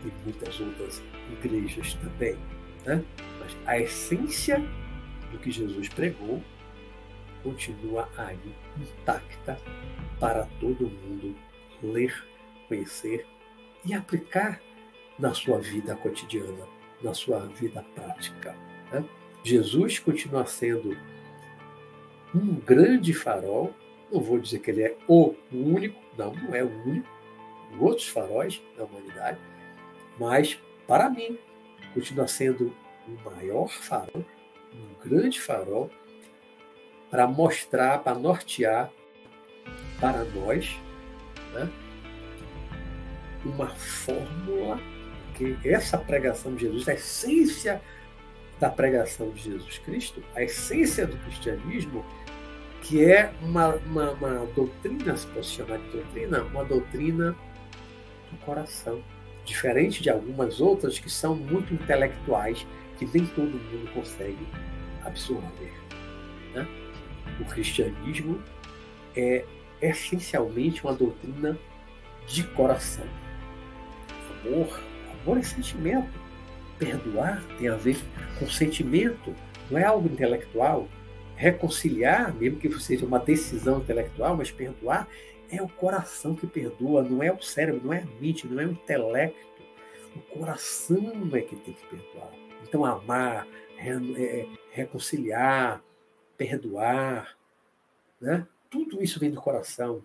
e 0.03 0.11
muitas 0.23 0.59
outras 0.59 1.03
igrejas 1.31 1.93
também. 1.95 2.35
Né? 2.85 3.03
Mas 3.39 3.55
a 3.67 3.79
essência 3.79 4.63
do 5.31 5.37
que 5.37 5.51
Jesus 5.51 5.89
pregou 5.89 6.41
continua 7.45 8.09
aí 8.17 8.39
intacta 8.75 9.57
para 10.19 10.47
todo 10.59 10.89
mundo 10.89 11.35
ler, 11.83 12.25
conhecer 12.67 13.27
e 13.85 13.93
aplicar 13.93 14.59
na 15.19 15.31
sua 15.33 15.59
vida 15.59 15.95
cotidiana, 15.95 16.67
na 17.03 17.13
sua 17.13 17.41
vida 17.41 17.85
prática. 17.93 18.57
Né? 18.91 19.05
Jesus 19.43 19.99
continua 19.99 20.47
sendo 20.47 20.97
um 22.33 22.55
grande 22.55 23.13
farol, 23.13 23.73
não 24.11 24.21
vou 24.21 24.39
dizer 24.39 24.59
que 24.59 24.71
ele 24.71 24.81
é 24.81 24.97
o 25.07 25.35
único, 25.53 26.01
não, 26.17 26.33
não 26.33 26.55
é 26.55 26.63
o 26.63 26.83
único, 26.83 27.07
outros 27.79 28.07
faróis 28.07 28.59
da 28.75 28.85
humanidade, 28.85 29.39
mas 30.19 30.59
para 30.87 31.09
mim 31.11 31.37
continua 31.93 32.27
sendo 32.27 32.75
o 33.07 33.29
maior 33.29 33.69
farol, 33.69 34.25
um 34.73 35.07
grande 35.07 35.39
farol 35.39 35.91
para 37.09 37.27
mostrar, 37.27 37.99
para 37.99 38.17
nortear 38.17 38.91
para 39.99 40.23
nós 40.25 40.77
né, 41.53 41.69
uma 43.43 43.67
fórmula 43.67 44.79
que 45.35 45.57
essa 45.63 45.97
pregação 45.97 46.55
de 46.55 46.65
Jesus, 46.65 46.87
a 46.87 46.93
essência 46.93 47.81
da 48.59 48.69
pregação 48.69 49.31
de 49.31 49.41
Jesus 49.43 49.77
Cristo, 49.79 50.23
a 50.33 50.41
essência 50.41 51.05
do 51.05 51.17
cristianismo, 51.17 52.05
que 52.81 53.03
é 53.03 53.33
uma, 53.41 53.75
uma, 53.75 54.11
uma 54.11 54.45
doutrina, 54.55 55.17
se 55.17 55.27
posso 55.27 55.51
chamar 55.51 55.77
de 55.79 55.89
doutrina, 55.89 56.43
uma 56.43 56.63
doutrina 56.63 57.35
do 58.31 58.37
coração. 58.45 59.01
Diferente 59.43 60.01
de 60.01 60.09
algumas 60.09 60.61
outras 60.61 60.97
que 60.97 61.09
são 61.09 61.35
muito 61.35 61.73
intelectuais, 61.73 62.65
que 62.97 63.05
nem 63.05 63.25
todo 63.27 63.51
mundo 63.51 63.91
consegue 63.93 64.47
absorver. 65.03 65.73
Né? 66.53 66.84
O 67.39 67.45
cristianismo 67.45 68.41
é 69.15 69.45
essencialmente 69.81 70.83
uma 70.83 70.93
doutrina 70.93 71.57
de 72.27 72.43
coração. 72.43 73.05
Amor, 74.45 74.79
amor 75.21 75.37
é 75.37 75.43
sentimento. 75.43 76.25
Perdoar 76.77 77.41
tem 77.57 77.69
a 77.69 77.75
ver 77.75 77.97
com 78.37 78.47
sentimento, 78.47 79.33
não 79.69 79.79
é 79.79 79.83
algo 79.83 80.07
intelectual. 80.07 80.87
Reconciliar, 81.35 82.33
mesmo 82.33 82.57
que 82.57 82.69
seja 82.79 83.05
uma 83.05 83.19
decisão 83.19 83.79
intelectual, 83.79 84.37
mas 84.37 84.51
perdoar 84.51 85.07
é 85.49 85.61
o 85.61 85.67
coração 85.67 86.35
que 86.35 86.47
perdoa, 86.47 87.03
não 87.03 87.21
é 87.21 87.31
o 87.31 87.41
cérebro, 87.41 87.81
não 87.83 87.93
é 87.93 87.99
a 87.99 88.21
mente, 88.21 88.47
não 88.47 88.61
é 88.61 88.65
o 88.65 88.71
intelecto. 88.71 89.45
O 90.15 90.19
coração 90.37 91.29
é 91.33 91.41
que 91.41 91.55
tem 91.55 91.73
que 91.73 91.85
perdoar. 91.87 92.31
Então, 92.63 92.85
amar, 92.85 93.47
é, 93.77 94.45
reconciliar, 94.71 95.83
perdoar, 96.37 97.37
né? 98.19 98.47
tudo 98.69 99.01
isso 99.01 99.19
vem 99.19 99.31
do 99.31 99.41
coração. 99.41 100.03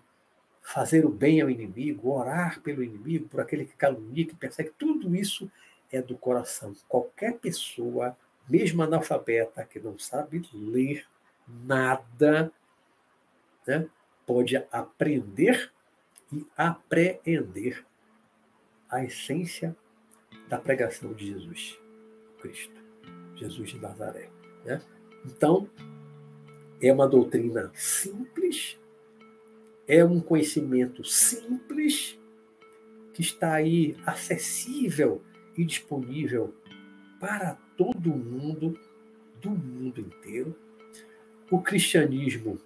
Fazer 0.61 1.05
o 1.05 1.09
bem 1.09 1.41
ao 1.41 1.49
inimigo, 1.49 2.11
orar 2.11 2.61
pelo 2.61 2.83
inimigo, 2.83 3.27
por 3.27 3.41
aquele 3.41 3.65
que 3.65 3.75
calunia, 3.75 4.25
que 4.25 4.35
persegue, 4.35 4.71
tudo 4.77 5.15
isso 5.15 5.51
é 5.91 6.01
do 6.01 6.15
coração. 6.15 6.75
Qualquer 6.87 7.37
pessoa, 7.39 8.15
mesmo 8.47 8.83
analfabeta, 8.83 9.65
que 9.65 9.79
não 9.79 9.97
sabe 9.97 10.47
ler 10.53 11.05
nada, 11.47 12.51
né? 13.65 13.89
pode 14.25 14.55
aprender 14.71 15.71
e 16.31 16.45
apreender 16.55 17.85
a 18.89 19.03
essência 19.03 19.75
da 20.47 20.57
pregação 20.57 21.13
de 21.13 21.27
Jesus 21.27 21.77
Cristo, 22.39 22.75
Jesus 23.35 23.69
de 23.69 23.79
Nazaré. 23.79 24.29
Né? 24.63 24.81
Então, 25.25 25.69
é 26.81 26.91
uma 26.91 27.07
doutrina 27.07 27.71
simples, 27.73 28.79
é 29.87 30.03
um 30.03 30.19
conhecimento 30.19 31.03
simples, 31.03 32.17
que 33.13 33.21
está 33.21 33.53
aí 33.53 33.95
acessível 34.05 35.21
e 35.57 35.65
disponível 35.65 36.53
para 37.19 37.57
todo 37.77 38.09
mundo, 38.09 38.79
do 39.41 39.49
mundo 39.49 39.99
inteiro. 39.99 40.55
O 41.51 41.61
cristianismo 41.61 42.57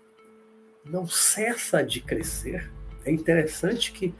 não 0.86 1.08
cessa 1.08 1.82
de 1.82 2.00
crescer. 2.00 2.72
É 3.04 3.12
interessante 3.12 3.92
que 3.92 4.14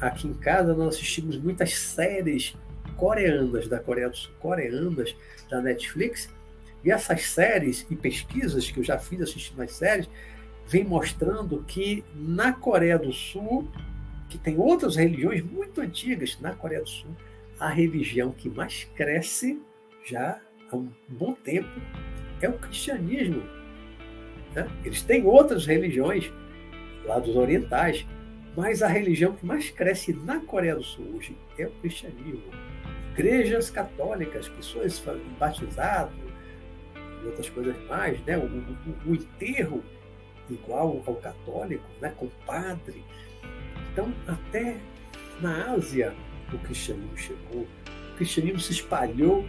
aqui 0.00 0.28
em 0.28 0.34
casa 0.34 0.74
nós 0.74 0.96
assistimos 0.96 1.38
muitas 1.38 1.74
séries 1.74 2.54
coreanas 2.96 3.68
da 3.68 3.80
Coreia 3.80 4.10
do 4.10 4.16
Sul, 4.16 4.34
coreanas 4.38 5.16
da 5.48 5.60
Netflix, 5.60 6.28
e 6.84 6.90
essas 6.90 7.22
séries 7.22 7.86
e 7.90 7.96
pesquisas 7.96 8.70
que 8.70 8.78
eu 8.78 8.84
já 8.84 8.98
fiz 8.98 9.22
assistindo 9.22 9.62
as 9.62 9.72
séries 9.72 10.08
vem 10.66 10.84
mostrando 10.84 11.64
que 11.66 12.04
na 12.14 12.52
Coreia 12.52 12.98
do 12.98 13.12
Sul, 13.12 13.68
que 14.28 14.36
tem 14.36 14.58
outras 14.58 14.96
religiões 14.96 15.42
muito 15.42 15.80
antigas, 15.80 16.38
na 16.40 16.54
Coreia 16.54 16.82
do 16.82 16.88
Sul, 16.88 17.10
a 17.58 17.68
religião 17.68 18.32
que 18.32 18.50
mais 18.50 18.84
cresce 18.94 19.60
já 20.04 20.38
há 20.70 20.76
um 20.76 20.90
bom 21.08 21.32
tempo 21.32 21.70
é 22.42 22.48
o 22.48 22.58
cristianismo. 22.58 23.42
Né? 24.54 24.68
Eles 24.84 25.02
têm 25.02 25.24
outras 25.24 25.66
religiões 25.66 26.30
lá 27.06 27.18
dos 27.18 27.34
orientais, 27.34 28.06
mas 28.56 28.82
a 28.82 28.88
religião 28.88 29.34
que 29.34 29.46
mais 29.46 29.70
cresce 29.70 30.12
na 30.12 30.40
Coreia 30.40 30.76
do 30.76 30.82
Sul 30.82 31.16
hoje 31.16 31.36
é 31.58 31.66
o 31.66 31.70
cristianismo. 31.70 32.42
Igrejas 33.12 33.70
católicas, 33.70 34.48
pessoas 34.48 35.02
batizadas 35.38 36.23
outras 37.26 37.48
coisas 37.48 37.76
mais, 37.88 38.20
né? 38.24 38.36
o, 38.36 38.46
o, 38.46 39.10
o 39.10 39.14
enterro 39.14 39.82
igual 40.50 41.02
ao 41.06 41.14
católico, 41.16 41.84
né? 42.00 42.12
com 42.16 42.28
padre. 42.46 43.02
Então, 43.92 44.12
até 44.26 44.76
na 45.40 45.72
Ásia, 45.72 46.14
o 46.52 46.58
cristianismo 46.58 47.16
chegou, 47.16 47.66
o 48.12 48.16
cristianismo 48.16 48.60
se 48.60 48.72
espalhou 48.72 49.44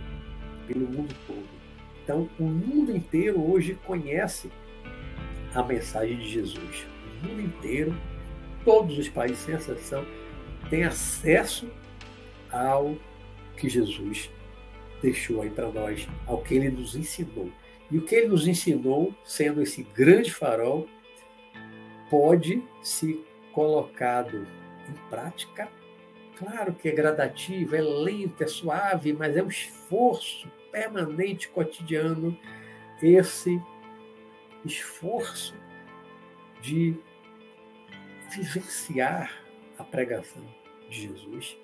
pelo 0.68 0.88
mundo 0.88 1.14
todo. 1.28 1.56
Então, 2.04 2.30
o 2.40 2.44
mundo 2.44 2.96
inteiro 2.96 3.42
hoje 3.52 3.78
conhece 3.86 4.52
a 5.54 5.64
mensagem 5.64 6.18
de 6.18 6.30
Jesus. 6.30 6.86
O 7.24 7.28
mundo 7.28 7.42
inteiro, 7.42 7.96
todos 8.64 8.98
os 8.98 9.10
países, 9.10 9.40
sem 9.40 9.56
exceção, 9.56 10.06
têm 10.70 10.84
acesso 10.84 11.68
ao 12.52 12.96
que 13.58 13.70
Jesus 13.70 14.30
deixou 15.02 15.42
aí 15.42 15.50
para 15.50 15.70
nós, 15.72 16.08
ao 16.26 16.42
que 16.42 16.56
ele 16.56 16.70
nos 16.70 16.96
ensinou. 16.96 17.52
E 17.92 17.98
o 17.98 18.06
que 18.06 18.16
ele 18.16 18.28
nos 18.28 18.48
ensinou, 18.48 19.14
sendo 19.24 19.62
esse 19.62 19.84
grande 19.84 20.34
farol, 20.34 20.88
pode 22.10 22.64
ser 22.82 23.26
colocado 23.54 24.48
em 24.90 25.10
prática. 25.10 25.70
Claro 26.38 26.74
que 26.74 26.90
é 26.90 26.92
gradativo, 26.92 27.76
é 27.76 27.82
lento, 27.82 28.44
é 28.44 28.48
suave, 28.48 29.14
mas 29.14 29.38
é 29.38 29.44
um 29.44 29.48
esforço 29.48 30.50
permanente, 30.72 31.48
cotidiano, 31.48 32.38
esse 33.02 33.62
esforço 34.66 35.54
de 36.62 36.96
vivenciar 38.32 39.42
a 39.78 39.84
pregação 39.84 40.44
de 40.90 41.02
Jesus 41.04 41.58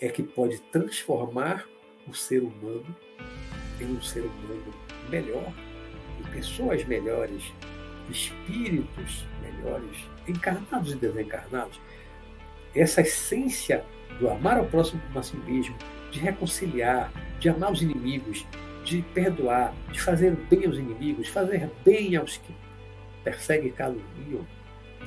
é 0.00 0.08
que 0.08 0.22
pode 0.22 0.58
transformar 0.72 1.68
o 2.06 2.14
ser 2.14 2.42
humano 2.42 2.96
em 3.80 3.84
um 3.84 4.02
ser 4.02 4.22
humano 4.22 4.87
melhor, 5.08 5.52
pessoas 6.32 6.84
melhores, 6.84 7.52
espíritos 8.10 9.26
melhores, 9.42 9.98
encarnados 10.26 10.92
e 10.92 10.96
desencarnados. 10.96 11.80
Essa 12.74 13.00
essência 13.00 13.84
do 14.18 14.28
amar 14.28 14.58
ao 14.58 14.66
próximo 14.66 15.00
como 15.06 15.18
a 15.18 15.22
si 15.22 15.36
mesmo, 15.36 15.76
de 16.10 16.20
reconciliar, 16.20 17.12
de 17.38 17.48
amar 17.48 17.72
os 17.72 17.82
inimigos, 17.82 18.46
de 18.84 19.02
perdoar, 19.14 19.74
de 19.92 20.00
fazer 20.00 20.34
bem 20.50 20.66
aos 20.66 20.76
inimigos, 20.76 21.28
fazer 21.28 21.70
bem 21.84 22.16
aos 22.16 22.38
que 22.38 22.54
perseguem 23.22 23.68
e 23.68 23.72
caluniam, 23.72 24.46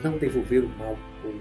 não 0.04 0.18
devolver 0.18 0.64
o 0.64 0.70
mal 0.70 0.97
com 1.22 1.30
o 1.30 1.36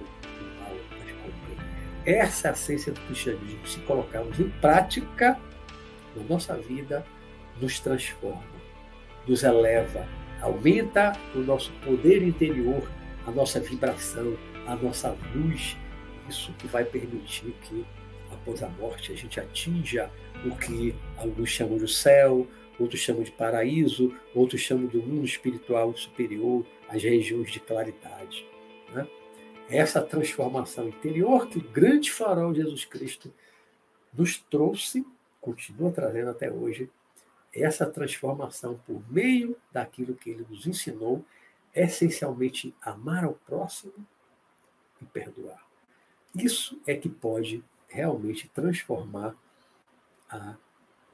mal, 0.61 0.75
mas 0.99 1.13
com 1.13 1.29
o 1.29 1.33
bem. 1.47 2.15
Essa 2.15 2.49
é 2.49 2.51
a 2.51 2.55
essência 2.55 2.93
do 2.93 3.01
cristianismo. 3.03 3.67
Se 3.67 3.81
colocarmos 3.81 4.41
em 4.41 4.49
prática 4.49 5.39
na 6.17 6.23
nossa 6.25 6.57
vida, 6.57 7.05
nos 7.61 7.79
transforma, 7.79 8.43
nos 9.31 9.45
eleva, 9.45 10.05
aumenta 10.43 11.13
o 11.37 11.39
nosso 11.39 11.73
poder 11.85 12.21
interior, 12.21 12.83
a 13.25 13.31
nossa 13.31 13.61
vibração, 13.61 14.37
a 14.67 14.75
nossa 14.75 15.17
luz. 15.33 15.77
Isso 16.29 16.53
que 16.55 16.67
vai 16.67 16.85
permitir 16.85 17.55
que 17.63 17.87
após 18.33 18.61
a 18.61 18.69
morte 18.69 19.13
a 19.13 19.15
gente 19.15 19.39
atinja 19.39 20.11
o 20.45 20.57
que 20.57 20.97
alguns 21.17 21.49
chamam 21.49 21.79
de 21.79 21.87
céu, 21.87 22.45
outros 22.77 23.01
chamam 23.01 23.23
de 23.23 23.31
paraíso, 23.31 24.13
outros 24.35 24.63
chamam 24.63 24.87
do 24.87 25.01
mundo 25.01 25.25
espiritual 25.25 25.97
superior, 25.97 26.67
as 26.89 27.01
regiões 27.01 27.53
de 27.53 27.61
claridade. 27.61 28.45
Né? 28.93 29.07
Essa 29.69 30.03
transformação 30.03 30.89
interior 30.89 31.47
que 31.47 31.59
o 31.59 31.63
grande 31.63 32.11
farol 32.11 32.53
Jesus 32.53 32.85
Cristo 32.85 33.33
nos 34.13 34.39
trouxe, 34.51 35.07
continua 35.41 35.93
trazendo 35.93 36.31
até 36.31 36.51
hoje, 36.51 36.91
essa 37.53 37.87
transformação 37.87 38.79
por 38.87 39.03
meio 39.11 39.57
daquilo 39.73 40.15
que 40.15 40.31
ele 40.31 40.47
nos 40.49 40.67
ensinou, 40.67 41.25
essencialmente 41.75 42.75
amar 42.81 43.25
ao 43.25 43.35
próximo 43.35 43.95
e 45.01 45.05
perdoar. 45.05 45.65
Isso 46.35 46.81
é 46.87 46.95
que 46.95 47.09
pode 47.09 47.65
realmente 47.89 48.49
transformar 48.49 49.35
a 50.29 50.55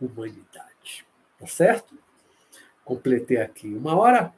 humanidade. 0.01 1.07
Tá 1.39 1.47
certo? 1.47 1.97
Completei 2.85 3.39
aqui 3.39 3.69
uma 3.75 3.97
hora. 3.97 4.33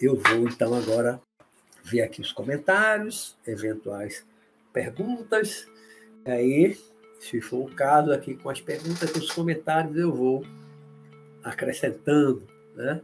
Eu 0.00 0.16
vou 0.16 0.48
então 0.48 0.74
agora 0.74 1.20
ver 1.82 2.02
aqui 2.02 2.20
os 2.20 2.32
comentários, 2.32 3.36
eventuais 3.46 4.26
perguntas. 4.72 5.68
E 6.24 6.30
aí, 6.30 6.80
se 7.22 7.40
for 7.40 7.70
o 7.70 7.74
caso, 7.74 8.12
aqui 8.12 8.34
com 8.34 8.50
as 8.50 8.60
perguntas 8.60 9.10
e 9.14 9.18
os 9.18 9.30
comentários, 9.30 9.96
eu 9.96 10.12
vou 10.12 10.44
acrescentando, 11.42 12.46
né? 12.74 13.00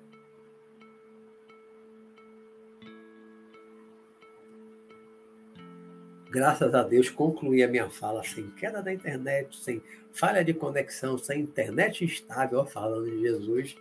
graças 6.30 6.74
a 6.74 6.82
Deus, 6.82 7.08
concluí 7.08 7.62
a 7.62 7.68
minha 7.68 7.88
fala 7.88 8.22
sem 8.22 8.50
queda 8.50 8.82
da 8.82 8.92
internet, 8.92 9.56
sem 9.56 9.82
falha 10.12 10.44
de 10.44 10.52
conexão, 10.52 11.16
sem 11.16 11.40
internet 11.40 12.04
estável, 12.04 12.64
falando 12.66 13.10
de 13.10 13.20
Jesus. 13.20 13.76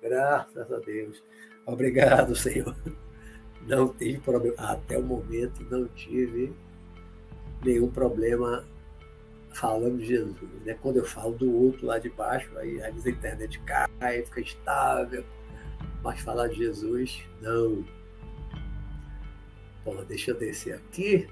Graças 0.00 0.72
a 0.72 0.78
Deus. 0.78 1.22
Obrigado, 1.66 2.36
Senhor. 2.36 2.74
Não 3.66 3.88
tive 3.88 4.18
problema. 4.20 4.54
Até 4.58 4.96
o 4.96 5.02
momento, 5.02 5.66
não 5.70 5.86
tive 5.88 6.52
nenhum 7.64 7.90
problema 7.90 8.64
falando 9.52 9.98
de 9.98 10.06
Jesus. 10.06 10.50
Né? 10.64 10.74
Quando 10.74 10.96
eu 10.96 11.04
falo 11.04 11.32
do 11.32 11.52
outro 11.52 11.86
lá 11.86 11.98
de 11.98 12.08
baixo, 12.10 12.50
aí 12.58 12.82
a 12.82 12.90
internet 12.90 13.58
cai, 13.60 14.22
fica 14.24 14.40
estável. 14.40 15.24
Mas 16.02 16.20
falar 16.20 16.48
de 16.48 16.56
Jesus, 16.56 17.22
não. 17.40 17.84
Bom, 19.84 20.04
deixa 20.04 20.30
eu 20.30 20.38
descer 20.38 20.74
aqui. 20.74 21.28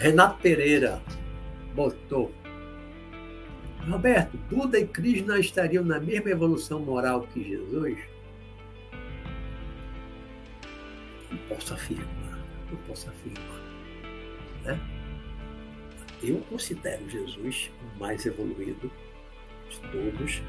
Renato 0.00 0.40
Pereira 0.40 0.98
botou. 1.74 2.32
Roberto, 3.86 4.34
Buda 4.50 4.80
e 4.80 4.86
Krishna 4.86 5.38
estariam 5.38 5.84
na 5.84 6.00
mesma 6.00 6.30
evolução 6.30 6.80
moral 6.80 7.28
que 7.34 7.44
Jesus? 7.44 7.98
Não 11.30 11.36
posso 11.50 11.74
afirmar, 11.74 12.38
não 12.70 12.78
posso 12.86 13.10
afirmar. 13.10 13.60
Né? 14.64 14.80
Eu 16.22 16.40
considero 16.48 17.06
Jesus 17.10 17.70
o 17.82 18.00
mais 18.00 18.24
evoluído 18.24 18.90
de 19.68 19.80
todos 19.80 20.42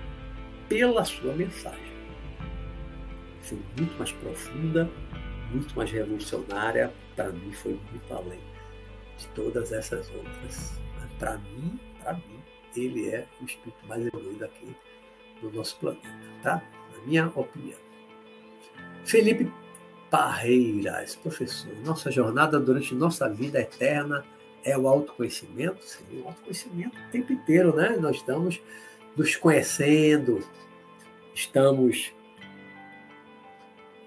pela 0.69 1.03
sua 1.03 1.33
mensagem. 1.33 1.91
Foi 3.41 3.59
muito 3.77 3.97
mais 3.97 4.13
profunda, 4.13 4.89
muito 5.51 5.75
mais 5.75 5.91
revolucionária, 5.91 6.93
para 7.17 7.33
mim 7.33 7.51
foi 7.51 7.77
muito 7.91 8.13
além 8.13 8.50
de 9.21 9.27
todas 9.29 9.71
essas 9.71 10.09
outras. 10.09 10.73
Para 11.19 11.37
mim, 11.37 11.79
para 12.01 12.13
mim, 12.13 12.41
ele 12.75 13.09
é 13.09 13.27
o 13.39 13.45
espírito 13.45 13.85
mais 13.87 14.05
evoluído 14.05 14.43
aqui 14.43 14.75
do 15.41 15.51
nosso 15.51 15.77
planeta, 15.77 16.09
tá? 16.41 16.63
Na 16.93 17.05
minha 17.05 17.27
opinião. 17.35 17.77
Felipe 19.03 19.51
Parreiras, 20.09 21.15
professor, 21.15 21.73
nossa 21.85 22.11
jornada 22.11 22.59
durante 22.59 22.93
nossa 22.93 23.29
vida 23.29 23.61
eterna 23.61 24.25
é 24.63 24.77
o 24.77 24.87
autoconhecimento? 24.87 25.83
Sim, 25.83 26.21
o 26.21 26.27
autoconhecimento 26.27 26.97
o 26.97 27.11
tempo 27.11 27.31
inteiro, 27.33 27.75
né? 27.75 27.97
Nós 27.97 28.17
estamos 28.17 28.61
nos 29.15 29.35
conhecendo, 29.35 30.45
estamos 31.33 32.13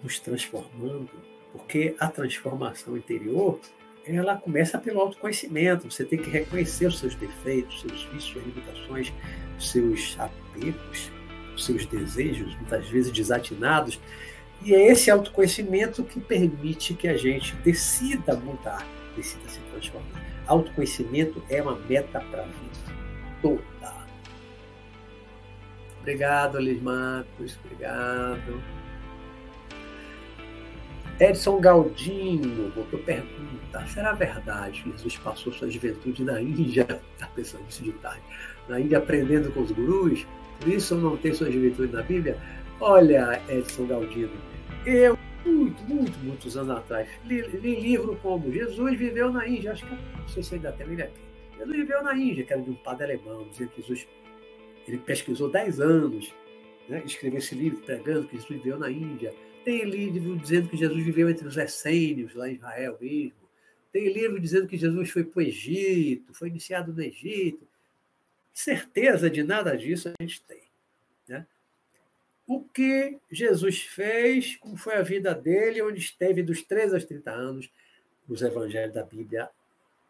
nos 0.03 0.19
transformando, 0.19 1.11
porque 1.53 1.97
a 1.99 2.09
transformação 2.09 2.97
interior 2.97 3.59
ela 4.07 4.37
começa 4.37 4.79
pelo 4.79 5.01
autoconhecimento. 5.01 5.91
Você 5.91 6.05
tem 6.05 6.19
que 6.19 6.31
reconhecer 6.31 6.87
os 6.87 6.99
seus 6.99 7.15
defeitos, 7.15 7.81
seus 7.81 8.03
vícios, 8.05 8.25
suas 8.25 8.45
limitações, 8.45 9.13
seus 9.59 10.17
apegos, 10.19 11.11
seus 11.57 11.87
desejos, 11.87 12.55
muitas 12.57 12.89
vezes 12.89 13.13
desatinados. 13.13 13.99
E 14.63 14.75
é 14.75 14.91
esse 14.91 15.11
autoconhecimento 15.11 16.03
que 16.05 16.21
permite 16.21 16.95
que 16.95 17.09
a 17.09 17.17
gente 17.17 17.55
decida 17.57 18.35
mudar, 18.35 18.87
decida 19.17 19.49
se 19.49 19.61
transformar. 19.71 20.23
Autoconhecimento 20.47 21.43
é 21.49 21.63
uma 21.63 21.77
meta 21.77 22.21
para 22.21 22.43
a 22.43 22.47
vida 22.47 22.65
toda. 23.41 23.95
Obrigado, 26.01 26.59
Alice 26.59 26.83
Marcos. 26.83 27.59
Obrigado. 27.65 28.63
Edson 31.21 31.61
Galdino 31.61 32.71
botou 32.71 32.99
pergunta: 33.01 33.87
será 33.87 34.13
verdade 34.13 34.83
que 34.83 34.91
Jesus 34.91 35.17
passou 35.19 35.53
sua 35.53 35.71
juventude 35.71 36.25
na 36.25 36.41
Índia? 36.41 36.83
Está 37.15 37.27
pensando 37.29 37.65
nisso 37.65 37.85
de 37.85 37.93
tarde. 37.93 38.23
Na 38.69 38.81
Índia 38.81 38.99
aprendendo 38.99 39.53
com 39.53 39.61
os 39.61 39.71
gurus? 39.71 40.27
Por 40.59 40.69
isso 40.69 40.95
não 40.97 41.17
tem 41.17 41.33
sua 41.33 41.51
juventude 41.51 41.93
na 41.93 42.03
Bíblia? 42.03 42.37
Olha, 42.81 43.41
Edson 43.49 43.87
Galdino, 43.87 44.33
eu, 44.85 45.17
muito, 45.45 45.83
muito, 45.85 46.19
muitos 46.19 46.57
anos 46.57 46.71
atrás, 46.77 47.09
li, 47.25 47.43
li 47.43 47.81
livro 47.81 48.19
como 48.21 48.53
Jesus 48.53 48.99
viveu 48.99 49.31
na 49.31 49.47
Índia. 49.47 49.73
Acho 49.73 49.87
que 49.87 49.93
não 49.93 50.29
sei 50.29 50.43
se 50.43 50.55
ainda 50.57 50.73
tem 50.73 50.87
ele 50.89 51.03
aqui. 51.03 51.21
Jesus 51.59 51.77
viveu 51.77 52.03
na 52.03 52.17
Índia, 52.17 52.45
que 52.45 52.53
era 52.53 52.63
de 52.63 52.71
um 52.71 52.75
padre 52.75 53.05
alemão, 53.05 53.47
dizendo 53.49 53.71
que 53.71 53.83
Jesus 53.83 54.09
ele 54.87 54.99
pesquisou 54.99 55.49
10 55.49 55.81
anos, 55.81 56.35
né, 56.89 57.03
escreveu 57.07 57.39
esse 57.39 57.55
livro 57.55 57.79
pregando 57.83 58.27
que 58.27 58.37
Jesus 58.37 58.61
viveu 58.61 58.79
na 58.79 58.91
Índia 58.91 59.33
tem 59.65 59.85
livro 59.85 60.37
dizendo 60.37 60.69
que 60.69 60.77
Jesus 60.77 61.03
viveu 61.03 61.29
entre 61.31 61.49
os 61.49 61.57
essênios, 61.57 62.35
lá 62.35 62.49
em 62.49 62.55
Israel 62.55 62.99
mesmo. 63.01 63.33
Tem 63.91 64.13
livro 64.13 64.39
dizendo 64.39 64.67
que 64.67 64.77
Jesus 64.77 65.11
foi 65.11 65.25
para 65.25 65.39
o 65.39 65.43
Egito, 65.43 66.35
foi 66.35 66.49
iniciado 66.49 66.93
no 66.93 67.03
Egito. 67.03 67.67
Certeza 68.53 69.31
de 69.31 69.43
nada 69.43 69.77
disso 69.77 70.09
a 70.09 70.23
gente 70.23 70.43
tem. 70.43 70.63
Né? 71.27 71.47
O 72.47 72.61
que 72.61 73.19
Jesus 73.31 73.83
fez, 73.83 74.57
como 74.57 74.77
foi 74.77 74.95
a 74.97 75.03
vida 75.03 75.35
dele, 75.35 75.83
onde 75.83 75.99
esteve 75.99 76.43
dos 76.43 76.63
13 76.63 76.95
aos 76.95 77.05
30 77.05 77.31
anos, 77.31 77.71
os 78.29 78.43
evangelhos 78.43 78.95
da 78.95 79.03
Bíblia 79.03 79.49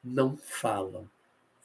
não 0.03 0.37
falam. 0.37 1.09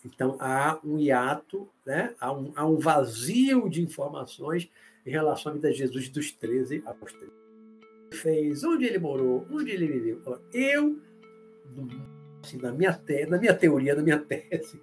Então 0.06 0.38
há 0.40 0.80
um 0.84 0.98
hiato, 1.00 1.70
né? 1.86 2.16
há, 2.20 2.32
um, 2.32 2.54
há 2.56 2.66
um 2.66 2.78
vazio 2.78 3.70
de 3.70 3.82
informações 3.82 4.70
em 5.06 5.10
relação 5.10 5.52
à 5.52 5.56
vida 5.56 5.72
de 5.72 5.78
Jesus 5.78 6.10
dos 6.10 6.32
13 6.32 6.84
aos 6.86 7.14
30 7.14 7.39
fez, 8.12 8.64
onde 8.64 8.86
ele 8.86 9.00
morou, 9.00 9.46
onde 9.52 9.72
ele 9.72 9.88
viveu. 9.88 10.22
Eu, 10.54 10.98
assim, 12.44 12.58
na, 12.58 12.72
minha 12.72 12.94
te, 12.94 13.26
na 13.26 13.38
minha 13.38 13.54
teoria, 13.54 13.96
na 13.96 14.02
minha 14.02 14.20
tese, 14.20 14.80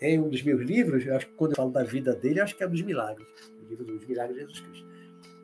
em 0.00 0.18
um 0.20 0.28
dos 0.28 0.42
meus 0.42 0.60
livros, 0.62 1.06
acho 1.08 1.26
que 1.26 1.34
quando 1.34 1.52
eu 1.52 1.56
falo 1.56 1.70
da 1.70 1.82
vida 1.82 2.14
dele, 2.14 2.40
acho 2.40 2.56
que 2.56 2.64
é 2.64 2.68
dos 2.68 2.82
milagres, 2.82 3.28
o 3.64 3.68
livro 3.68 3.84
dos 3.84 4.06
milagres 4.06 4.36
de 4.36 4.42
Jesus 4.42 4.60
Cristo. 4.60 4.86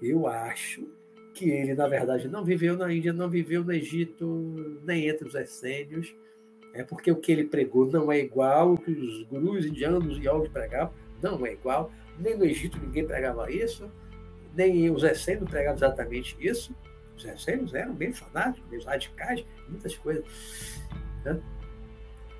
Eu 0.00 0.26
acho 0.26 0.88
que 1.34 1.50
ele, 1.50 1.74
na 1.74 1.88
verdade, 1.88 2.28
não 2.28 2.44
viveu 2.44 2.76
na 2.76 2.92
Índia, 2.92 3.12
não 3.12 3.28
viveu 3.28 3.64
no 3.64 3.72
Egito, 3.72 4.80
nem 4.84 5.08
entre 5.08 5.26
os 5.26 5.34
essênios, 5.34 6.14
é 6.74 6.82
porque 6.82 7.10
o 7.10 7.16
que 7.16 7.32
ele 7.32 7.44
pregou 7.44 7.86
não 7.90 8.10
é 8.10 8.18
igual 8.18 8.70
ao 8.70 8.78
que 8.78 8.90
os 8.90 9.22
gurus 9.24 9.66
indianos 9.66 10.18
e 10.18 10.26
yogis 10.26 10.50
pregavam, 10.50 10.92
não 11.22 11.44
é 11.46 11.52
igual, 11.52 11.92
nem 12.18 12.36
no 12.36 12.44
Egito 12.44 12.78
ninguém 12.80 13.06
pregava 13.06 13.50
isso, 13.50 13.90
nem 14.54 14.90
os 14.90 15.02
essênios 15.02 15.48
pregavam 15.48 15.76
exatamente 15.76 16.36
isso, 16.40 16.74
essênios 17.24 17.74
eram 17.74 17.94
bem 17.94 18.12
fanáticos, 18.12 18.68
bem 18.68 18.80
radicais, 18.82 19.44
muitas 19.68 19.96
coisas. 19.96 20.24
Né? 21.24 21.40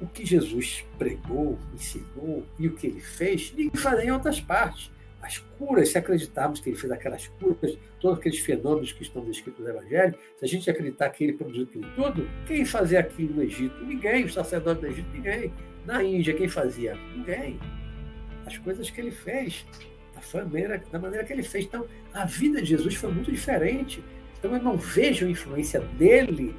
O 0.00 0.06
que 0.06 0.26
Jesus 0.26 0.84
pregou, 0.98 1.58
ensinou 1.74 2.44
e 2.58 2.66
o 2.66 2.74
que 2.74 2.88
ele 2.88 3.00
fez, 3.00 3.52
ninguém 3.52 3.80
fazia 3.80 4.06
em 4.06 4.10
outras 4.10 4.40
partes. 4.40 4.90
As 5.22 5.38
curas, 5.38 5.90
se 5.90 5.96
acreditarmos 5.96 6.58
que 6.58 6.70
ele 6.70 6.76
fez 6.76 6.90
aquelas 6.90 7.28
curas, 7.28 7.78
todos 8.00 8.18
aqueles 8.18 8.40
fenômenos 8.40 8.90
que 8.90 9.04
estão 9.04 9.24
descritos 9.24 9.64
no 9.64 9.70
Evangelho, 9.70 10.18
se 10.36 10.44
a 10.44 10.48
gente 10.48 10.68
acreditar 10.68 11.08
que 11.10 11.22
ele 11.22 11.34
produziu 11.34 11.62
aquilo 11.62 11.88
tudo, 11.94 12.28
quem 12.44 12.64
fazia 12.64 12.98
aquilo 12.98 13.36
no 13.36 13.42
Egito? 13.44 13.84
Ninguém. 13.84 14.24
Os 14.24 14.34
sacerdotes 14.34 14.80
do 14.80 14.88
Egito, 14.88 15.08
ninguém. 15.12 15.52
Na 15.86 16.02
Índia, 16.02 16.34
quem 16.34 16.48
fazia? 16.48 16.96
Ninguém. 17.14 17.60
As 18.44 18.58
coisas 18.58 18.90
que 18.90 19.00
ele 19.00 19.12
fez, 19.12 19.64
da 20.12 20.44
maneira, 20.44 20.82
da 20.90 20.98
maneira 20.98 21.24
que 21.24 21.32
ele 21.32 21.44
fez. 21.44 21.66
Então, 21.66 21.86
a 22.12 22.24
vida 22.24 22.60
de 22.60 22.70
Jesus 22.70 22.96
foi 22.96 23.12
muito 23.12 23.30
diferente. 23.30 24.02
Então 24.42 24.56
eu 24.56 24.62
não 24.62 24.76
vejo 24.76 25.28
influência 25.28 25.78
dele 25.78 26.52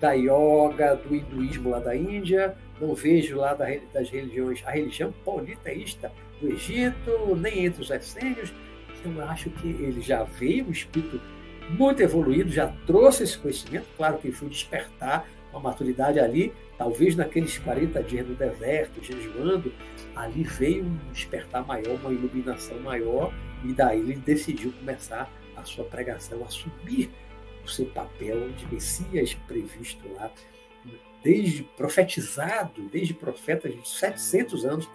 da 0.00 0.12
yoga, 0.12 0.94
do 0.94 1.14
hinduísmo 1.14 1.68
lá 1.68 1.78
da 1.78 1.94
Índia, 1.94 2.56
não 2.80 2.94
vejo 2.94 3.36
lá 3.36 3.52
das 3.52 4.08
religiões, 4.08 4.62
a 4.64 4.70
religião 4.70 5.12
politeísta 5.22 6.10
do 6.40 6.48
Egito, 6.48 7.36
nem 7.36 7.66
entre 7.66 7.82
os 7.82 7.90
essênios. 7.90 8.50
Então, 8.98 9.12
eu 9.12 9.28
acho 9.28 9.50
que 9.50 9.68
ele 9.68 10.00
já 10.00 10.22
veio, 10.22 10.66
um 10.66 10.70
espírito 10.70 11.20
muito 11.68 12.00
evoluído, 12.00 12.50
já 12.50 12.68
trouxe 12.86 13.24
esse 13.24 13.36
conhecimento. 13.36 13.86
Claro 13.94 14.16
que 14.16 14.32
foi 14.32 14.48
despertar 14.48 15.28
uma 15.52 15.60
maturidade 15.60 16.18
ali, 16.18 16.50
talvez 16.78 17.14
naqueles 17.14 17.58
40 17.58 18.02
dias 18.04 18.26
no 18.26 18.36
deserto, 18.36 19.04
jejuando, 19.04 19.70
ali 20.16 20.44
veio 20.44 20.84
um 20.84 20.96
despertar 21.12 21.66
maior, 21.66 21.98
uma 22.00 22.10
iluminação 22.10 22.78
maior, 22.80 23.34
e 23.64 23.72
daí 23.74 23.98
ele 23.98 24.14
decidiu 24.14 24.72
começar 24.78 25.30
a 25.58 25.64
sua 25.64 25.84
pregação, 25.84 26.44
assumir 26.44 27.10
o 27.64 27.68
seu 27.68 27.86
papel 27.86 28.50
de 28.52 28.66
Messias 28.66 29.34
previsto 29.46 30.06
lá, 30.14 30.30
desde 31.22 31.62
profetizado, 31.62 32.82
desde 32.88 33.12
profetas 33.14 33.74
de 33.74 33.88
700 33.88 34.64
anos 34.64 34.90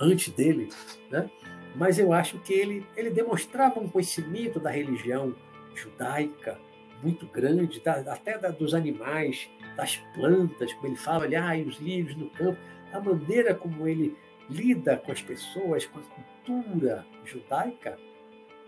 antes 0.00 0.32
dele, 0.32 0.68
né? 1.10 1.30
Mas 1.74 1.98
eu 1.98 2.12
acho 2.12 2.38
que 2.40 2.52
ele, 2.52 2.86
ele 2.96 3.10
demonstrava 3.10 3.78
um 3.78 3.88
conhecimento 3.88 4.58
da 4.58 4.70
religião 4.70 5.34
judaica 5.74 6.58
muito 7.02 7.26
grande, 7.26 7.80
até 7.86 8.36
dos 8.50 8.74
animais, 8.74 9.48
das 9.76 9.96
plantas, 10.14 10.72
como 10.74 10.88
ele 10.88 10.96
fala 10.96 11.24
ali, 11.24 11.36
ah, 11.36 11.54
os 11.64 11.78
lírios 11.78 12.16
no 12.16 12.28
campo, 12.30 12.58
a 12.92 13.00
maneira 13.00 13.54
como 13.54 13.86
ele 13.86 14.16
lida 14.50 14.96
com 14.96 15.12
as 15.12 15.22
pessoas, 15.22 15.86
com 15.86 16.00
a 16.00 16.02
cultura 16.02 17.06
judaica, 17.24 17.98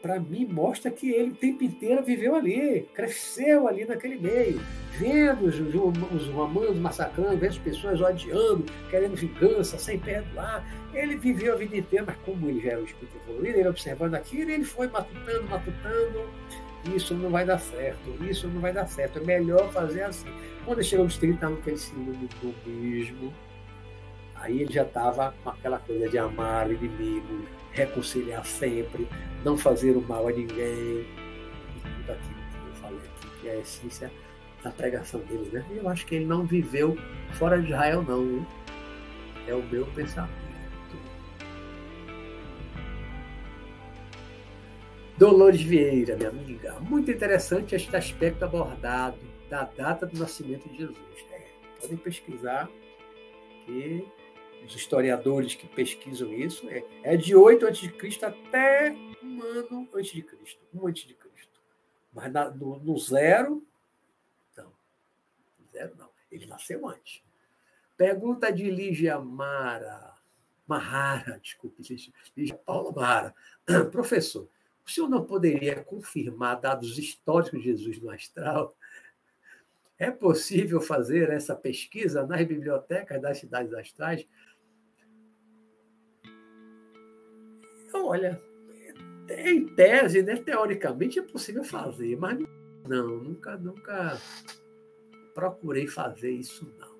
para 0.00 0.18
mim, 0.18 0.46
mostra 0.46 0.90
que 0.90 1.10
ele 1.10 1.30
o 1.30 1.34
tempo 1.34 1.62
inteiro 1.62 2.02
viveu 2.02 2.34
ali, 2.34 2.88
cresceu 2.94 3.68
ali 3.68 3.84
naquele 3.84 4.18
meio, 4.18 4.60
vendo 4.98 5.46
os, 5.46 5.58
os 5.58 6.28
romanos 6.28 6.78
massacrando, 6.78 7.36
vendo 7.36 7.50
as 7.50 7.58
pessoas 7.58 8.00
odiando, 8.00 8.64
querendo 8.90 9.16
vingança, 9.16 9.78
sem 9.78 9.98
perdoar. 9.98 10.64
Ele 10.92 11.16
viveu 11.16 11.52
a 11.52 11.56
vida 11.56 11.76
inteira, 11.76 12.06
mas 12.06 12.16
como 12.24 12.48
ele 12.48 12.60
já 12.60 12.72
era 12.72 12.80
um 12.80 12.84
espírito 12.84 13.16
evoluído, 13.28 13.58
ele 13.58 13.68
observando 13.68 14.14
aquilo, 14.14 14.50
ele 14.50 14.64
foi 14.64 14.88
matutando, 14.88 15.48
matutando. 15.48 16.30
Isso 16.94 17.14
não 17.14 17.30
vai 17.30 17.44
dar 17.44 17.58
certo, 17.58 18.24
isso 18.24 18.48
não 18.48 18.60
vai 18.60 18.72
dar 18.72 18.86
certo, 18.86 19.18
é 19.18 19.22
melhor 19.22 19.70
fazer 19.70 20.02
assim. 20.02 20.28
Quando 20.64 20.82
chegou 20.82 21.04
aos 21.04 21.16
30 21.18 21.46
anos, 21.46 21.60
que 21.62 21.70
ele 21.70 21.78
se 21.78 21.92
iluminou 21.92 22.54
mesmo, 22.66 23.34
aí 24.34 24.62
ele 24.62 24.72
já 24.72 24.82
estava 24.82 25.34
com 25.44 25.50
aquela 25.50 25.78
coisa 25.78 26.08
de 26.08 26.16
amar 26.16 26.68
o 26.68 26.72
inimigo, 26.72 27.44
reconciliar 27.72 28.44
sempre, 28.44 29.06
não 29.44 29.56
fazer 29.56 29.96
o 29.96 30.02
mal 30.02 30.28
a 30.28 30.32
ninguém, 30.32 31.06
tudo 31.82 32.12
aquilo 32.12 32.34
que 32.34 32.68
eu 32.68 32.74
falei 32.80 32.98
aqui, 32.98 33.40
que 33.40 33.48
é 33.48 33.52
a 33.52 33.58
essência 33.58 34.12
da 34.62 34.70
pregação 34.70 35.20
dele, 35.20 35.48
né? 35.52 35.64
Eu 35.70 35.88
acho 35.88 36.06
que 36.06 36.14
ele 36.14 36.26
não 36.26 36.44
viveu 36.44 36.96
fora 37.32 37.58
de 37.60 37.66
Israel, 37.68 38.02
não. 38.02 38.22
Hein? 38.22 38.46
É 39.46 39.54
o 39.54 39.62
meu 39.62 39.86
pensamento. 39.86 40.50
Dolores 45.16 45.60
Vieira, 45.60 46.16
minha 46.16 46.30
amiga, 46.30 46.80
muito 46.80 47.10
interessante 47.10 47.74
este 47.74 47.94
aspecto 47.94 48.42
abordado 48.42 49.18
da 49.50 49.64
data 49.64 50.06
do 50.06 50.18
nascimento 50.18 50.66
de 50.70 50.78
Jesus. 50.78 50.96
É, 51.30 51.42
podem 51.78 51.98
pesquisar 51.98 52.70
que 53.66 54.02
os 54.64 54.74
historiadores 54.74 55.54
que 55.54 55.66
pesquisam 55.66 56.32
isso, 56.32 56.66
é, 56.70 56.82
é 57.02 57.16
de 57.16 57.34
8 57.34 57.66
a.C. 57.66 58.24
até 58.24 58.94
um 59.22 59.42
ano 59.42 59.88
antes 59.94 60.12
de 60.12 60.22
Cristo. 60.22 60.60
Um 60.72 60.86
antes 60.86 61.06
de 61.06 61.14
Cristo. 61.14 61.60
Mas 62.12 62.32
na, 62.32 62.50
no, 62.50 62.78
no, 62.80 62.98
zero, 62.98 63.66
não. 64.56 64.72
Zero 65.72 65.94
não. 65.96 66.10
Ele 66.30 66.46
nasceu 66.46 66.86
antes. 66.88 67.22
Pergunta 67.96 68.52
de 68.52 68.70
Lígia 68.70 69.18
Mara. 69.18 70.14
Mahara, 70.66 71.38
desculpe, 71.40 71.82
Lígia 72.36 72.56
Paula 72.56 72.92
Mahara. 72.92 73.34
Professor, 73.90 74.48
o 74.86 74.90
senhor 74.90 75.08
não 75.08 75.24
poderia 75.24 75.82
confirmar 75.82 76.60
dados 76.60 76.96
históricos 76.96 77.60
de 77.60 77.64
Jesus 77.64 78.00
no 78.00 78.10
astral? 78.10 78.76
É 79.98 80.10
possível 80.10 80.80
fazer 80.80 81.30
essa 81.30 81.54
pesquisa 81.54 82.26
nas 82.26 82.46
bibliotecas 82.46 83.20
das 83.20 83.38
cidades 83.38 83.74
astrais 83.74 84.26
Então, 87.90 88.06
olha, 88.06 88.40
em 89.30 89.66
tese, 89.66 90.22
né, 90.22 90.36
teoricamente 90.36 91.18
é 91.18 91.22
possível 91.22 91.62
fazer, 91.62 92.16
mas 92.16 92.38
não, 92.88 93.18
nunca, 93.18 93.56
nunca 93.56 94.20
procurei 95.34 95.86
fazer 95.86 96.30
isso, 96.30 96.68
não. 96.78 96.90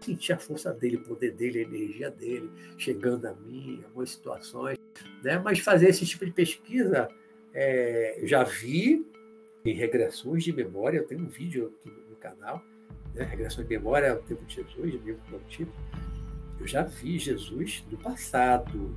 Senti 0.00 0.32
a 0.32 0.38
força 0.38 0.72
dele, 0.72 0.96
o 0.96 1.04
poder 1.04 1.32
dele, 1.32 1.60
a 1.60 1.62
energia 1.62 2.10
dele 2.10 2.50
chegando 2.76 3.26
a 3.26 3.34
mim 3.34 3.78
em 3.80 3.84
algumas 3.84 4.10
situações, 4.10 4.76
né? 5.22 5.38
mas 5.38 5.60
fazer 5.60 5.88
esse 5.88 6.04
tipo 6.04 6.26
de 6.26 6.32
pesquisa, 6.32 7.08
é, 7.54 8.20
já 8.24 8.42
vi 8.42 9.06
em 9.64 9.74
regressões 9.74 10.42
de 10.42 10.52
memória, 10.52 10.98
eu 10.98 11.06
tenho 11.06 11.22
um 11.22 11.28
vídeo 11.28 11.72
aqui 11.78 11.90
no 12.10 12.16
canal, 12.16 12.62
né? 13.14 13.22
regressões 13.24 13.68
de 13.68 13.76
memória 13.76 14.12
ao 14.12 14.22
tempo 14.22 14.44
de 14.44 14.56
Jesus, 14.56 14.94
livro 15.04 15.22
do 15.30 15.38
tipo. 15.48 15.72
Eu 16.58 16.66
já 16.66 16.82
vi 16.82 17.18
Jesus 17.18 17.84
do 17.88 17.96
passado, 17.96 18.94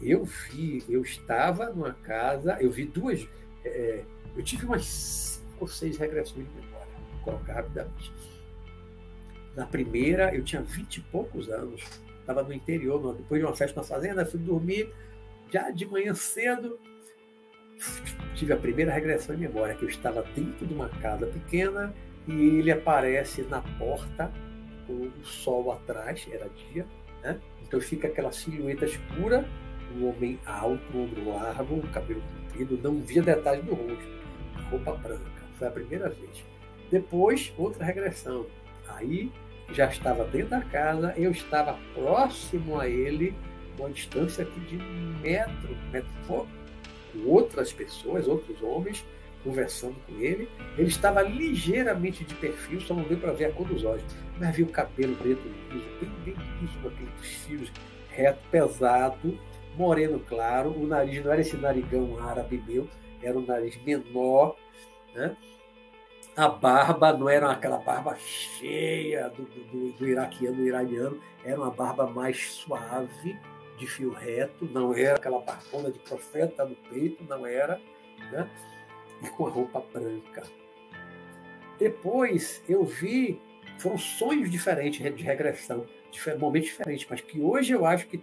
eu 0.00 0.24
vi, 0.24 0.84
eu 0.88 1.02
estava 1.02 1.70
numa 1.70 1.92
casa, 1.92 2.56
eu 2.60 2.70
vi 2.70 2.84
duas, 2.84 3.26
é, 3.64 4.02
eu 4.36 4.42
tive 4.42 4.66
umas 4.66 4.84
cinco 4.84 5.56
ou 5.60 5.68
seis 5.68 5.96
regressões 5.96 6.46
de 6.46 6.54
memória, 6.54 6.86
vou 7.12 7.20
colocar 7.24 7.54
rapidamente. 7.54 8.12
Na 9.54 9.66
primeira, 9.66 10.34
eu 10.34 10.44
tinha 10.44 10.60
vinte 10.62 10.98
e 10.98 11.00
poucos 11.00 11.48
anos, 11.48 11.82
estava 12.20 12.42
no 12.42 12.52
interior, 12.52 13.14
depois 13.14 13.40
de 13.40 13.46
uma 13.46 13.56
festa 13.56 13.80
na 13.80 13.86
fazenda, 13.86 14.26
fui 14.26 14.38
dormir, 14.38 14.92
já 15.50 15.70
de 15.70 15.86
manhã 15.86 16.12
cedo, 16.12 16.78
tive 18.34 18.52
a 18.52 18.56
primeira 18.56 18.92
regressão 18.92 19.34
de 19.34 19.42
memória, 19.42 19.74
que 19.74 19.84
eu 19.84 19.88
estava 19.88 20.22
dentro 20.34 20.66
de 20.66 20.74
uma 20.74 20.88
casa 20.88 21.26
pequena 21.26 21.94
e 22.26 22.32
ele 22.32 22.70
aparece 22.70 23.42
na 23.42 23.62
porta 23.78 24.30
o 24.88 25.10
sol 25.24 25.72
atrás, 25.72 26.26
era 26.30 26.48
dia, 26.48 26.86
né? 27.22 27.40
então 27.62 27.80
fica 27.80 28.08
aquela 28.08 28.30
silhueta 28.30 28.84
escura 28.84 29.48
um 29.94 30.08
homem 30.08 30.38
alto, 30.46 30.82
ombro 30.94 31.28
largo, 31.28 31.80
cabelo 31.88 32.22
comprido, 32.22 32.78
não 32.82 33.00
via 33.00 33.22
detalhes 33.22 33.64
do 33.64 33.74
rosto, 33.74 34.08
roupa 34.70 34.92
branca. 34.92 35.42
Foi 35.58 35.68
a 35.68 35.70
primeira 35.70 36.08
vez. 36.08 36.44
Depois, 36.90 37.52
outra 37.56 37.84
regressão. 37.84 38.46
Aí 38.88 39.30
já 39.72 39.86
estava 39.86 40.24
dentro 40.24 40.50
da 40.50 40.60
casa, 40.62 41.14
eu 41.16 41.30
estava 41.30 41.76
próximo 41.94 42.78
a 42.78 42.88
ele, 42.88 43.34
uma 43.78 43.90
distância 43.90 44.44
aqui 44.44 44.60
de 44.60 44.76
metro, 45.20 45.76
metro 45.90 46.10
pouco, 46.26 46.48
com 47.12 47.28
outras 47.28 47.72
pessoas, 47.72 48.28
outros 48.28 48.62
homens, 48.62 49.04
conversando 49.42 49.96
com 50.06 50.20
ele. 50.20 50.48
Ele 50.78 50.88
estava 50.88 51.22
ligeiramente 51.22 52.24
de 52.24 52.34
perfil, 52.34 52.80
só 52.80 52.94
não 52.94 53.02
deu 53.04 53.18
para 53.18 53.32
ver 53.32 53.46
a 53.46 53.52
cor 53.52 53.66
dos 53.66 53.84
olhos, 53.84 54.04
mas 54.38 54.54
vi 54.54 54.62
o 54.62 54.68
cabelo 54.68 55.14
dentro 55.16 55.50
bem, 55.68 56.10
bem 56.24 56.36
liso, 56.60 56.78
com 56.80 56.88
aqueles 56.88 57.34
fios 57.44 57.72
reto, 58.10 58.40
pesado, 58.50 59.38
moreno 59.76 60.20
claro, 60.20 60.70
o 60.70 60.86
nariz 60.86 61.24
não 61.24 61.32
era 61.32 61.40
esse 61.40 61.56
narigão 61.56 62.18
árabe 62.22 62.62
meu, 62.66 62.88
era 63.22 63.38
um 63.38 63.44
nariz 63.44 63.76
menor, 63.84 64.56
né? 65.14 65.36
A 66.36 66.48
barba 66.48 67.14
não 67.14 67.28
era 67.28 67.50
aquela 67.50 67.78
barba 67.78 68.14
cheia 68.16 69.30
do, 69.30 69.44
do, 69.44 69.92
do 69.92 70.06
iraquiano, 70.06 70.66
iraniano, 70.66 71.18
era 71.44 71.58
uma 71.58 71.70
barba 71.70 72.06
mais 72.06 72.52
suave, 72.52 73.38
de 73.78 73.86
fio 73.86 74.10
reto, 74.10 74.64
não 74.66 74.94
era 74.94 75.16
aquela 75.16 75.40
barbona 75.40 75.90
de 75.90 75.98
profeta 75.98 76.64
no 76.64 76.74
peito, 76.74 77.24
não 77.24 77.46
era, 77.46 77.80
né? 78.32 78.48
e 79.22 79.28
com 79.30 79.46
a 79.46 79.50
roupa 79.50 79.82
branca. 79.92 80.42
Depois 81.78 82.62
eu 82.68 82.84
vi, 82.84 83.40
foram 83.78 83.98
sonhos 83.98 84.50
diferentes 84.50 85.00
de 85.14 85.22
regressão, 85.22 85.86
momentos 86.38 86.70
diferentes, 86.70 87.06
mas 87.08 87.20
que 87.20 87.40
hoje 87.40 87.72
eu 87.72 87.84
acho 87.84 88.06
que 88.06 88.22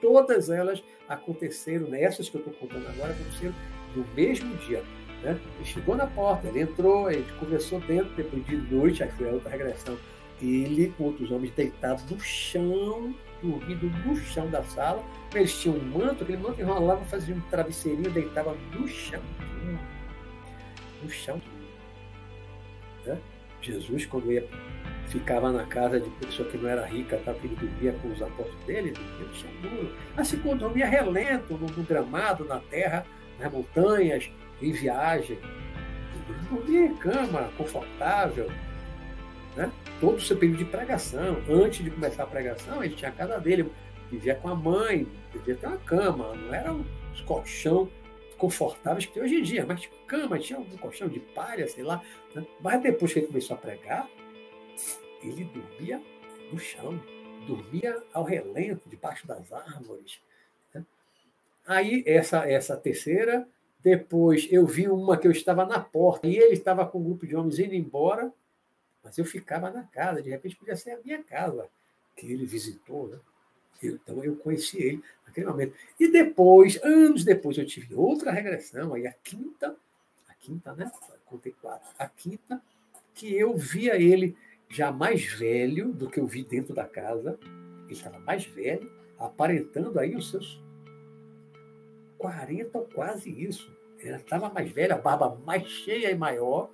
todas 0.00 0.50
elas 0.50 0.82
aconteceram, 1.08 1.88
nessas 1.88 2.28
que 2.28 2.36
eu 2.36 2.40
estou 2.40 2.54
contando 2.54 2.86
agora, 2.88 3.12
aconteceram 3.12 3.54
no 3.94 4.04
mesmo 4.14 4.54
dia. 4.58 4.82
Né? 5.22 5.38
Ele 5.56 5.64
chegou 5.64 5.96
na 5.96 6.06
porta, 6.06 6.48
ele 6.48 6.60
entrou, 6.60 7.06
a 7.06 7.12
gente 7.12 7.32
conversou 7.34 7.80
dentro, 7.80 8.14
depois 8.14 8.44
de 8.46 8.56
noite, 8.56 9.02
aí 9.02 9.10
foi 9.12 9.28
a 9.28 9.32
outra 9.32 9.50
regressão. 9.50 9.96
Ele 10.40 10.92
com 10.96 11.04
outros 11.04 11.30
homens 11.30 11.52
deitados 11.52 12.04
no 12.10 12.20
chão, 12.20 13.14
dormindo 13.42 13.86
no 14.06 14.16
chão 14.16 14.50
da 14.50 14.62
sala. 14.62 15.02
Eles 15.34 15.64
um 15.66 15.78
manto, 15.78 16.24
aquele 16.24 16.38
manto 16.38 16.60
enrolava, 16.60 17.04
fazia 17.06 17.34
um 17.34 17.40
travesseirinho, 17.42 18.10
deitava 18.10 18.54
no 18.72 18.86
chão. 18.86 19.22
No 21.02 21.08
chão. 21.08 21.40
Né? 23.06 23.18
Jesus, 23.62 24.04
quando 24.06 24.30
ia 24.30 24.46
ficava 25.06 25.52
na 25.52 25.64
casa 25.64 26.00
de 26.00 26.08
pessoa 26.10 26.48
que 26.48 26.56
não 26.56 26.68
era 26.68 26.84
rica, 26.84 27.20
tá, 27.24 27.34
ele 27.42 27.54
dormia 27.56 27.92
com 27.94 28.08
os 28.08 28.20
apóstolos 28.20 28.64
dele, 28.64 28.92
dormia 28.92 29.50
no 29.62 29.70
duro. 29.70 29.92
Assim 30.16 30.38
como 30.38 30.56
dormia 30.56 30.86
relento, 30.86 31.54
no, 31.54 31.66
no, 31.66 31.82
gramado, 31.84 32.44
na 32.44 32.58
terra, 32.58 33.06
nas 33.38 33.52
montanhas, 33.52 34.30
em 34.60 34.72
viagem. 34.72 35.38
Dormia 36.50 36.86
em 36.86 36.94
cama, 36.96 37.50
confortável. 37.56 38.50
Né? 39.54 39.70
Todo 40.00 40.16
o 40.16 40.20
seu 40.20 40.36
período 40.36 40.58
de 40.58 40.64
pregação. 40.64 41.38
Antes 41.48 41.84
de 41.84 41.90
começar 41.90 42.24
a 42.24 42.26
pregação, 42.26 42.82
ele 42.82 42.94
tinha 42.94 43.10
a 43.10 43.14
casa 43.14 43.38
dele, 43.38 43.70
vivia 44.10 44.34
com 44.34 44.48
a 44.48 44.54
mãe, 44.54 45.06
vivia 45.32 45.54
ter 45.54 45.66
uma 45.66 45.78
cama, 45.78 46.34
não 46.34 46.54
era 46.54 46.72
um 46.72 46.84
colchão 47.24 47.88
confortáveis 48.36 49.06
que 49.06 49.14
tem 49.14 49.22
hoje 49.22 49.36
em 49.36 49.42
dia, 49.42 49.64
mas 49.66 49.88
cama, 50.06 50.38
tinha 50.38 50.58
algum 50.58 50.76
colchão 50.76 51.08
de 51.08 51.20
palha, 51.20 51.66
sei 51.68 51.82
lá. 51.82 52.02
Né? 52.34 52.44
Mas 52.60 52.82
depois 52.82 53.12
que 53.12 53.20
ele 53.20 53.28
começou 53.28 53.56
a 53.56 53.58
pregar, 53.58 54.06
ele 55.22 55.44
dormia 55.44 56.02
no 56.52 56.58
chão, 56.58 57.00
dormia 57.46 58.02
ao 58.12 58.24
relento, 58.24 58.88
debaixo 58.88 59.26
das 59.26 59.52
árvores. 59.52 60.20
Né? 60.74 60.84
Aí, 61.66 62.02
essa, 62.06 62.48
essa 62.48 62.76
terceira, 62.76 63.48
depois 63.80 64.48
eu 64.50 64.66
vi 64.66 64.88
uma 64.88 65.16
que 65.16 65.26
eu 65.26 65.32
estava 65.32 65.64
na 65.64 65.80
porta 65.80 66.26
e 66.26 66.36
ele 66.36 66.54
estava 66.54 66.86
com 66.86 66.98
um 66.98 67.04
grupo 67.04 67.26
de 67.26 67.36
homens 67.36 67.58
indo 67.58 67.74
embora, 67.74 68.32
mas 69.02 69.16
eu 69.18 69.24
ficava 69.24 69.70
na 69.70 69.84
casa, 69.84 70.22
de 70.22 70.30
repente 70.30 70.56
podia 70.56 70.76
ser 70.76 70.92
a 70.92 71.00
minha 71.04 71.22
casa 71.22 71.68
que 72.16 72.30
ele 72.30 72.44
visitou. 72.46 73.08
Né? 73.08 73.18
Então 73.82 74.24
eu 74.24 74.36
conheci 74.36 74.82
ele 74.82 75.02
naquele 75.26 75.46
momento. 75.46 75.74
E 76.00 76.08
depois, 76.08 76.82
anos 76.82 77.24
depois, 77.24 77.58
eu 77.58 77.66
tive 77.66 77.94
outra 77.94 78.32
regressão, 78.32 78.94
aí 78.94 79.06
a 79.06 79.12
quinta, 79.12 79.76
a 80.28 80.34
quinta, 80.34 80.72
né? 80.74 80.90
Contei 81.24 81.52
quatro. 81.60 81.88
A 81.98 82.08
quinta, 82.08 82.60
que 83.14 83.34
eu 83.34 83.56
via 83.56 83.96
ele 83.96 84.36
já 84.68 84.90
mais 84.90 85.24
velho 85.24 85.92
do 85.92 86.08
que 86.08 86.20
eu 86.20 86.26
vi 86.26 86.44
dentro 86.44 86.74
da 86.74 86.84
casa. 86.84 87.38
Ele 87.84 87.92
estava 87.92 88.18
mais 88.20 88.44
velho, 88.44 88.90
aparentando 89.18 89.98
aí 89.98 90.14
os 90.16 90.30
seus 90.30 90.62
40 92.18 92.78
ou 92.78 92.84
quase 92.86 93.30
isso. 93.30 93.74
Ele 93.98 94.16
estava 94.16 94.50
mais 94.50 94.70
velho, 94.70 94.94
a 94.94 94.98
barba 94.98 95.38
mais 95.44 95.66
cheia 95.66 96.10
e 96.10 96.14
maior, 96.14 96.70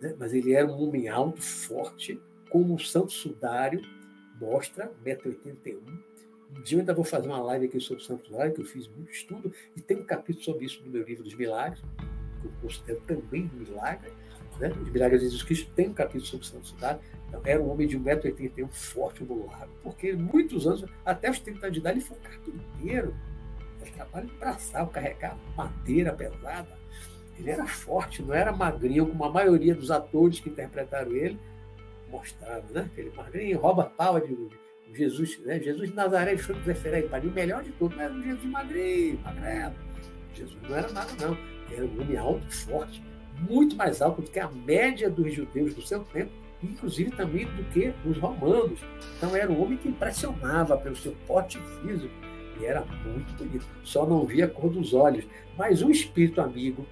né? 0.00 0.14
mas 0.18 0.32
ele 0.32 0.52
era 0.52 0.66
um 0.66 0.86
homem 0.86 1.08
alto, 1.08 1.42
forte, 1.42 2.20
com 2.48 2.62
um 2.62 2.78
santo 2.78 3.12
sudário, 3.12 3.82
mostra, 4.40 4.92
1,81m, 5.04 6.00
um 6.56 6.62
dia 6.62 6.76
eu 6.76 6.80
ainda 6.80 6.92
vou 6.92 7.04
fazer 7.04 7.28
uma 7.28 7.40
live 7.42 7.66
aqui 7.66 7.80
sobre 7.80 8.02
o 8.02 8.06
santuário, 8.06 8.52
que 8.52 8.60
eu 8.60 8.64
fiz 8.64 8.88
muito 8.88 9.10
estudo, 9.10 9.52
e 9.76 9.80
tem 9.80 9.98
um 9.98 10.04
capítulo 10.04 10.44
sobre 10.44 10.64
isso 10.66 10.82
no 10.84 10.90
meu 10.90 11.04
livro 11.04 11.22
dos 11.22 11.34
milagres, 11.34 11.80
que 12.40 12.46
eu 12.46 12.52
considero 12.60 13.00
também 13.06 13.50
um 13.54 13.58
milagre. 13.58 14.10
Né? 14.58 14.68
Os 14.70 14.90
milagres 14.90 15.20
de 15.20 15.26
Jesus 15.26 15.42
Cristo 15.44 15.70
tem 15.74 15.88
um 15.88 15.94
capítulo 15.94 16.26
sobre 16.26 16.44
o 16.44 16.48
santuário. 16.48 17.00
Então, 17.12 17.19
era 17.44 17.62
um 17.62 17.70
homem 17.70 17.86
de 17.86 17.98
1,81m, 17.98 18.68
forte 18.70 19.24
no 19.24 19.46
lago, 19.46 19.70
porque 19.82 20.12
muitos 20.12 20.66
anos, 20.66 20.84
até 21.04 21.30
os 21.30 21.38
30 21.38 21.66
anos 21.66 21.74
de 21.74 21.80
idade, 21.80 21.98
ele 21.98 22.06
foi 22.06 22.16
carpinteiro. 22.18 23.14
Ele 23.80 23.90
trabalha 23.92 24.24
em 24.24 24.38
braçal, 24.38 24.86
carregar 24.88 25.36
madeira 25.56 26.12
pesada. 26.12 26.78
Ele 27.38 27.50
era 27.50 27.66
forte, 27.66 28.22
não 28.22 28.34
era 28.34 28.52
magrinho, 28.52 29.06
como 29.06 29.24
a 29.24 29.30
maioria 29.30 29.74
dos 29.74 29.90
atores 29.90 30.40
que 30.40 30.50
interpretaram 30.50 31.12
ele 31.12 31.38
mostravam, 32.10 32.68
né? 32.70 32.88
Aquele 32.92 33.10
magrinho, 33.10 33.58
rouba 33.58 33.84
pau 33.84 34.20
de 34.20 34.36
Jesus, 34.92 35.38
né? 35.40 35.60
Jesus 35.60 35.90
de 35.90 35.96
Nazaré 35.96 36.34
de 36.34 36.42
para 37.08 37.20
o 37.20 37.30
melhor 37.30 37.62
de 37.62 37.70
tudo, 37.72 37.96
não 37.96 38.02
era 38.02 38.12
um 38.12 38.22
Jesus 38.22 38.44
magrinho, 38.44 39.20
magrelo. 39.20 39.74
Jesus 40.34 40.58
não 40.68 40.76
era 40.76 40.92
nada, 40.92 41.12
não. 41.20 41.38
Era 41.72 41.86
um 41.86 42.00
homem 42.00 42.16
alto, 42.16 42.52
forte, 42.52 43.02
muito 43.48 43.76
mais 43.76 44.02
alto 44.02 44.22
do 44.22 44.30
que 44.30 44.40
a 44.40 44.50
média 44.50 45.08
dos 45.08 45.32
judeus 45.32 45.74
do 45.74 45.82
seu 45.82 46.04
tempo, 46.04 46.32
inclusive 46.62 47.10
também 47.10 47.46
do 47.46 47.64
que 47.70 47.92
os 48.04 48.18
romanos. 48.18 48.80
Então 49.16 49.34
era 49.34 49.50
um 49.50 49.62
homem 49.62 49.78
que 49.78 49.88
impressionava 49.88 50.76
pelo 50.76 50.96
seu 50.96 51.12
porte 51.26 51.58
físico 51.80 52.14
e 52.60 52.64
era 52.64 52.84
muito 53.04 53.32
bonito. 53.36 53.66
Só 53.82 54.06
não 54.06 54.24
via 54.26 54.46
a 54.46 54.48
cor 54.48 54.70
dos 54.70 54.92
olhos, 54.92 55.24
mas 55.56 55.82
um 55.82 55.90
espírito 55.90 56.40
amigo 56.40 56.86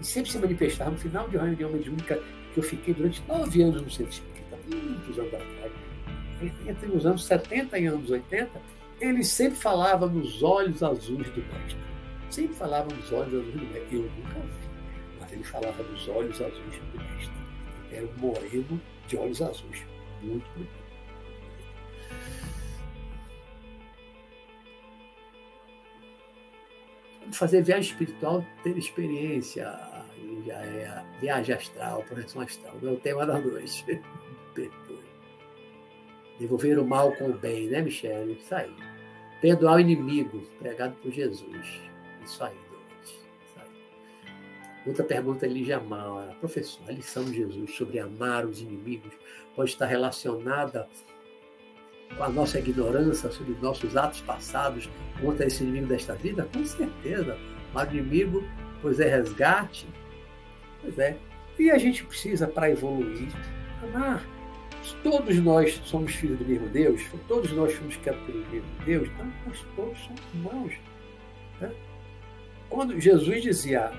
e 0.00 0.04
sempre 0.04 0.30
se 0.30 0.38
manifestava 0.38 0.90
no 0.90 0.98
final 0.98 1.28
de 1.28 1.36
reunião 1.36 1.70
mediúnica 1.70 2.20
que 2.52 2.60
eu 2.60 2.62
fiquei 2.62 2.94
durante 2.94 3.22
nove 3.26 3.62
anos 3.62 3.82
no 3.82 3.90
centro 3.90 4.12
espírita, 4.12 4.58
muitos 4.70 5.18
anos 5.18 5.34
atrás 5.34 5.72
entre 6.66 6.90
os 6.90 7.06
anos 7.06 7.24
70 7.24 7.78
e 7.78 7.86
anos 7.86 8.10
80, 8.10 8.50
ele 9.00 9.24
sempre 9.24 9.58
falava 9.58 10.06
nos 10.06 10.42
olhos 10.42 10.82
azuis 10.82 11.28
do 11.30 11.40
mestre. 11.40 11.78
Sempre 12.30 12.56
falava 12.56 12.94
nos 12.94 13.12
olhos 13.12 13.34
azuis 13.34 13.54
do 13.54 13.66
mestre. 13.66 13.96
Eu 13.96 14.02
nunca 14.02 14.40
vi, 14.40 15.20
mas 15.20 15.32
ele 15.32 15.44
falava 15.44 15.82
nos 15.82 16.08
olhos 16.08 16.40
azuis 16.40 16.78
do 16.92 16.98
mestre. 16.98 17.45
Era 17.92 18.06
um 18.06 18.16
moreno 18.18 18.80
de 19.06 19.16
olhos 19.16 19.40
azuis. 19.42 19.84
Muito 20.22 20.48
bonito. 20.50 20.86
Fazer 27.32 27.62
viagem 27.62 27.90
espiritual, 27.90 28.44
ter 28.62 28.78
experiência, 28.78 29.64
é 30.48 31.04
viagem 31.20 31.54
astral, 31.54 32.02
projeção 32.04 32.42
astral, 32.42 32.76
não 32.80 32.90
é 32.90 32.92
o 32.92 32.96
tema 32.96 33.26
da 33.26 33.38
noite. 33.38 33.84
Devolver 36.38 36.78
o 36.78 36.86
mal 36.86 37.12
com 37.12 37.30
o 37.30 37.32
bem, 37.32 37.68
né, 37.68 37.80
Michele? 37.80 38.38
Isso 38.40 38.54
aí. 38.54 38.72
Perdoar 39.40 39.76
o 39.76 39.80
inimigo, 39.80 40.40
pregado 40.58 40.94
por 40.96 41.10
Jesus. 41.10 41.80
Isso 42.24 42.44
aí. 42.44 42.65
Outra 44.86 45.04
pergunta 45.04 45.44
ali, 45.44 45.64
Jamal. 45.64 46.34
Professor, 46.40 46.82
a 46.88 46.92
lição 46.92 47.24
de 47.24 47.36
Jesus 47.36 47.74
sobre 47.74 47.98
amar 47.98 48.46
os 48.46 48.60
inimigos 48.60 49.12
pode 49.54 49.70
estar 49.70 49.86
relacionada 49.86 50.88
com 52.16 52.22
a 52.22 52.28
nossa 52.28 52.58
ignorância 52.58 53.30
sobre 53.30 53.56
nossos 53.60 53.96
atos 53.96 54.20
passados 54.20 54.88
contra 55.20 55.46
esse 55.46 55.64
inimigo 55.64 55.86
desta 55.86 56.14
vida? 56.14 56.48
Com 56.52 56.64
certeza. 56.64 57.36
Amar 57.72 57.88
o 57.88 57.96
inimigo, 57.96 58.44
pois 58.80 59.00
é 59.00 59.08
resgate. 59.08 59.86
Pois 60.80 60.98
é. 60.98 61.16
E 61.58 61.70
a 61.70 61.78
gente 61.78 62.04
precisa, 62.04 62.46
para 62.46 62.70
evoluir, 62.70 63.28
amar 63.82 64.24
todos 65.02 65.36
nós 65.38 65.80
somos 65.84 66.14
filhos 66.14 66.38
do 66.38 66.44
mesmo 66.44 66.68
Deus, 66.68 67.02
todos 67.26 67.50
nós 67.52 67.72
fomos 67.74 67.96
criados 67.96 68.24
pelo 68.24 68.46
mesmo 68.50 68.68
Deus, 68.84 69.08
então 69.08 69.32
nós 69.46 69.66
todos 69.74 69.98
somos 69.98 70.20
irmãos. 70.34 70.72
Né? 71.60 71.72
Quando 72.68 73.00
Jesus 73.00 73.42
dizia, 73.42 73.92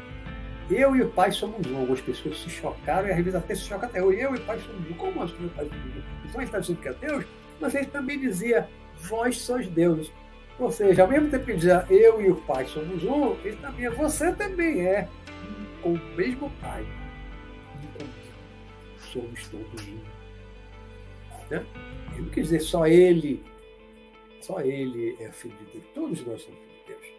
eu 0.69 0.95
e 0.95 1.01
o 1.01 1.09
Pai 1.09 1.31
somos 1.31 1.65
um, 1.67 1.77
algumas 1.77 2.01
pessoas 2.01 2.39
se 2.39 2.49
chocaram 2.49 3.07
e 3.07 3.11
às 3.11 3.17
vezes 3.17 3.35
até 3.35 3.55
se 3.55 3.61
chocam 3.61 3.87
até 3.87 3.99
eu, 3.99 4.11
eu 4.11 4.35
e 4.35 4.37
o 4.37 4.41
Pai 4.41 4.59
somos 4.59 4.89
um. 4.89 4.93
Como 4.93 5.23
assim 5.23 5.45
o 5.45 5.49
Pai 5.49 5.65
somos 5.65 5.95
um? 5.95 6.01
Então 6.25 6.41
ele 6.41 6.43
está 6.43 6.59
dizendo 6.59 6.81
que 6.81 6.87
é 6.89 6.93
Deus, 6.93 7.25
mas 7.59 7.75
ele 7.75 7.85
também 7.85 8.19
dizia, 8.19 8.69
vós 9.01 9.39
sois 9.39 9.67
deuses. 9.67 10.11
Ou 10.59 10.71
seja, 10.71 11.03
ao 11.03 11.07
mesmo 11.07 11.29
tempo 11.29 11.45
que 11.45 11.51
ele 11.51 11.59
dizia, 11.59 11.85
eu 11.89 12.21
e 12.21 12.31
o 12.31 12.35
Pai 12.35 12.65
somos 12.65 13.03
um, 13.03 13.35
ele 13.43 13.55
também, 13.57 13.89
você 13.89 14.31
também 14.33 14.81
é, 14.85 15.07
com 15.81 15.93
o 15.93 16.15
mesmo 16.15 16.51
Pai. 16.61 16.85
Somos 18.99 19.47
todos 19.47 19.87
um. 19.87 19.99
Né? 21.49 21.65
Ele 22.13 22.21
não 22.23 22.29
quer 22.29 22.41
dizer 22.41 22.59
só 22.59 22.85
ele, 22.85 23.43
só 24.41 24.59
ele 24.59 25.15
é 25.19 25.31
filho 25.31 25.55
de 25.57 25.79
Deus. 25.79 25.85
Todos 25.93 26.25
nós 26.25 26.41
somos 26.41 26.59
filhos 26.59 26.75
de 26.79 26.87
Deus. 26.87 27.16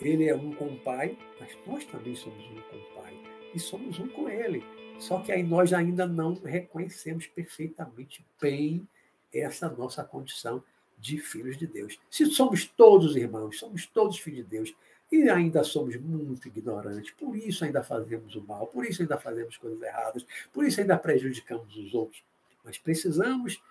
Ele 0.00 0.28
é 0.28 0.34
um 0.34 0.52
com 0.52 0.66
o 0.66 0.78
Pai, 0.80 1.16
mas 1.40 1.50
nós 1.66 1.84
também 1.86 2.14
somos 2.14 2.44
um 2.44 2.60
com 2.62 2.76
o 2.76 3.02
Pai. 3.02 3.14
E 3.54 3.58
somos 3.58 3.98
um 3.98 4.08
com 4.08 4.28
Ele. 4.28 4.62
Só 4.98 5.20
que 5.20 5.32
aí 5.32 5.42
nós 5.42 5.72
ainda 5.72 6.06
não 6.06 6.34
reconhecemos 6.34 7.26
perfeitamente 7.26 8.24
bem 8.40 8.86
essa 9.32 9.68
nossa 9.68 10.02
condição 10.04 10.62
de 10.98 11.18
filhos 11.18 11.56
de 11.56 11.66
Deus. 11.66 11.98
Se 12.10 12.26
somos 12.26 12.66
todos 12.66 13.16
irmãos, 13.16 13.58
somos 13.58 13.86
todos 13.86 14.18
filhos 14.18 14.44
de 14.44 14.50
Deus, 14.50 14.74
e 15.10 15.28
ainda 15.28 15.62
somos 15.62 15.96
muito 15.96 16.48
ignorantes, 16.48 17.12
por 17.12 17.36
isso 17.36 17.64
ainda 17.64 17.82
fazemos 17.82 18.34
o 18.34 18.42
mal, 18.42 18.66
por 18.66 18.84
isso 18.84 19.02
ainda 19.02 19.16
fazemos 19.16 19.56
coisas 19.56 19.80
erradas, 19.80 20.26
por 20.52 20.64
isso 20.64 20.80
ainda 20.80 20.98
prejudicamos 20.98 21.76
os 21.76 21.94
outros. 21.94 22.24
Mas 22.64 22.76
precisamos 22.76 23.62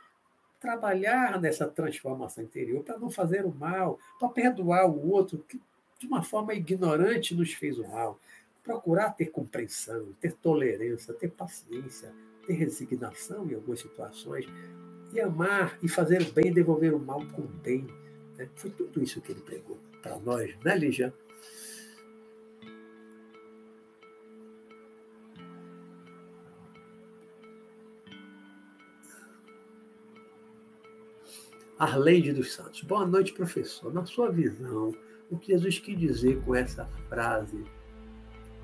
trabalhar 0.62 1.40
nessa 1.42 1.68
transformação 1.68 2.44
interior 2.44 2.84
para 2.84 2.98
não 2.98 3.10
fazer 3.10 3.46
o 3.46 3.54
mal, 3.54 4.00
para 4.18 4.30
perdoar 4.30 4.90
o 4.90 5.12
outro 5.12 5.44
de 5.98 6.08
uma 6.08 6.22
forma 6.24 6.54
ignorante 6.54 7.36
nos 7.36 7.54
fez 7.54 7.78
o 7.78 7.88
mal. 7.88 8.20
Procurar 8.64 9.12
ter 9.12 9.28
compreensão, 9.28 10.14
ter 10.20 10.34
tolerância, 10.34 11.14
ter 11.14 11.30
paciência, 11.30 12.12
ter 12.46 12.54
resignação 12.54 13.50
em 13.50 13.56
algumas 13.56 13.80
situações, 13.80 14.48
e 15.14 15.20
amar 15.22 15.78
e 15.82 15.88
fazer 15.88 16.22
o 16.22 16.32
bem, 16.32 16.52
devolver 16.52 16.94
o 16.94 17.00
mal 17.00 17.26
com 17.28 17.44
o 17.44 17.48
bem. 17.48 17.88
Né? 18.38 18.50
Foi 18.56 18.70
tudo 18.70 19.02
isso 19.02 19.22
que 19.22 19.32
ele 19.32 19.42
pregou 19.42 19.78
para 20.02 20.18
nós, 20.20 20.56
né, 20.64 20.76
Lígia? 20.76 21.14
Arleide 31.78 32.32
dos 32.32 32.54
Santos. 32.54 32.82
Boa 32.84 33.06
noite, 33.06 33.34
professor. 33.34 33.94
Na 33.94 34.06
sua 34.06 34.32
visão, 34.32 34.96
o 35.30 35.38
que 35.38 35.52
Jesus 35.52 35.80
quis 35.80 35.98
dizer 35.98 36.42
com 36.42 36.56
essa 36.56 36.86
frase? 37.10 37.64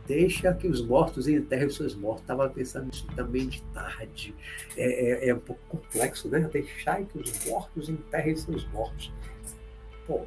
Deixa 0.07 0.53
que 0.53 0.67
os 0.67 0.85
mortos 0.85 1.27
enterrem 1.27 1.67
os 1.67 1.75
seus 1.75 1.95
mortos. 1.95 2.21
Estava 2.23 2.49
pensando 2.49 2.87
nisso 2.87 3.07
também 3.15 3.47
de 3.47 3.61
tarde. 3.73 4.35
É, 4.75 5.27
é, 5.27 5.29
é, 5.29 5.33
um 5.33 5.39
pouco 5.39 5.61
complexo, 5.69 6.27
né? 6.27 6.39
Deixar 6.51 7.03
que 7.05 7.17
os 7.17 7.45
mortos 7.45 7.87
enterrem 7.87 8.35
seus 8.35 8.67
mortos. 8.71 9.11
Pô, 10.07 10.25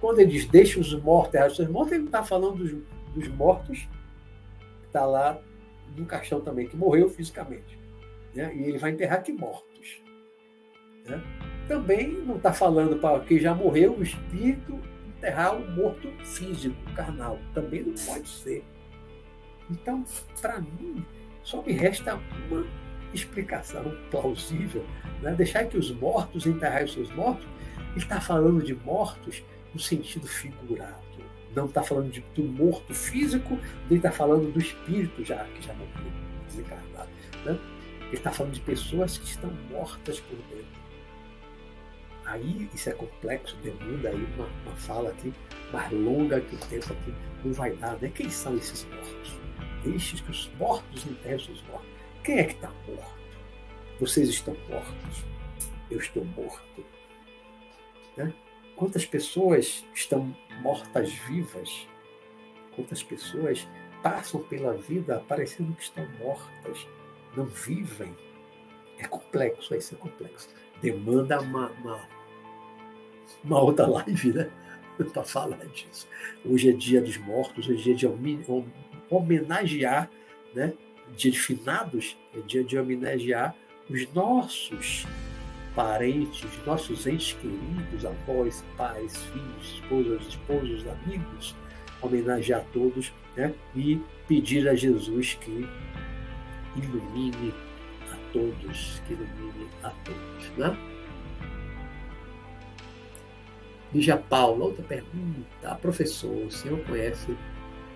quando 0.00 0.20
ele 0.20 0.32
diz 0.32 0.46
deixa 0.46 0.78
os 0.78 0.92
mortos 1.02 1.30
enterrar 1.30 1.48
os 1.48 1.56
seus 1.56 1.68
mortos, 1.68 1.92
ele 1.92 2.02
não 2.02 2.08
está 2.08 2.22
falando 2.22 2.56
dos, 2.56 2.72
dos 3.14 3.28
mortos 3.28 3.78
que 3.78 4.86
está 4.86 5.04
lá 5.06 5.40
no 5.96 6.04
caixão 6.04 6.40
também, 6.40 6.68
que 6.68 6.76
morreu 6.76 7.08
fisicamente. 7.08 7.78
Né? 8.34 8.54
E 8.54 8.64
ele 8.64 8.78
vai 8.78 8.90
enterrar 8.90 9.22
que 9.22 9.32
mortos. 9.32 10.02
Né? 11.06 11.22
também 11.66 12.12
não 12.12 12.36
está 12.36 12.52
falando 12.52 12.96
para 12.96 13.20
quem 13.20 13.38
já 13.38 13.54
morreu, 13.54 13.96
o 13.96 14.02
espírito 14.02 14.78
enterrar 15.24 15.56
o 15.56 15.70
morto 15.72 16.08
físico, 16.22 16.76
carnal. 16.94 17.38
Também 17.54 17.82
não 17.82 17.94
pode 17.94 18.28
ser. 18.28 18.62
Então, 19.70 20.04
para 20.40 20.60
mim, 20.60 21.04
só 21.42 21.62
me 21.62 21.72
resta 21.72 22.20
uma 22.50 22.66
explicação 23.14 23.96
plausível. 24.10 24.84
Né? 25.22 25.32
Deixar 25.34 25.64
que 25.64 25.78
os 25.78 25.90
mortos 25.92 26.46
enterrarem 26.46 26.84
os 26.84 26.92
seus 26.92 27.10
mortos, 27.14 27.46
ele 27.76 27.98
está 27.98 28.20
falando 28.20 28.62
de 28.62 28.74
mortos 28.74 29.42
no 29.72 29.80
sentido 29.80 30.26
figurado. 30.26 31.02
Não 31.56 31.66
está 31.66 31.82
falando 31.82 32.10
de, 32.10 32.20
do 32.34 32.42
morto 32.42 32.92
físico, 32.92 33.58
nem 33.88 33.96
está 33.96 34.10
falando 34.10 34.52
do 34.52 34.58
espírito 34.58 35.24
já, 35.24 35.44
que 35.44 35.62
já 35.62 35.72
morreu, 35.72 36.12
desencarnado. 36.46 37.08
Né? 37.44 37.58
Ele 38.08 38.16
está 38.16 38.30
falando 38.30 38.52
de 38.52 38.60
pessoas 38.60 39.16
que 39.16 39.24
estão 39.24 39.50
mortas 39.70 40.20
por 40.20 40.36
dentro. 40.50 40.83
Aí 42.26 42.68
isso 42.74 42.88
é 42.88 42.92
complexo, 42.92 43.56
demanda 43.56 44.08
aí 44.08 44.24
uma, 44.36 44.46
uma 44.46 44.76
fala 44.76 45.10
aqui 45.10 45.32
mais 45.72 45.92
longa 45.92 46.40
que 46.40 46.54
o 46.54 46.58
tempo 46.58 46.92
aqui 46.92 47.14
não 47.44 47.52
vai 47.52 47.72
dar. 47.76 47.98
Né? 48.00 48.10
Quem 48.14 48.30
são 48.30 48.56
esses 48.56 48.84
mortos? 48.84 49.38
Deixe 49.84 50.22
que 50.22 50.30
os 50.30 50.50
mortos 50.58 51.04
enterrem 51.06 51.52
os 51.52 51.62
mortos. 51.64 51.88
Quem 52.22 52.38
é 52.38 52.44
que 52.44 52.54
está 52.54 52.70
morto? 52.88 53.14
Vocês 54.00 54.28
estão 54.28 54.56
mortos. 54.68 55.24
Eu 55.90 55.98
estou 55.98 56.24
morto. 56.24 56.84
Né? 58.16 58.32
Quantas 58.76 59.04
pessoas 59.04 59.84
estão 59.94 60.34
mortas-vivas? 60.62 61.86
Quantas 62.74 63.02
pessoas 63.02 63.68
passam 64.02 64.42
pela 64.42 64.74
vida 64.74 65.22
parecendo 65.28 65.74
que 65.74 65.82
estão 65.82 66.08
mortas, 66.18 66.86
não 67.36 67.44
vivem? 67.44 68.16
É 68.98 69.06
complexo, 69.06 69.74
isso 69.74 69.94
é 69.94 69.98
complexo. 69.98 70.48
Demanda 70.84 71.40
uma, 71.40 71.70
uma, 71.80 72.00
uma 73.42 73.62
outra 73.62 73.86
live, 73.86 74.34
né? 74.34 74.50
Para 75.14 75.24
falar 75.24 75.64
disso. 75.68 76.06
Hoje 76.44 76.68
é 76.68 76.72
dia 76.72 77.00
dos 77.00 77.16
mortos, 77.16 77.66
hoje 77.66 77.90
é 77.90 77.94
dia 77.94 78.12
de 78.12 78.54
homenagear, 79.08 80.10
né? 80.54 80.74
dia 81.16 81.30
de 81.30 81.40
finados, 81.40 82.18
é 82.36 82.40
dia 82.40 82.62
de 82.62 82.78
homenagear 82.78 83.56
os 83.88 84.12
nossos 84.12 85.06
parentes, 85.74 86.46
nossos 86.66 87.06
entes 87.06 87.32
queridos, 87.32 88.04
avós, 88.04 88.62
pais, 88.76 89.16
filhos, 89.16 89.80
esposas, 89.80 90.26
esposos, 90.26 90.84
amigos, 90.86 91.56
homenagear 92.02 92.62
todos 92.74 93.10
né? 93.34 93.54
e 93.74 93.98
pedir 94.28 94.68
a 94.68 94.74
Jesus 94.74 95.32
que 95.40 95.66
ilumine 96.76 97.54
todos, 98.34 99.00
que 99.06 99.12
ilumine 99.12 99.68
a 99.84 99.90
todos. 99.90 100.58
Né? 100.58 100.76
Lígia 103.94 104.16
Paula, 104.16 104.64
outra 104.64 104.82
pergunta. 104.82 105.74
Professor, 105.80 106.46
o 106.46 106.50
senhor 106.50 106.80
conhece 106.80 107.36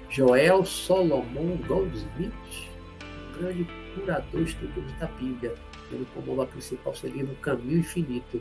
Joel 0.08 0.64
Solomon 0.64 1.56
Goldsmith, 1.66 2.32
um 3.34 3.38
grande 3.38 3.66
curador 3.94 4.42
estudioso 4.42 4.94
da 5.00 5.06
Bíblia, 5.06 5.52
tendo 5.90 6.06
como 6.14 6.32
obra 6.32 6.46
principal 6.46 6.94
seu 6.94 7.10
livro 7.10 7.34
Caminho 7.36 7.80
Infinito. 7.80 8.40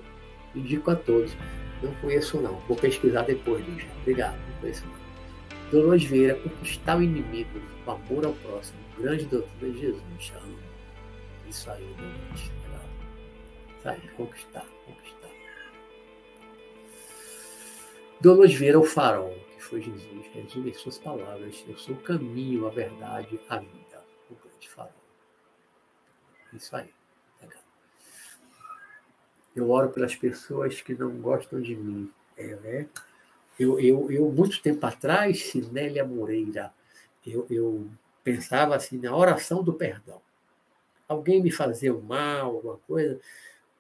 Indico 0.56 0.91
a 0.91 0.95
todos. 0.95 1.36
Não 1.82 1.94
conheço 1.95 2.40
não. 2.40 2.60
Vou 2.68 2.78
pesquisar 2.78 3.24
depois, 3.24 3.65
Lígia. 3.68 3.90
Obrigado, 4.02 4.38
não 4.38 4.61
conheço 4.61 4.86
não. 4.86 5.07
Dolores 5.72 6.03
Vieira, 6.03 6.36
conquistar 6.36 6.98
o 6.98 7.03
inimigo, 7.03 7.60
o 7.86 7.91
amor 7.91 8.26
ao 8.26 8.34
próximo, 8.34 8.80
grande 8.98 9.26
doutrina 9.26 9.74
de 9.74 9.82
Jesus. 9.82 10.34
Amo. 10.41 10.66
Isso 11.49 11.69
aí, 11.72 11.95
Dolores. 11.95 12.52
Isso 13.78 13.90
aí, 13.90 14.07
conquistar, 14.10 14.65
conquistar. 14.86 15.30
Dolores 18.19 18.53
Vieira, 18.53 18.80
o 18.80 18.84
farol 18.84 19.48
foi 19.68 19.82
Jesus, 19.82 20.26
resume 20.34 20.74
suas 20.74 20.98
palavras. 20.98 21.64
Eu 21.68 21.78
sou 21.78 21.95
o 21.95 22.02
caminho, 22.02 22.68
a 22.68 22.69
verdade, 22.69 23.40
a 23.49 23.60
vida. 23.60 24.03
O 24.30 24.36
grande 24.36 24.69
farol. 24.69 24.91
Isso 26.53 26.76
aí. 26.76 26.90
Legal. 27.41 27.61
Eu 29.56 29.69
oro 29.69 29.90
pelas 29.90 30.15
pessoas 30.15 30.82
que 30.82 30.94
não 30.95 31.18
gostam 31.18 31.61
de 31.61 31.76
mim. 31.76 32.11
É, 32.38 32.56
né? 32.56 32.88
Eu, 33.60 33.80
eu, 33.80 34.11
eu, 34.11 34.32
muito 34.32 34.61
tempo 34.61 34.86
atrás, 34.86 35.44
Sinélia 35.44 36.06
Moreira, 36.06 36.72
eu, 37.26 37.45
eu 37.49 37.90
pensava 38.24 38.76
assim 38.76 38.98
na 38.98 39.15
oração 39.15 39.64
do 39.64 39.74
perdão. 39.74 40.22
Alguém 41.08 41.42
me 41.42 41.52
um 41.92 42.02
mal, 42.02 42.56
alguma 42.56 42.78
coisa, 42.88 43.20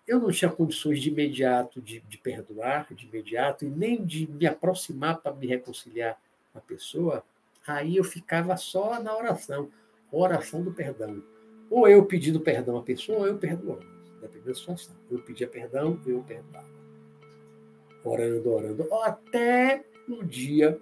eu 0.07 0.19
não 0.19 0.31
tinha 0.31 0.49
condições 0.49 1.01
de 1.01 1.09
imediato 1.09 1.81
de, 1.81 1.99
de 1.99 2.17
perdoar, 2.17 2.87
de 2.93 3.05
imediato, 3.05 3.65
e 3.65 3.69
nem 3.69 4.03
de 4.03 4.25
me 4.25 4.47
aproximar 4.47 5.17
para 5.17 5.33
me 5.33 5.45
reconciliar 5.45 6.17
com 6.53 6.59
a 6.59 6.61
pessoa, 6.61 7.23
aí 7.65 7.97
eu 7.97 8.03
ficava 8.05 8.55
só 8.55 9.01
na 9.03 9.15
oração, 9.15 9.69
oração 10.09 10.63
do 10.63 10.71
perdão. 10.71 11.21
Ou 11.69 11.87
eu 11.89 12.05
pedindo 12.05 12.39
perdão 12.39 12.77
à 12.77 12.81
pessoa, 12.81 13.19
ou 13.19 13.27
eu 13.27 13.37
perdoando, 13.37 13.85
dependendo 14.21 14.45
da 14.45 14.55
situação. 14.55 14.95
Eu 15.11 15.19
pedia 15.19 15.47
perdão, 15.47 15.99
eu 16.05 16.23
perdoava. 16.25 16.77
Orando, 18.05 18.49
orando, 18.49 18.93
até 19.03 19.83
um 20.07 20.25
dia 20.25 20.79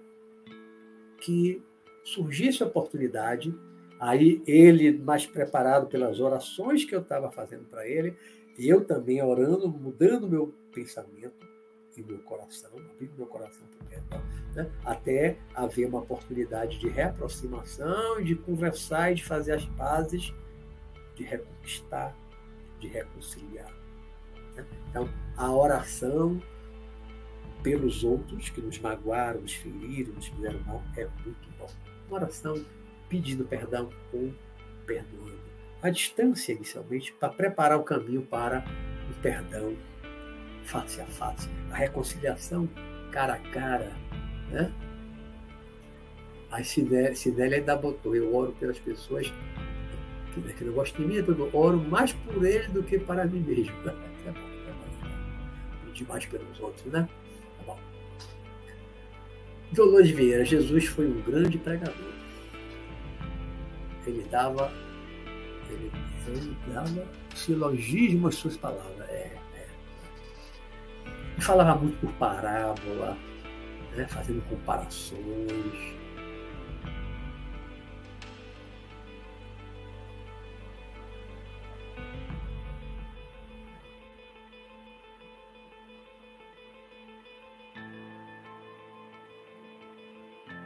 que 1.20 1.60
surgisse 2.04 2.62
a 2.62 2.66
oportunidade, 2.66 3.52
aí 3.98 4.42
ele, 4.46 4.98
mais 4.98 5.26
preparado 5.26 5.86
pelas 5.86 6.20
orações 6.20 6.84
que 6.84 6.94
eu 6.94 7.00
estava 7.00 7.30
fazendo 7.30 7.64
para 7.64 7.86
ele, 7.88 8.16
eu 8.58 8.84
também 8.84 9.22
orando, 9.22 9.68
mudando 9.68 10.28
meu 10.28 10.54
pensamento 10.72 11.46
e 11.96 12.02
meu 12.02 12.18
coração, 12.18 12.70
abrindo 12.94 13.14
meu 13.16 13.26
coração 13.26 13.66
para 13.68 14.18
o 14.18 14.22
né? 14.54 14.70
até 14.84 15.36
haver 15.54 15.86
uma 15.86 16.00
oportunidade 16.00 16.78
de 16.78 16.88
reaproximação, 16.88 18.22
de 18.22 18.34
conversar 18.34 19.12
e 19.12 19.16
de 19.16 19.24
fazer 19.24 19.52
as 19.52 19.64
pazes, 19.64 20.32
de 21.14 21.24
reconquistar, 21.24 22.16
de 22.80 22.88
reconciliar. 22.88 23.72
Né? 24.54 24.66
Então, 24.90 25.08
a 25.36 25.52
oração 25.52 26.40
pelos 27.62 28.04
outros 28.04 28.48
que 28.48 28.60
nos 28.60 28.78
magoaram, 28.78 29.40
nos 29.40 29.54
feriram, 29.54 30.14
nos 30.14 30.26
fizeram 30.28 30.60
mal, 30.64 30.82
é 30.96 31.06
muito 31.24 31.50
bom. 31.58 31.68
Uma 32.08 32.18
oração 32.18 32.54
pedindo 33.08 33.44
perdão 33.44 33.90
ou 34.12 34.32
perdoando 34.86 35.46
a 35.82 35.90
distância 35.90 36.52
inicialmente 36.52 37.12
para 37.12 37.28
preparar 37.28 37.78
o 37.78 37.84
caminho 37.84 38.22
para 38.22 38.64
o 39.10 39.14
perdão 39.20 39.76
face 40.64 41.00
a 41.00 41.06
face, 41.06 41.48
a 41.70 41.76
reconciliação 41.76 42.68
cara 43.12 43.34
a 43.34 43.38
cara. 43.38 43.92
Né? 44.50 44.72
A 46.50 46.62
Sinélia 46.62 47.58
ainda 47.58 47.76
botou, 47.76 48.14
eu 48.16 48.34
oro 48.34 48.52
pelas 48.52 48.78
pessoas 48.78 49.32
que, 50.32 50.40
né, 50.40 50.52
que 50.52 50.64
não 50.64 50.72
gostam 50.72 51.06
de 51.06 51.12
mim, 51.12 51.24
eu 51.26 51.50
oro 51.52 51.78
mais 51.78 52.12
por 52.12 52.44
ele 52.44 52.68
do 52.68 52.82
que 52.82 52.98
para 52.98 53.24
mim 53.24 53.40
mesmo. 53.40 53.74
É 53.86 53.90
bom, 53.90 53.98
é 54.26 54.30
bom. 54.30 55.08
Pedir 55.86 56.06
mais 56.06 56.26
pelos 56.26 56.60
outros, 56.60 56.84
né? 56.86 57.08
Tá 57.58 57.64
bom. 57.64 57.78
Dolores 59.72 60.10
Vieira, 60.10 60.44
Jesus 60.44 60.86
foi 60.86 61.06
um 61.06 61.20
grande 61.22 61.58
pregador. 61.58 62.16
Ele 64.06 64.24
dava 64.30 64.70
ele, 65.68 65.90
ele 66.28 66.56
dava 66.72 67.06
silogismo 67.34 68.28
às 68.28 68.36
suas 68.36 68.56
palavras. 68.56 69.08
É, 69.08 69.32
é. 69.54 69.68
Ele 71.32 71.40
falava 71.40 71.78
muito 71.80 71.98
por 71.98 72.12
parábola, 72.14 73.16
né, 73.96 74.06
fazendo 74.08 74.42
comparações. 74.48 75.96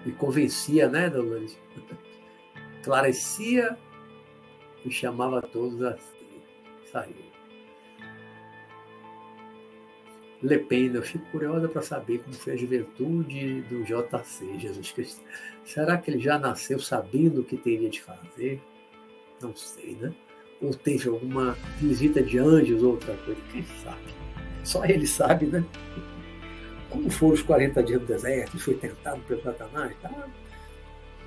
E 0.06 0.12
convencia, 0.12 0.88
né, 0.88 1.10
Dolores? 1.10 1.58
Clarecia 2.82 3.76
e 4.84 4.90
chamava 4.90 5.42
todos 5.42 5.82
a 5.82 5.96
sair. 6.90 7.30
Le 10.42 10.58
Pen, 10.58 10.94
eu 10.94 11.02
fico 11.02 11.24
curiosa 11.30 11.68
para 11.68 11.82
saber 11.82 12.22
como 12.22 12.34
foi 12.34 12.54
a 12.54 12.56
juventude 12.56 13.60
do 13.62 13.84
JC, 13.84 14.58
Jesus 14.58 14.90
Cristo. 14.90 15.20
Será 15.64 15.98
que 15.98 16.10
ele 16.10 16.18
já 16.18 16.38
nasceu 16.38 16.78
sabendo 16.78 17.42
o 17.42 17.44
que 17.44 17.58
teria 17.58 17.90
de 17.90 18.00
fazer? 18.00 18.60
Não 19.42 19.54
sei, 19.54 19.96
né? 20.00 20.14
Ou 20.62 20.74
teve 20.74 21.08
alguma 21.08 21.56
visita 21.78 22.22
de 22.22 22.38
anjos 22.38 22.82
ou 22.82 22.92
outra 22.92 23.14
coisa? 23.18 23.40
Quem 23.52 23.62
sabe? 23.84 24.14
Só 24.64 24.84
ele 24.84 25.06
sabe, 25.06 25.46
né? 25.46 25.64
Como 26.88 27.10
foram 27.10 27.34
os 27.34 27.42
40 27.42 27.82
dias 27.82 28.00
no 28.00 28.06
deserto? 28.06 28.58
Foi 28.58 28.74
tentado 28.74 29.20
pelo 29.22 29.42
Satanás? 29.42 29.94
Tá? 30.00 30.28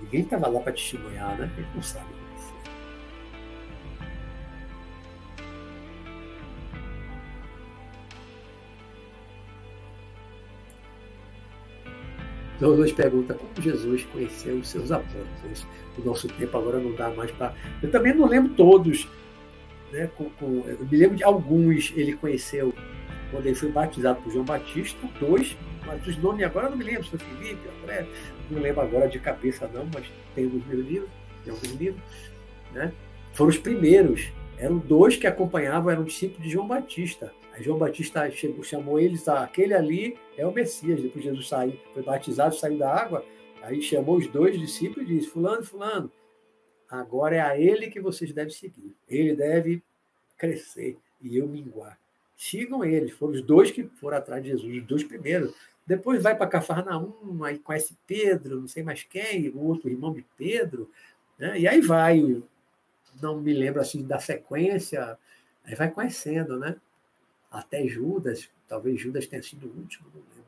Ninguém 0.01 0.21
estava 0.21 0.47
lá 0.47 0.59
para 0.59 0.73
testemunhar, 0.73 1.37
né? 1.37 1.51
Eles 1.57 1.69
não 1.73 1.81
sabem. 1.81 2.23
É 12.63 12.65
então 12.65 12.77
nos 12.77 12.91
pergunta 12.93 13.33
como 13.33 13.51
Jesus 13.61 14.05
conheceu 14.05 14.55
os 14.55 14.69
seus 14.69 14.91
apóstolos. 14.91 15.67
O 15.97 16.01
nosso 16.01 16.27
tempo 16.29 16.57
agora 16.57 16.79
não 16.79 16.93
dá 16.95 17.09
mais 17.09 17.29
para. 17.31 17.53
Eu 17.81 17.91
também 17.91 18.13
não 18.13 18.25
lembro 18.25 18.53
todos. 18.53 19.07
Né, 19.91 20.09
com, 20.15 20.29
com... 20.31 20.63
eu 20.65 20.85
me 20.89 20.97
lembro 20.97 21.15
de 21.15 21.23
alguns 21.23 21.91
ele 21.95 22.13
conheceu 22.13 22.73
quando 23.29 23.45
ele 23.45 23.55
foi 23.55 23.69
batizado 23.69 24.21
por 24.21 24.31
João 24.31 24.45
Batista, 24.45 24.97
dois 25.19 25.55
mas 25.85 26.05
os 26.07 26.17
nomes 26.17 26.45
agora 26.45 26.67
eu 26.67 26.71
não 26.71 26.77
me 26.77 26.83
lembro, 26.83 27.05
São 27.05 27.19
Felipe, 27.19 27.61
André, 27.81 28.07
não 28.49 28.61
lembro 28.61 28.81
agora 28.81 29.07
de 29.07 29.19
cabeça 29.19 29.67
não, 29.67 29.87
mas 29.93 30.05
tem 30.35 30.45
alguns 30.45 30.65
livros, 30.67 31.09
tem 31.43 31.53
alguns 31.53 31.71
livros, 31.73 32.01
né? 32.71 32.93
Foram 33.33 33.49
os 33.49 33.57
primeiros, 33.57 34.31
eram 34.57 34.77
dois 34.77 35.15
que 35.15 35.27
acompanhavam, 35.27 35.91
eram 35.91 36.03
discípulos 36.03 36.43
de 36.43 36.49
João 36.49 36.67
Batista. 36.67 37.33
Aí 37.53 37.63
João 37.63 37.77
Batista 37.77 38.29
chegou, 38.31 38.63
chamou 38.63 38.99
eles, 38.99 39.23
tá, 39.23 39.43
aquele 39.43 39.73
ali 39.73 40.17
é 40.37 40.45
o 40.45 40.51
Messias, 40.51 41.01
depois 41.01 41.23
Jesus 41.23 41.47
saiu, 41.47 41.79
foi 41.93 42.03
batizado, 42.03 42.55
saiu 42.55 42.77
da 42.77 42.93
água, 42.93 43.25
aí 43.61 43.81
chamou 43.81 44.17
os 44.17 44.27
dois 44.27 44.59
discípulos 44.59 45.09
e 45.09 45.13
disse, 45.15 45.29
fulano, 45.29 45.63
fulano, 45.63 46.11
agora 46.89 47.35
é 47.35 47.41
a 47.41 47.57
ele 47.57 47.89
que 47.89 47.99
vocês 47.99 48.31
devem 48.31 48.53
seguir. 48.53 48.95
Ele 49.07 49.35
deve 49.35 49.83
crescer 50.37 50.97
e 51.21 51.37
eu 51.37 51.47
minguar 51.47 51.97
sigam 52.43 52.83
eles. 52.83 53.11
Foram 53.11 53.33
os 53.33 53.41
dois 53.41 53.71
que 53.71 53.83
foram 53.83 54.17
atrás 54.17 54.43
de 54.43 54.49
Jesus, 54.49 54.77
os 54.77 54.83
dois 54.83 55.03
primeiros. 55.03 55.53
Depois 55.85 56.23
vai 56.23 56.35
para 56.35 56.47
Cafarnaum, 56.47 57.43
aí 57.43 57.59
conhece 57.59 57.97
Pedro, 58.07 58.61
não 58.61 58.67
sei 58.67 58.83
mais 58.83 59.03
quem, 59.03 59.49
o 59.49 59.59
outro 59.59 59.89
irmão 59.89 60.13
de 60.13 60.25
Pedro, 60.37 60.89
né? 61.37 61.59
e 61.59 61.67
aí 61.67 61.81
vai. 61.81 62.41
Não 63.21 63.39
me 63.39 63.53
lembro 63.53 63.81
assim 63.81 64.05
da 64.05 64.19
sequência, 64.19 65.17
aí 65.63 65.75
vai 65.75 65.91
conhecendo, 65.91 66.57
né? 66.57 66.75
Até 67.51 67.87
Judas, 67.87 68.49
talvez 68.67 68.99
Judas 68.99 69.27
tenha 69.27 69.43
sido 69.43 69.67
o 69.67 69.79
último, 69.79 70.07
não 70.13 70.21
lembro. 70.21 70.43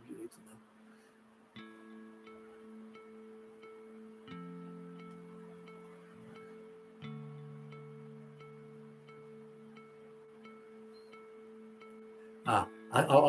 Ah, 12.47 12.67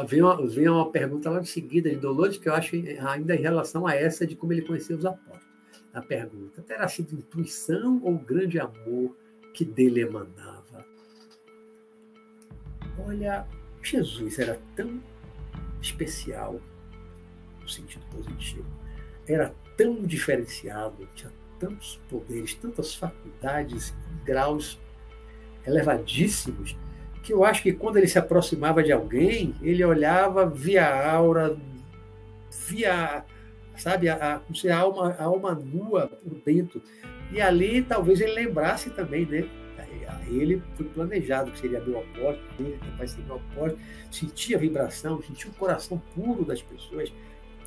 vem 0.06 0.22
uma, 0.22 0.46
vem 0.46 0.68
uma 0.68 0.90
pergunta 0.90 1.30
logo 1.30 1.42
em 1.42 1.46
seguida 1.46 1.90
de 1.90 1.96
Dolores, 1.96 2.38
que 2.38 2.48
eu 2.48 2.54
acho 2.54 2.76
ainda 2.76 3.34
em 3.34 3.40
relação 3.40 3.86
a 3.86 3.94
essa 3.94 4.26
de 4.26 4.36
como 4.36 4.52
ele 4.52 4.62
conheceu 4.62 4.96
os 4.96 5.06
apóstolos. 5.06 5.46
A 5.92 6.02
pergunta: 6.02 6.62
terá 6.62 6.88
sido 6.88 7.14
intuição 7.14 8.00
ou 8.02 8.18
grande 8.18 8.60
amor 8.60 9.16
que 9.54 9.64
dele 9.64 10.02
emanava? 10.02 10.84
Olha, 12.98 13.46
Jesus 13.82 14.38
era 14.38 14.60
tão 14.74 15.00
especial, 15.80 16.60
no 17.60 17.68
sentido 17.68 18.04
positivo, 18.10 18.66
era 19.26 19.54
tão 19.76 20.02
diferenciado, 20.02 21.08
tinha 21.14 21.32
tantos 21.58 22.00
poderes, 22.08 22.54
tantas 22.54 22.94
faculdades, 22.94 23.94
graus 24.24 24.78
elevadíssimos 25.66 26.76
que 27.26 27.32
eu 27.32 27.44
acho 27.44 27.60
que 27.60 27.72
quando 27.72 27.96
ele 27.96 28.06
se 28.06 28.20
aproximava 28.20 28.84
de 28.84 28.92
alguém, 28.92 29.52
ele 29.60 29.84
olhava 29.84 30.48
via 30.48 30.86
a 30.86 31.12
aura, 31.12 31.56
via, 32.68 33.24
sabe, 33.76 34.08
a, 34.08 34.14
a, 34.14 34.72
a, 34.72 34.78
alma, 34.78 35.16
a 35.18 35.24
alma 35.24 35.52
nua 35.52 36.06
por 36.06 36.38
dentro. 36.44 36.80
E 37.32 37.40
ali 37.40 37.82
talvez 37.82 38.20
ele 38.20 38.32
lembrasse 38.32 38.90
também, 38.90 39.26
né? 39.26 39.48
Ele 40.28 40.62
foi 40.76 40.86
planejado 40.86 41.50
que 41.50 41.58
seria 41.58 41.80
meu 41.80 41.98
apóstolo, 41.98 42.38
ele 42.60 42.78
vai 42.96 43.08
ser 43.08 43.22
meu 43.22 43.36
apóstolo, 43.36 43.78
sentia 44.10 44.56
a 44.56 44.60
vibração, 44.60 45.20
sentia 45.22 45.50
o 45.50 45.54
coração 45.54 46.00
puro 46.14 46.44
das 46.44 46.62
pessoas. 46.62 47.12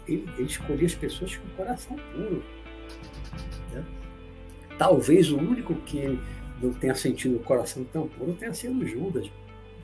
Ele, 0.08 0.28
ele 0.38 0.48
escolhia 0.48 0.86
as 0.86 0.96
pessoas 0.96 1.36
com 1.36 1.48
o 1.48 1.52
coração 1.52 1.98
puro. 2.14 2.44
Né? 3.74 3.86
Talvez 4.78 5.32
o 5.32 5.38
único 5.38 5.76
que 5.76 5.98
ele 5.98 6.20
não 6.62 6.74
tenha 6.74 6.96
sentido 6.96 7.38
o 7.38 7.40
coração 7.40 7.84
tão 7.86 8.08
puro 8.08 8.34
tenha 8.34 8.54
sido 8.54 8.86
Judas, 8.86 9.30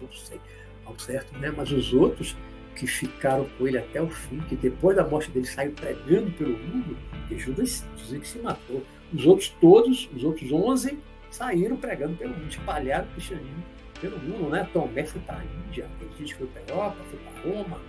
não 0.01 0.11
sei 0.11 0.39
ao 0.85 0.97
certo, 0.99 1.37
né? 1.39 1.51
mas 1.55 1.71
os 1.71 1.93
outros 1.93 2.35
que 2.75 2.85
ficaram 2.85 3.45
com 3.57 3.67
ele 3.67 3.77
até 3.77 4.01
o 4.01 4.09
fim, 4.09 4.39
que 4.41 4.55
depois 4.55 4.95
da 4.95 5.07
morte 5.07 5.31
dele 5.31 5.45
saiu 5.45 5.71
pregando 5.71 6.31
pelo 6.31 6.57
mundo, 6.57 6.97
porque 7.11 7.39
Judas 7.39 7.85
dizia 7.95 8.19
que 8.19 8.27
se 8.27 8.39
matou. 8.39 8.83
Os 9.13 9.25
outros 9.25 9.49
todos, 9.61 10.09
os 10.13 10.23
outros 10.23 10.51
11, 10.51 10.99
saíram 11.31 11.77
pregando 11.77 12.17
pelo 12.17 12.33
mundo, 12.33 12.49
espalharam 12.49 13.05
o 13.05 13.11
cristianismo 13.13 13.63
pelo 14.01 14.19
mundo, 14.19 14.49
né? 14.49 14.69
Tomé 14.73 15.05
foi 15.05 15.21
para 15.21 15.39
a 15.39 15.45
Índia, 15.45 15.89
disse 16.17 16.33
que 16.33 16.39
foi 16.39 16.47
para 16.47 16.61
a 16.61 16.77
Europa, 16.77 16.97
foi 17.09 17.19
para 17.19 17.41
Roma. 17.41 17.81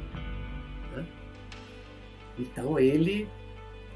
Né? 0.95 1.07
Então 2.39 2.79
ele 2.79 3.29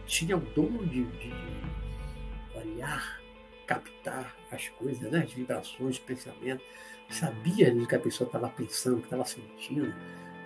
tinha 0.06 0.36
o 0.36 0.40
dom 0.40 0.78
de, 0.84 1.04
de, 1.04 1.28
de 1.28 2.58
olhar, 2.58 3.20
captar 3.66 4.36
as 4.50 4.68
coisas, 4.70 5.10
né? 5.10 5.22
as 5.24 5.32
vibrações, 5.32 5.96
os 5.96 5.98
pensamentos 5.98 6.66
sabia 7.10 7.74
do 7.74 7.86
que 7.86 7.94
a 7.94 7.98
pessoa 7.98 8.26
estava 8.26 8.48
pensando, 8.48 8.98
que 8.98 9.04
estava 9.04 9.24
sentindo. 9.24 9.94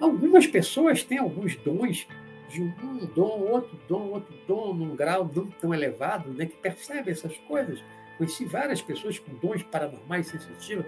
Algumas 0.00 0.46
pessoas 0.46 1.02
têm 1.02 1.18
alguns 1.18 1.56
dons 1.56 2.06
de 2.48 2.62
um 2.62 3.06
dom, 3.14 3.40
outro 3.50 3.78
dom, 3.88 4.10
outro 4.10 4.34
dom, 4.46 4.74
num 4.74 4.94
grau 4.94 5.30
não 5.34 5.46
tão 5.46 5.74
elevado, 5.74 6.30
né, 6.30 6.46
que 6.46 6.56
percebem 6.56 7.12
essas 7.12 7.36
coisas. 7.48 7.82
Conheci 8.16 8.44
várias 8.44 8.80
pessoas 8.80 9.18
com 9.18 9.34
dons 9.34 9.62
paranormais 9.64 10.28
sensitivos 10.28 10.86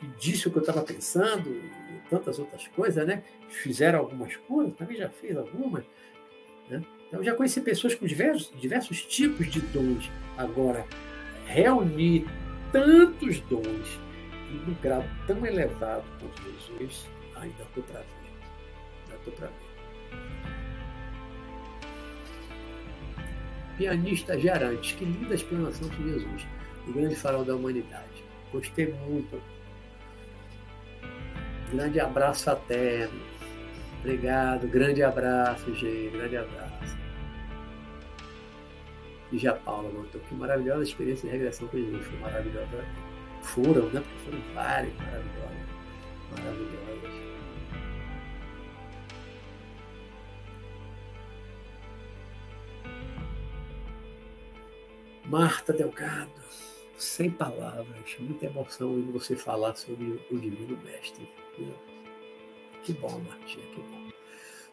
que, 0.00 0.06
que 0.06 0.12
disse 0.18 0.48
o 0.48 0.50
que 0.50 0.58
eu 0.58 0.62
estava 0.62 0.82
pensando 0.82 1.48
e 1.48 1.70
tantas 2.08 2.38
outras 2.38 2.66
coisas, 2.68 3.06
né? 3.06 3.22
Fizeram 3.48 4.00
algumas 4.00 4.34
coisas, 4.36 4.74
também 4.74 4.96
já 4.96 5.08
fiz 5.08 5.36
algumas. 5.36 5.84
Né? 6.68 6.82
Então, 7.06 7.22
já 7.22 7.34
conheci 7.34 7.60
pessoas 7.60 7.94
com 7.94 8.06
diversos, 8.06 8.52
diversos 8.60 9.02
tipos 9.02 9.48
de 9.48 9.60
dons. 9.60 10.10
Agora, 10.36 10.84
reunir 11.46 12.26
tantos 12.72 13.40
dons 13.42 14.00
num 14.54 14.74
grau 14.82 15.04
tão 15.26 15.44
elevado 15.44 16.04
quanto 16.18 16.42
Jesus, 16.42 17.06
ainda 17.36 17.62
estou 17.62 17.82
para 17.84 18.00
ver. 18.00 18.06
Ainda 19.04 19.16
estou 19.16 19.32
para 19.34 19.46
ver. 19.46 19.70
Pianista 23.76 24.38
Gerantes, 24.38 24.92
que 24.92 25.04
linda 25.04 25.34
explanação 25.34 25.88
de 25.88 25.96
Jesus, 25.96 26.46
o 26.86 26.92
grande 26.92 27.16
farol 27.16 27.44
da 27.44 27.54
humanidade. 27.54 28.24
Gostei 28.52 28.92
muito. 28.92 29.40
Grande 31.72 32.00
abraço 32.00 32.44
fraterno. 32.44 33.20
Obrigado, 34.00 34.66
grande 34.66 35.02
abraço, 35.02 35.74
gente. 35.74 36.10
Grande 36.10 36.36
abraço. 36.36 36.98
E 39.32 39.38
já 39.38 39.54
Paula 39.54 39.90
que 40.28 40.34
maravilhosa 40.34 40.82
experiência 40.82 41.28
de 41.28 41.36
regressão 41.36 41.68
com 41.68 41.78
Jesus. 41.78 42.04
Foi 42.04 42.18
maravilhosa 42.18 42.84
foram, 43.42 43.90
né? 43.90 44.00
Porque 44.00 44.24
foram 44.24 44.54
várias 44.54 44.94
maravilhosas. 44.96 45.50
Maravilhosas. 46.30 46.80
Marta 55.24 55.72
Delgado, 55.72 56.32
sem 56.98 57.30
palavras, 57.30 58.16
muita 58.18 58.46
emoção 58.46 58.90
ouvindo 58.90 59.12
você 59.12 59.36
falar 59.36 59.76
sobre 59.76 60.20
o 60.28 60.38
Divino 60.38 60.76
Mestre. 60.82 61.28
Que 62.82 62.92
bom, 62.94 63.20
Martinha, 63.20 63.64
que 63.66 63.80
bom. 63.80 64.10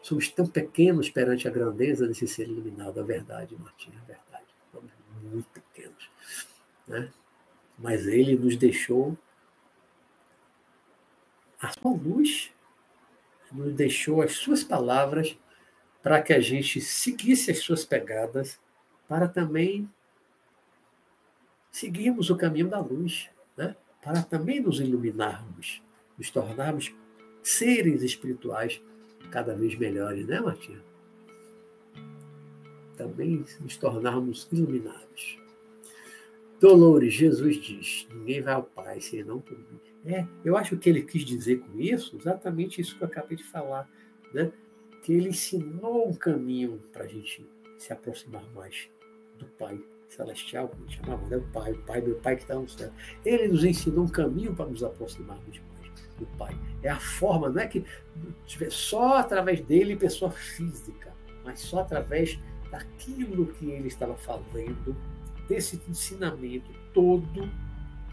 Somos 0.02 0.28
tão 0.30 0.46
pequenos 0.46 1.10
perante 1.10 1.46
a 1.46 1.50
grandeza 1.50 2.08
desse 2.08 2.26
ser 2.26 2.48
iluminado, 2.48 2.98
a 2.98 3.02
verdade, 3.02 3.56
Martinha, 3.56 4.00
a 4.02 4.04
verdade. 4.04 4.46
Somos 4.72 4.90
muito 5.22 5.48
pequenos. 5.50 6.10
Né? 6.88 7.08
Mas 7.78 8.06
ele 8.06 8.36
nos 8.36 8.56
deixou 8.56 9.16
a 11.60 11.70
sua 11.70 11.92
luz, 11.92 12.52
nos 13.52 13.72
deixou 13.74 14.22
as 14.22 14.32
suas 14.32 14.62
palavras 14.64 15.38
para 16.02 16.22
que 16.22 16.32
a 16.32 16.40
gente 16.40 16.80
seguisse 16.80 17.50
as 17.50 17.58
suas 17.58 17.84
pegadas, 17.84 18.60
para 19.08 19.28
também 19.28 19.88
seguirmos 21.70 22.30
o 22.30 22.36
caminho 22.36 22.68
da 22.68 22.80
luz, 22.80 23.28
né? 23.56 23.76
para 24.02 24.22
também 24.22 24.60
nos 24.60 24.80
iluminarmos, 24.80 25.82
nos 26.16 26.30
tornarmos 26.30 26.94
seres 27.42 28.02
espirituais 28.02 28.82
cada 29.30 29.54
vez 29.54 29.74
melhores, 29.76 30.26
né, 30.26 30.40
Martinha? 30.40 30.82
Também 32.96 33.44
nos 33.60 33.76
tornarmos 33.76 34.48
iluminados. 34.50 35.38
Dolores, 36.60 37.14
Jesus 37.14 37.56
diz: 37.56 38.08
ninguém 38.12 38.42
vai 38.42 38.54
ao 38.54 38.64
Pai 38.64 39.00
se 39.00 39.22
não 39.22 39.40
por 39.40 39.56
mim. 39.56 39.80
É, 40.04 40.26
eu 40.44 40.56
acho 40.56 40.76
que 40.76 40.88
ele 40.88 41.02
quis 41.02 41.24
dizer 41.24 41.60
com 41.60 41.78
isso 41.78 42.16
exatamente 42.16 42.80
isso 42.80 42.96
que 42.96 43.02
eu 43.02 43.08
acabei 43.08 43.36
de 43.36 43.44
falar, 43.44 43.88
né? 44.32 44.50
Que 45.02 45.12
ele 45.12 45.28
ensinou 45.28 46.08
um 46.08 46.14
caminho 46.14 46.80
para 46.92 47.04
a 47.04 47.06
gente 47.06 47.46
se 47.76 47.92
aproximar 47.92 48.44
mais 48.54 48.88
do 49.38 49.46
Pai 49.46 49.80
celestial, 50.08 50.68
como 50.68 50.90
chamava, 50.90 51.26
né? 51.28 51.36
O 51.36 51.52
Pai, 51.52 51.72
o 51.72 51.82
Pai, 51.82 52.00
meu 52.00 52.16
Pai 52.16 52.36
que 52.36 52.42
está 52.42 52.54
no 52.54 52.68
céu. 52.68 52.90
Ele 53.24 53.48
nos 53.48 53.64
ensinou 53.64 54.04
um 54.04 54.08
caminho 54.08 54.54
para 54.54 54.66
nos 54.66 54.82
aproximarmos 54.82 55.60
mais 55.74 55.92
do 56.18 56.26
Pai. 56.38 56.56
É 56.82 56.88
a 56.88 56.98
forma, 56.98 57.48
não 57.50 57.60
é 57.60 57.66
que 57.66 57.84
só 58.70 59.18
através 59.18 59.60
dele, 59.60 59.94
pessoa 59.96 60.30
física, 60.30 61.14
mas 61.44 61.60
só 61.60 61.80
através 61.80 62.38
daquilo 62.70 63.46
que 63.46 63.70
ele 63.70 63.88
estava 63.88 64.16
fazendo, 64.16 64.96
desse 65.48 65.80
ensinamento 65.88 66.70
todo, 66.92 67.50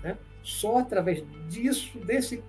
né? 0.01 0.17
só 0.41 0.79
através 0.79 1.23
disso, 1.49 1.99
desse 1.99 2.43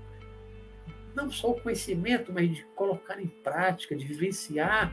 não 1.14 1.30
só 1.30 1.52
o 1.52 1.60
conhecimento, 1.60 2.30
mas 2.32 2.54
de 2.54 2.62
colocar 2.74 3.18
em 3.20 3.26
prática, 3.26 3.96
de 3.96 4.04
vivenciar 4.04 4.92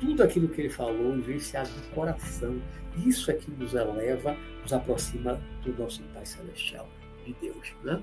tudo 0.00 0.22
aquilo 0.22 0.48
que 0.48 0.62
ele 0.62 0.70
falou, 0.70 1.12
vivenciar 1.14 1.66
no 1.68 1.94
coração. 1.94 2.60
Isso 3.06 3.30
é 3.30 3.34
que 3.34 3.50
nos 3.52 3.72
eleva, 3.72 4.36
nos 4.62 4.72
aproxima 4.72 5.40
do 5.62 5.72
nosso 5.78 6.02
Pai 6.12 6.26
Celestial, 6.26 6.88
de 7.24 7.32
Deus. 7.34 7.72
Né? 7.84 8.02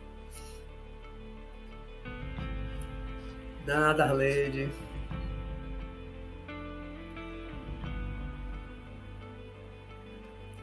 Nada, 3.66 4.06
Arlene. 4.06 4.70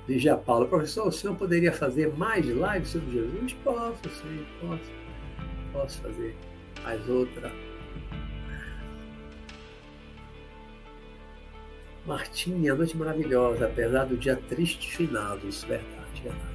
Ligia 0.07 0.37
Paula, 0.37 0.67
professor, 0.67 1.09
o 1.09 1.13
senhor 1.13 1.35
poderia 1.35 1.73
fazer 1.73 2.15
mais 2.15 2.45
lives 2.45 2.89
sobre 2.89 3.11
Jesus? 3.11 3.53
Posso, 3.65 4.11
sim, 4.11 4.47
posso. 4.61 4.93
Posso 5.73 6.03
fazer 6.03 6.37
mais 6.83 7.09
outra. 7.09 7.51
Martinha, 12.07 12.75
noite 12.75 12.95
maravilhosa, 12.99 13.65
apesar 13.65 14.05
do 14.05 14.17
dia 14.17 14.37
triste 14.37 14.95
finados, 14.95 15.65
verdade, 15.65 16.23
verdade. 16.23 16.55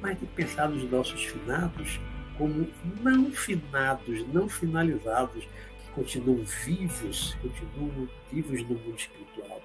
Mas 0.00 0.16
tem 0.16 0.28
que 0.28 0.34
pensar 0.34 0.68
nos 0.68 0.88
nossos 0.88 1.24
finados 1.24 1.98
como 2.36 2.68
não 3.02 3.32
finados, 3.32 4.24
não 4.32 4.48
finalizados, 4.48 5.44
que 5.44 5.90
continuam 5.92 6.44
vivos, 6.44 7.36
continuam 7.42 8.08
vivos 8.32 8.62
no 8.62 8.76
mundo 8.76 8.96
espiritual, 8.96 9.60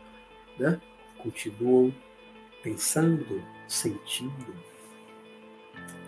né? 0.57 0.81
continuam 1.19 1.93
pensando, 2.63 3.43
sentindo, 3.67 4.55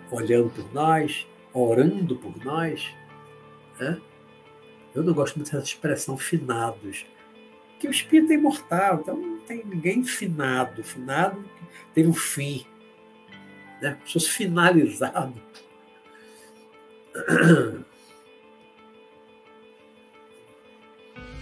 olhando 0.09 0.49
por 0.49 0.73
nós, 0.73 1.27
orando 1.53 2.15
por 2.15 2.43
nós. 2.43 2.89
Né? 3.79 4.01
Eu 4.95 5.03
não 5.03 5.13
gosto 5.13 5.35
muito 5.35 5.51
dessa 5.51 5.65
expressão 5.65 6.17
finados, 6.17 7.05
que 7.77 7.87
o 7.87 7.91
espírito 7.91 8.31
é 8.31 8.35
imortal, 8.35 9.01
então 9.01 9.17
não 9.17 9.39
tem 9.41 9.63
ninguém 9.65 10.03
finado. 10.03 10.81
Finado 10.81 11.43
tem 11.93 12.07
um 12.07 12.13
fim, 12.13 12.65
né? 13.81 13.91
como 13.95 14.07
se 14.07 14.13
fosse 14.13 14.29
finalizado. 14.29 15.41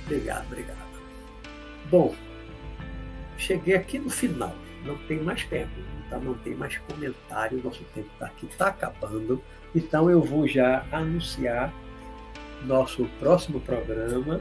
Obrigado, 0.06 0.46
obrigado. 0.48 0.78
Bom, 1.90 2.14
cheguei 3.38 3.74
aqui 3.76 3.98
no 3.98 4.10
final. 4.10 4.54
Não 4.84 4.98
tem 5.08 5.22
mais 5.22 5.44
pergunta, 5.44 6.20
não 6.22 6.34
tem 6.36 6.56
mais 6.56 6.78
comentário. 6.78 7.62
Nosso 7.64 7.84
tempo 7.96 8.10
está 8.14 8.26
aqui, 8.26 8.46
está 8.46 8.68
acabando. 8.68 9.42
Então 9.74 10.10
eu 10.10 10.22
vou 10.22 10.48
já 10.48 10.86
anunciar 10.92 11.74
nosso 12.66 13.06
próximo 13.20 13.60
programa, 13.60 14.40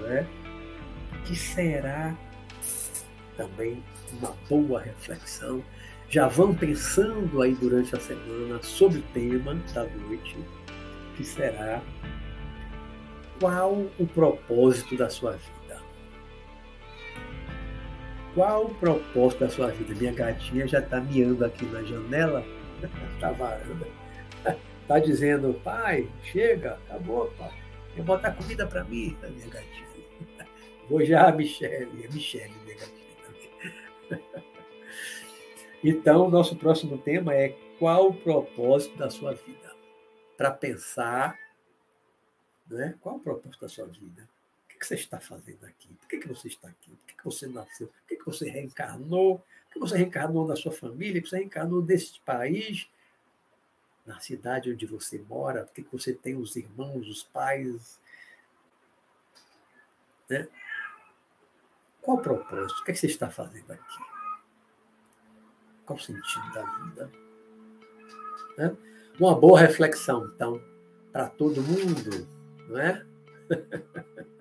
né, 0.00 0.26
que 1.24 1.34
será 1.34 2.14
também 3.36 3.82
uma 4.12 4.34
boa 4.48 4.80
reflexão. 4.80 5.62
Já 6.08 6.28
vão 6.28 6.54
pensando 6.54 7.40
aí 7.40 7.54
durante 7.54 7.94
a 7.96 8.00
semana 8.00 8.62
sobre 8.62 8.98
o 8.98 9.02
tema 9.14 9.54
da 9.72 9.84
noite, 9.84 10.36
que 11.16 11.24
será 11.24 11.80
qual 13.40 13.86
o 13.98 14.06
propósito 14.06 14.96
da 14.96 15.08
sua 15.08 15.32
vida. 15.32 15.61
Qual 18.34 18.66
o 18.66 18.74
propósito 18.74 19.40
da 19.40 19.50
sua 19.50 19.68
vida? 19.68 19.94
Minha 19.94 20.12
gatinha 20.12 20.66
já 20.66 20.78
está 20.78 21.00
miando 21.00 21.44
aqui 21.44 21.66
na 21.66 21.82
janela 21.82 22.44
da 23.20 23.32
varanda. 23.32 23.86
Está 24.82 24.98
dizendo, 24.98 25.54
pai, 25.62 26.10
chega, 26.24 26.74
acabou, 26.88 27.30
pai. 27.38 27.52
Vou 27.96 28.04
botar 28.04 28.32
comida 28.32 28.66
para 28.66 28.82
mim, 28.84 29.16
minha 29.22 29.46
gatinha. 29.48 29.86
Vou 30.90 31.04
já, 31.04 31.30
Michele, 31.30 32.06
a 32.06 32.12
Michele, 32.12 32.52
minha 32.64 32.76
gatinha 32.76 33.06
também. 34.08 34.44
Então, 35.84 36.28
nosso 36.28 36.56
próximo 36.56 36.98
tema 36.98 37.34
é 37.34 37.56
qual 37.78 38.08
o 38.08 38.14
propósito 38.14 38.96
da 38.96 39.10
sua 39.10 39.34
vida? 39.34 39.72
Para 40.36 40.50
pensar, 40.50 41.38
né? 42.68 42.94
qual 43.00 43.16
o 43.16 43.20
propósito 43.20 43.60
da 43.60 43.68
sua 43.68 43.86
vida? 43.86 44.28
Que 44.82 44.88
você 44.88 44.94
está 44.96 45.20
fazendo 45.20 45.64
aqui? 45.64 45.88
Por 45.94 46.08
que 46.08 46.26
você 46.26 46.48
está 46.48 46.66
aqui? 46.66 46.90
Por 46.90 47.16
que 47.16 47.24
você 47.24 47.46
nasceu? 47.46 47.86
Por 47.86 48.18
que 48.18 48.24
você 48.24 48.50
reencarnou? 48.50 49.38
Por 49.38 49.72
que 49.74 49.78
você 49.78 49.96
reencarnou 49.96 50.44
na 50.44 50.56
sua 50.56 50.72
família? 50.72 51.20
Por 51.20 51.22
que 51.22 51.28
você 51.30 51.36
reencarnou 51.36 51.80
nesse 51.80 52.18
país? 52.20 52.88
na 54.06 54.18
cidade 54.20 54.72
onde 54.72 54.86
você 54.86 55.18
mora, 55.28 55.64
porque 55.64 55.84
você 55.92 56.12
tem 56.12 56.36
os 56.36 56.56
irmãos, 56.56 57.08
os 57.08 57.22
pais. 57.22 58.00
Né? 60.28 60.48
Qual 62.00 62.16
o 62.16 62.20
propósito? 62.20 62.80
O 62.80 62.84
que, 62.84 62.90
é 62.90 62.94
que 62.94 63.00
você 63.00 63.06
está 63.06 63.30
fazendo 63.30 63.70
aqui? 63.70 63.98
Qual 65.86 65.98
o 65.98 66.02
sentido 66.02 66.52
da 66.52 66.62
vida? 66.64 67.12
Né? 68.58 68.76
Uma 69.20 69.38
boa 69.38 69.60
reflexão, 69.60 70.26
então, 70.26 70.62
para 71.12 71.28
todo 71.28 71.62
mundo, 71.62 72.26
não 72.68 72.78
é? 72.78 73.06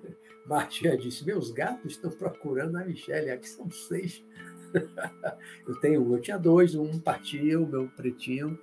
Martinha 0.46 0.96
disse: 0.96 1.24
Meus 1.24 1.50
gatos 1.50 1.92
estão 1.92 2.10
procurando 2.10 2.76
a 2.76 2.84
Michelle, 2.84 3.30
aqui 3.30 3.48
são 3.48 3.70
seis. 3.70 4.24
eu 5.66 5.74
tenho 5.80 6.14
eu 6.14 6.20
tinha 6.20 6.38
dois, 6.38 6.74
um 6.74 6.98
partiu, 6.98 7.66
meu 7.66 7.88
pretinho, 7.88 8.58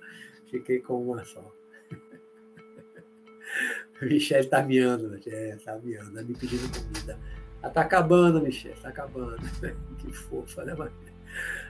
fiquei 0.50 0.80
com 0.80 1.02
uma 1.02 1.24
só. 1.24 1.52
Michelle 4.02 4.48
tá 4.48 4.62
miando, 4.62 5.18
é, 5.26 5.56
tá 5.56 5.78
miando, 5.78 6.12
tá 6.12 6.22
me 6.22 6.34
pedindo 6.34 6.70
comida. 6.72 7.18
Ela 7.62 7.72
tá 7.72 7.82
acabando, 7.82 8.42
Michelle, 8.42 8.80
tá 8.80 8.88
acabando. 8.88 9.38
que 9.98 10.12
fofa, 10.12 10.64
né? 10.64 10.74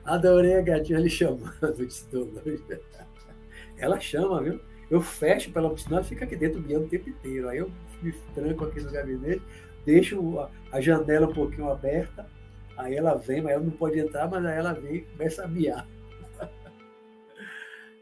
Adorei 0.05 0.57
a 0.57 0.63
gatinha 0.63 0.99
ali 0.99 1.11
chamando, 1.11 1.87
disse 1.87 2.07
Ela 3.77 4.01
chama, 4.01 4.43
viu? 4.43 4.61
Eu 4.91 5.01
fecho 5.01 5.53
pela 5.53 5.71
piscina, 5.71 5.97
ela 5.97 6.05
fica 6.05 6.25
aqui 6.25 6.37
dentro 6.37 6.61
miando 6.61 6.87
o 6.87 6.89
tempo 6.89 7.09
inteiro. 7.09 7.49
Aí 7.49 7.59
eu 7.59 7.71
me 8.03 8.13
tranco 8.35 8.65
aqui 8.65 8.81
no 8.81 8.91
gabinete, 8.91 9.43
deixo 9.85 10.49
a 10.73 10.81
janela 10.81 11.29
um 11.29 11.33
pouquinho 11.33 11.71
aberta, 11.71 12.27
Aí 12.81 12.97
ela 12.97 13.15
vem, 13.15 13.43
mas 13.43 13.53
ela 13.53 13.63
não 13.63 13.71
pode 13.71 13.99
entrar, 13.99 14.29
mas 14.29 14.45
aí 14.45 14.57
ela 14.57 14.73
vem 14.73 14.97
e 14.97 15.01
começa 15.03 15.45
a 15.45 15.49
miar. 15.49 15.87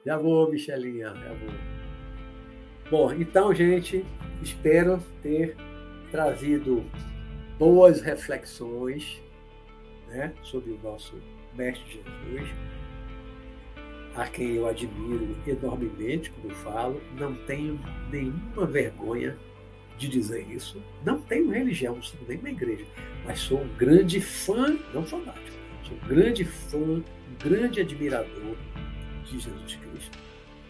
já 0.06 0.16
vou, 0.16 0.50
Michelinha, 0.50 1.08
já 1.08 1.32
vou. 1.34 1.50
Bom, 2.88 3.12
então, 3.12 3.52
gente, 3.52 4.04
espero 4.40 5.02
ter 5.20 5.56
trazido 6.12 6.84
boas 7.58 8.00
reflexões 8.00 9.20
né, 10.06 10.32
sobre 10.44 10.70
o 10.70 10.78
nosso 10.80 11.20
Mestre 11.54 12.00
Jesus, 12.04 12.48
a 14.18 14.26
quem 14.26 14.56
eu 14.56 14.66
admiro 14.66 15.36
enormemente, 15.46 16.30
como 16.30 16.52
falo, 16.56 17.00
não 17.16 17.34
tenho 17.46 17.78
nenhuma 18.10 18.66
vergonha 18.66 19.36
de 19.96 20.08
dizer 20.08 20.44
isso. 20.50 20.82
Não 21.04 21.20
tenho 21.20 21.50
religião, 21.50 21.94
não 21.94 22.02
sou 22.02 22.18
nem 22.26 22.36
uma 22.38 22.50
igreja, 22.50 22.84
mas 23.24 23.38
sou 23.38 23.60
um 23.60 23.68
grande 23.76 24.20
fã, 24.20 24.76
não 24.92 25.04
fanático, 25.04 25.56
sou 25.84 25.96
um 25.96 26.08
grande 26.08 26.44
fã, 26.44 26.78
um 26.78 27.04
grande 27.38 27.80
admirador 27.80 28.56
de 29.24 29.38
Jesus 29.38 29.76
Cristo. 29.76 30.18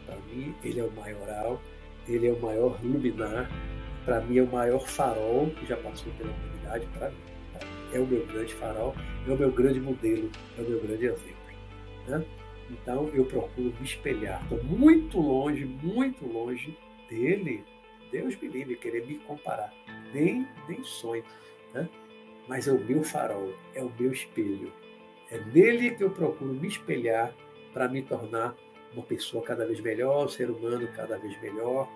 Para 0.04 0.16
mim, 0.30 0.54
ele 0.62 0.80
é 0.80 0.84
o 0.84 0.92
maioral, 0.92 1.62
ele 2.06 2.26
é 2.28 2.32
o 2.32 2.40
maior 2.40 2.78
luminar, 2.84 3.50
para 4.04 4.20
mim 4.20 4.38
é 4.38 4.42
o 4.42 4.46
maior 4.46 4.86
farol 4.86 5.50
que 5.58 5.64
já 5.64 5.76
passou 5.78 6.12
pela 6.18 6.30
humanidade, 6.30 6.86
para 6.98 7.08
mim. 7.08 7.16
É 7.94 7.98
o 7.98 8.06
meu 8.06 8.26
grande 8.26 8.52
farol, 8.52 8.94
é 9.26 9.32
o 9.32 9.38
meu 9.38 9.50
grande 9.50 9.80
modelo, 9.80 10.30
é 10.58 10.60
o 10.60 10.68
meu 10.68 10.80
grande 10.80 11.06
exemplo. 11.06 11.38
Né? 12.06 12.22
Então 12.70 13.08
eu 13.08 13.24
procuro 13.24 13.74
me 13.78 13.84
espelhar. 13.84 14.42
Estou 14.42 14.62
muito 14.64 15.18
longe, 15.18 15.64
muito 15.64 16.26
longe 16.26 16.76
dele, 17.08 17.64
Deus 18.10 18.36
me 18.40 18.48
livre 18.48 18.76
querer 18.76 19.06
me 19.06 19.18
comparar. 19.18 19.72
Nem, 20.12 20.46
nem 20.68 20.82
sonho. 20.82 21.24
Né? 21.72 21.88
Mas 22.46 22.66
é 22.66 22.72
o 22.72 22.78
meu 22.78 23.02
farol, 23.02 23.52
é 23.74 23.82
o 23.82 23.92
meu 23.98 24.12
espelho. 24.12 24.72
É 25.30 25.38
nele 25.38 25.90
que 25.90 26.02
eu 26.02 26.10
procuro 26.10 26.52
me 26.52 26.68
espelhar 26.68 27.34
para 27.72 27.88
me 27.88 28.02
tornar 28.02 28.56
uma 28.92 29.02
pessoa 29.02 29.44
cada 29.44 29.66
vez 29.66 29.80
melhor, 29.80 30.24
um 30.24 30.28
ser 30.28 30.50
humano 30.50 30.88
cada 30.96 31.18
vez 31.18 31.38
melhor, 31.42 31.88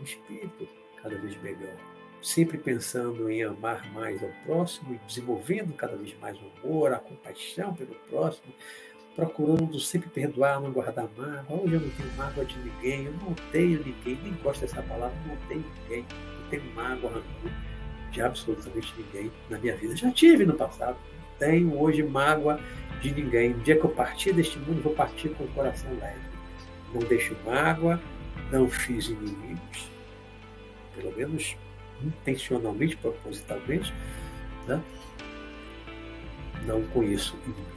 um 0.00 0.04
espírito 0.04 0.68
cada 1.02 1.18
vez 1.18 1.36
melhor. 1.42 1.74
Sempre 2.22 2.58
pensando 2.58 3.28
em 3.28 3.42
amar 3.42 3.92
mais 3.92 4.22
ao 4.22 4.30
próximo 4.44 4.94
e 4.94 4.98
desenvolvendo 5.06 5.74
cada 5.74 5.96
vez 5.96 6.16
mais 6.18 6.38
o 6.40 6.50
amor, 6.60 6.92
a 6.92 6.98
compaixão 6.98 7.74
pelo 7.74 7.94
próximo, 8.08 8.52
procurando 9.16 9.80
sempre 9.80 10.10
perdoar, 10.10 10.60
não 10.60 10.70
guardar 10.70 11.08
mágoa. 11.16 11.62
Hoje 11.62 11.74
eu 11.74 11.80
não 11.80 11.88
tenho 11.88 12.12
mágoa 12.16 12.44
de 12.44 12.58
ninguém, 12.58 13.04
eu 13.06 13.12
não 13.12 13.34
tenho 13.50 13.82
ninguém, 13.82 14.18
nem 14.22 14.34
gosto 14.34 14.60
dessa 14.60 14.82
palavra, 14.82 15.16
não 15.26 15.36
tenho 15.48 15.64
ninguém, 15.82 16.04
não 16.10 16.50
tenho 16.50 16.74
mágoa, 16.74 17.10
rancor. 17.10 17.50
de 18.12 18.20
absolutamente 18.20 18.94
ninguém 18.98 19.32
na 19.48 19.58
minha 19.58 19.74
vida. 19.74 19.96
Já 19.96 20.10
tive 20.10 20.44
no 20.44 20.52
passado, 20.52 20.98
tenho 21.38 21.80
hoje 21.80 22.02
mágoa 22.02 22.60
de 23.00 23.10
ninguém. 23.10 23.54
No 23.54 23.60
dia 23.60 23.78
que 23.78 23.84
eu 23.84 23.90
partir 23.90 24.34
deste 24.34 24.58
mundo, 24.58 24.82
vou 24.82 24.94
partir 24.94 25.30
com 25.30 25.44
o 25.44 25.48
coração 25.48 25.90
leve. 25.98 26.20
Não 26.92 27.00
deixo 27.00 27.34
mágoa, 27.44 27.98
não 28.52 28.68
fiz 28.68 29.06
inimigos, 29.06 29.90
pelo 30.94 31.16
menos 31.16 31.56
intencionalmente, 32.04 32.96
propositalmente. 32.98 33.94
Né? 34.68 34.80
Não 36.66 36.82
conheço 36.88 37.34
inimigos. 37.44 37.75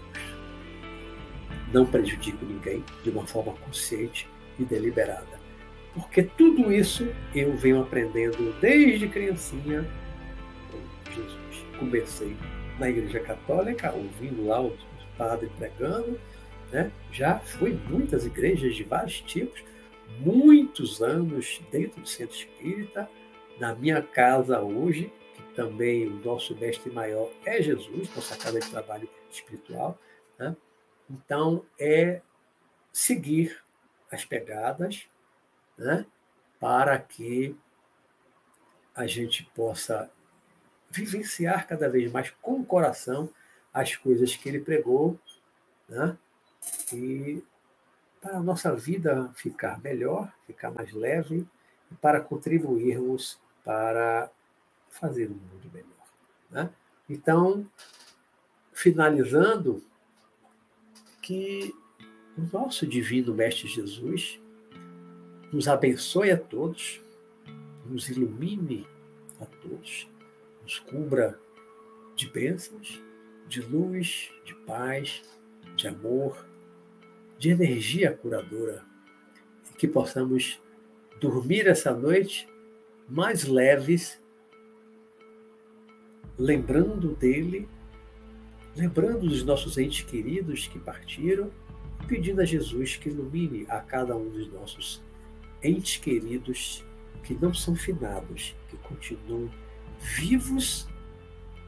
Não 1.74 1.86
prejudico 1.86 2.46
ninguém 2.46 2.84
de 3.04 3.10
uma 3.10 3.26
forma 3.26 3.54
consciente 3.54 4.28
e 4.58 4.66
deliberada. 4.66 5.40
Porque 5.94 6.24
tudo 6.24 6.72
isso 6.72 7.08
eu 7.34 7.56
venho 7.56 7.82
aprendendo 7.82 8.54
desde 8.60 9.08
criancinha 9.08 9.88
com 10.72 11.12
Jesus. 11.12 11.66
Comecei 11.78 12.36
na 12.80 12.90
Igreja 12.90 13.20
Católica, 13.20 13.91
ouvindo 13.91 14.46
lá 14.46 14.62
os 14.62 14.74
padres 15.18 15.52
pregando, 15.58 16.20
né? 16.72 16.91
já 17.12 17.40
fui 17.40 17.72
em 17.72 17.91
muitas 17.91 18.26
igrejas 18.26 18.76
de 18.76 18.84
vários 18.84 19.20
tipos, 19.22 19.62
muitos 20.20 21.02
anos 21.02 21.62
dentro 21.72 22.02
do 22.02 22.08
centro 22.08 22.36
espírita, 22.36 23.10
na 23.60 23.76
minha 23.76 24.02
casa 24.02 24.62
hoje, 24.62 25.12
que 25.36 25.44
também 25.56 26.08
o 26.08 26.16
nosso 26.24 26.56
mestre 26.56 26.91
maior 26.91 27.30
é 27.46 27.62
Jesus, 27.62 28.10
nossa 28.16 28.38
casa 28.38 28.60
de 28.60 28.70
trabalho 28.70 29.10
espiritual. 29.30 30.00
Né? 30.38 30.56
Então, 31.10 31.65
é 31.80 32.22
seguir 32.91 33.61
as 34.11 34.26
pegadas 34.26 35.07
né? 35.77 36.06
para 36.60 36.98
que 36.99 37.56
a 38.95 39.07
gente 39.07 39.44
possa 39.56 40.11
vivenciar 40.90 41.68
cada 41.68 41.90
vez 41.90 42.11
mais 42.11 42.30
com 42.41 42.60
o 42.60 42.65
coração 42.65 43.30
as 43.73 43.95
coisas 43.95 44.36
que 44.36 44.49
ele 44.49 44.60
pregou, 44.60 45.18
né? 45.88 46.18
e 46.91 47.44
para 48.19 48.38
a 48.38 48.44
nossa 48.44 48.76
vida 48.76 49.31
ficar 49.36 49.80
melhor, 49.81 50.34
ficar 50.45 50.72
mais 50.72 50.91
leve, 50.91 51.48
e 51.91 51.95
para 51.95 52.19
contribuirmos 52.19 53.40
para 53.64 54.30
fazer 54.90 55.27
um 55.27 55.36
mundo 55.36 55.72
melhor. 55.72 56.07
Né? 56.49 56.69
Então, 57.07 57.65
finalizando, 58.73 59.84
que 61.30 61.76
o 62.35 62.41
nosso 62.51 62.88
divino 62.88 63.35
Mestre 63.35 63.68
Jesus 63.68 64.41
nos 65.53 65.68
abençoe 65.68 66.31
a 66.31 66.38
todos, 66.38 66.99
nos 67.85 68.10
ilumine 68.10 68.88
a 69.39 69.45
todos, 69.45 70.10
nos 70.64 70.80
cubra 70.80 71.39
de 72.15 72.27
bênçãos, 72.27 72.99
de 73.47 73.61
luz, 73.61 74.31
de 74.43 74.56
paz, 74.65 75.22
de 75.76 75.88
amor, 75.88 76.43
de 77.38 77.51
energia 77.51 78.11
curadora, 78.11 78.84
e 79.72 79.77
que 79.77 79.88
possamos 79.88 80.60
dormir 81.22 81.68
essa 81.68 81.93
noite 81.93 82.49
mais 83.07 83.43
leves, 83.43 84.19
lembrando 86.39 87.14
dele, 87.14 87.69
lembrando 88.80 89.27
dos 89.27 89.43
nossos 89.43 89.77
entes 89.77 90.03
queridos 90.03 90.68
que 90.68 90.80
partiram, 90.80 91.51
pedindo 92.07 92.41
a 92.41 92.45
Jesus 92.45 92.95
que 92.95 93.10
ilumine 93.10 93.65
a 93.68 93.80
cada 93.80 94.15
um 94.15 94.30
dos 94.30 94.51
nossos 94.51 95.01
entes 95.61 95.97
queridos 95.97 96.84
que 97.23 97.34
não 97.35 97.53
são 97.53 97.76
finados, 97.76 98.56
que 98.69 98.77
continuam 98.77 99.51
vivos 99.99 100.88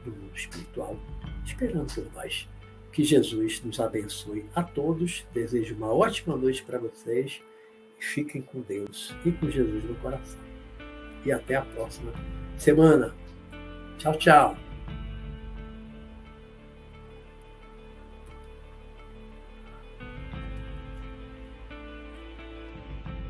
no 0.04 0.12
mundo 0.12 0.34
espiritual, 0.34 0.98
esperando 1.44 1.92
por 1.94 2.12
nós. 2.14 2.48
Que 2.92 3.04
Jesus 3.04 3.62
nos 3.62 3.80
abençoe 3.80 4.44
a 4.54 4.62
todos. 4.62 5.24
Desejo 5.32 5.74
uma 5.74 5.92
ótima 5.92 6.36
noite 6.36 6.62
para 6.62 6.78
vocês. 6.78 7.40
Fiquem 7.98 8.42
com 8.42 8.60
Deus 8.60 9.14
e 9.24 9.32
com 9.32 9.50
Jesus 9.50 9.84
no 9.84 9.94
coração. 9.96 10.40
E 11.24 11.32
até 11.32 11.54
a 11.54 11.62
próxima 11.62 12.12
semana. 12.58 13.14
Tchau, 13.98 14.14
tchau. 14.18 14.71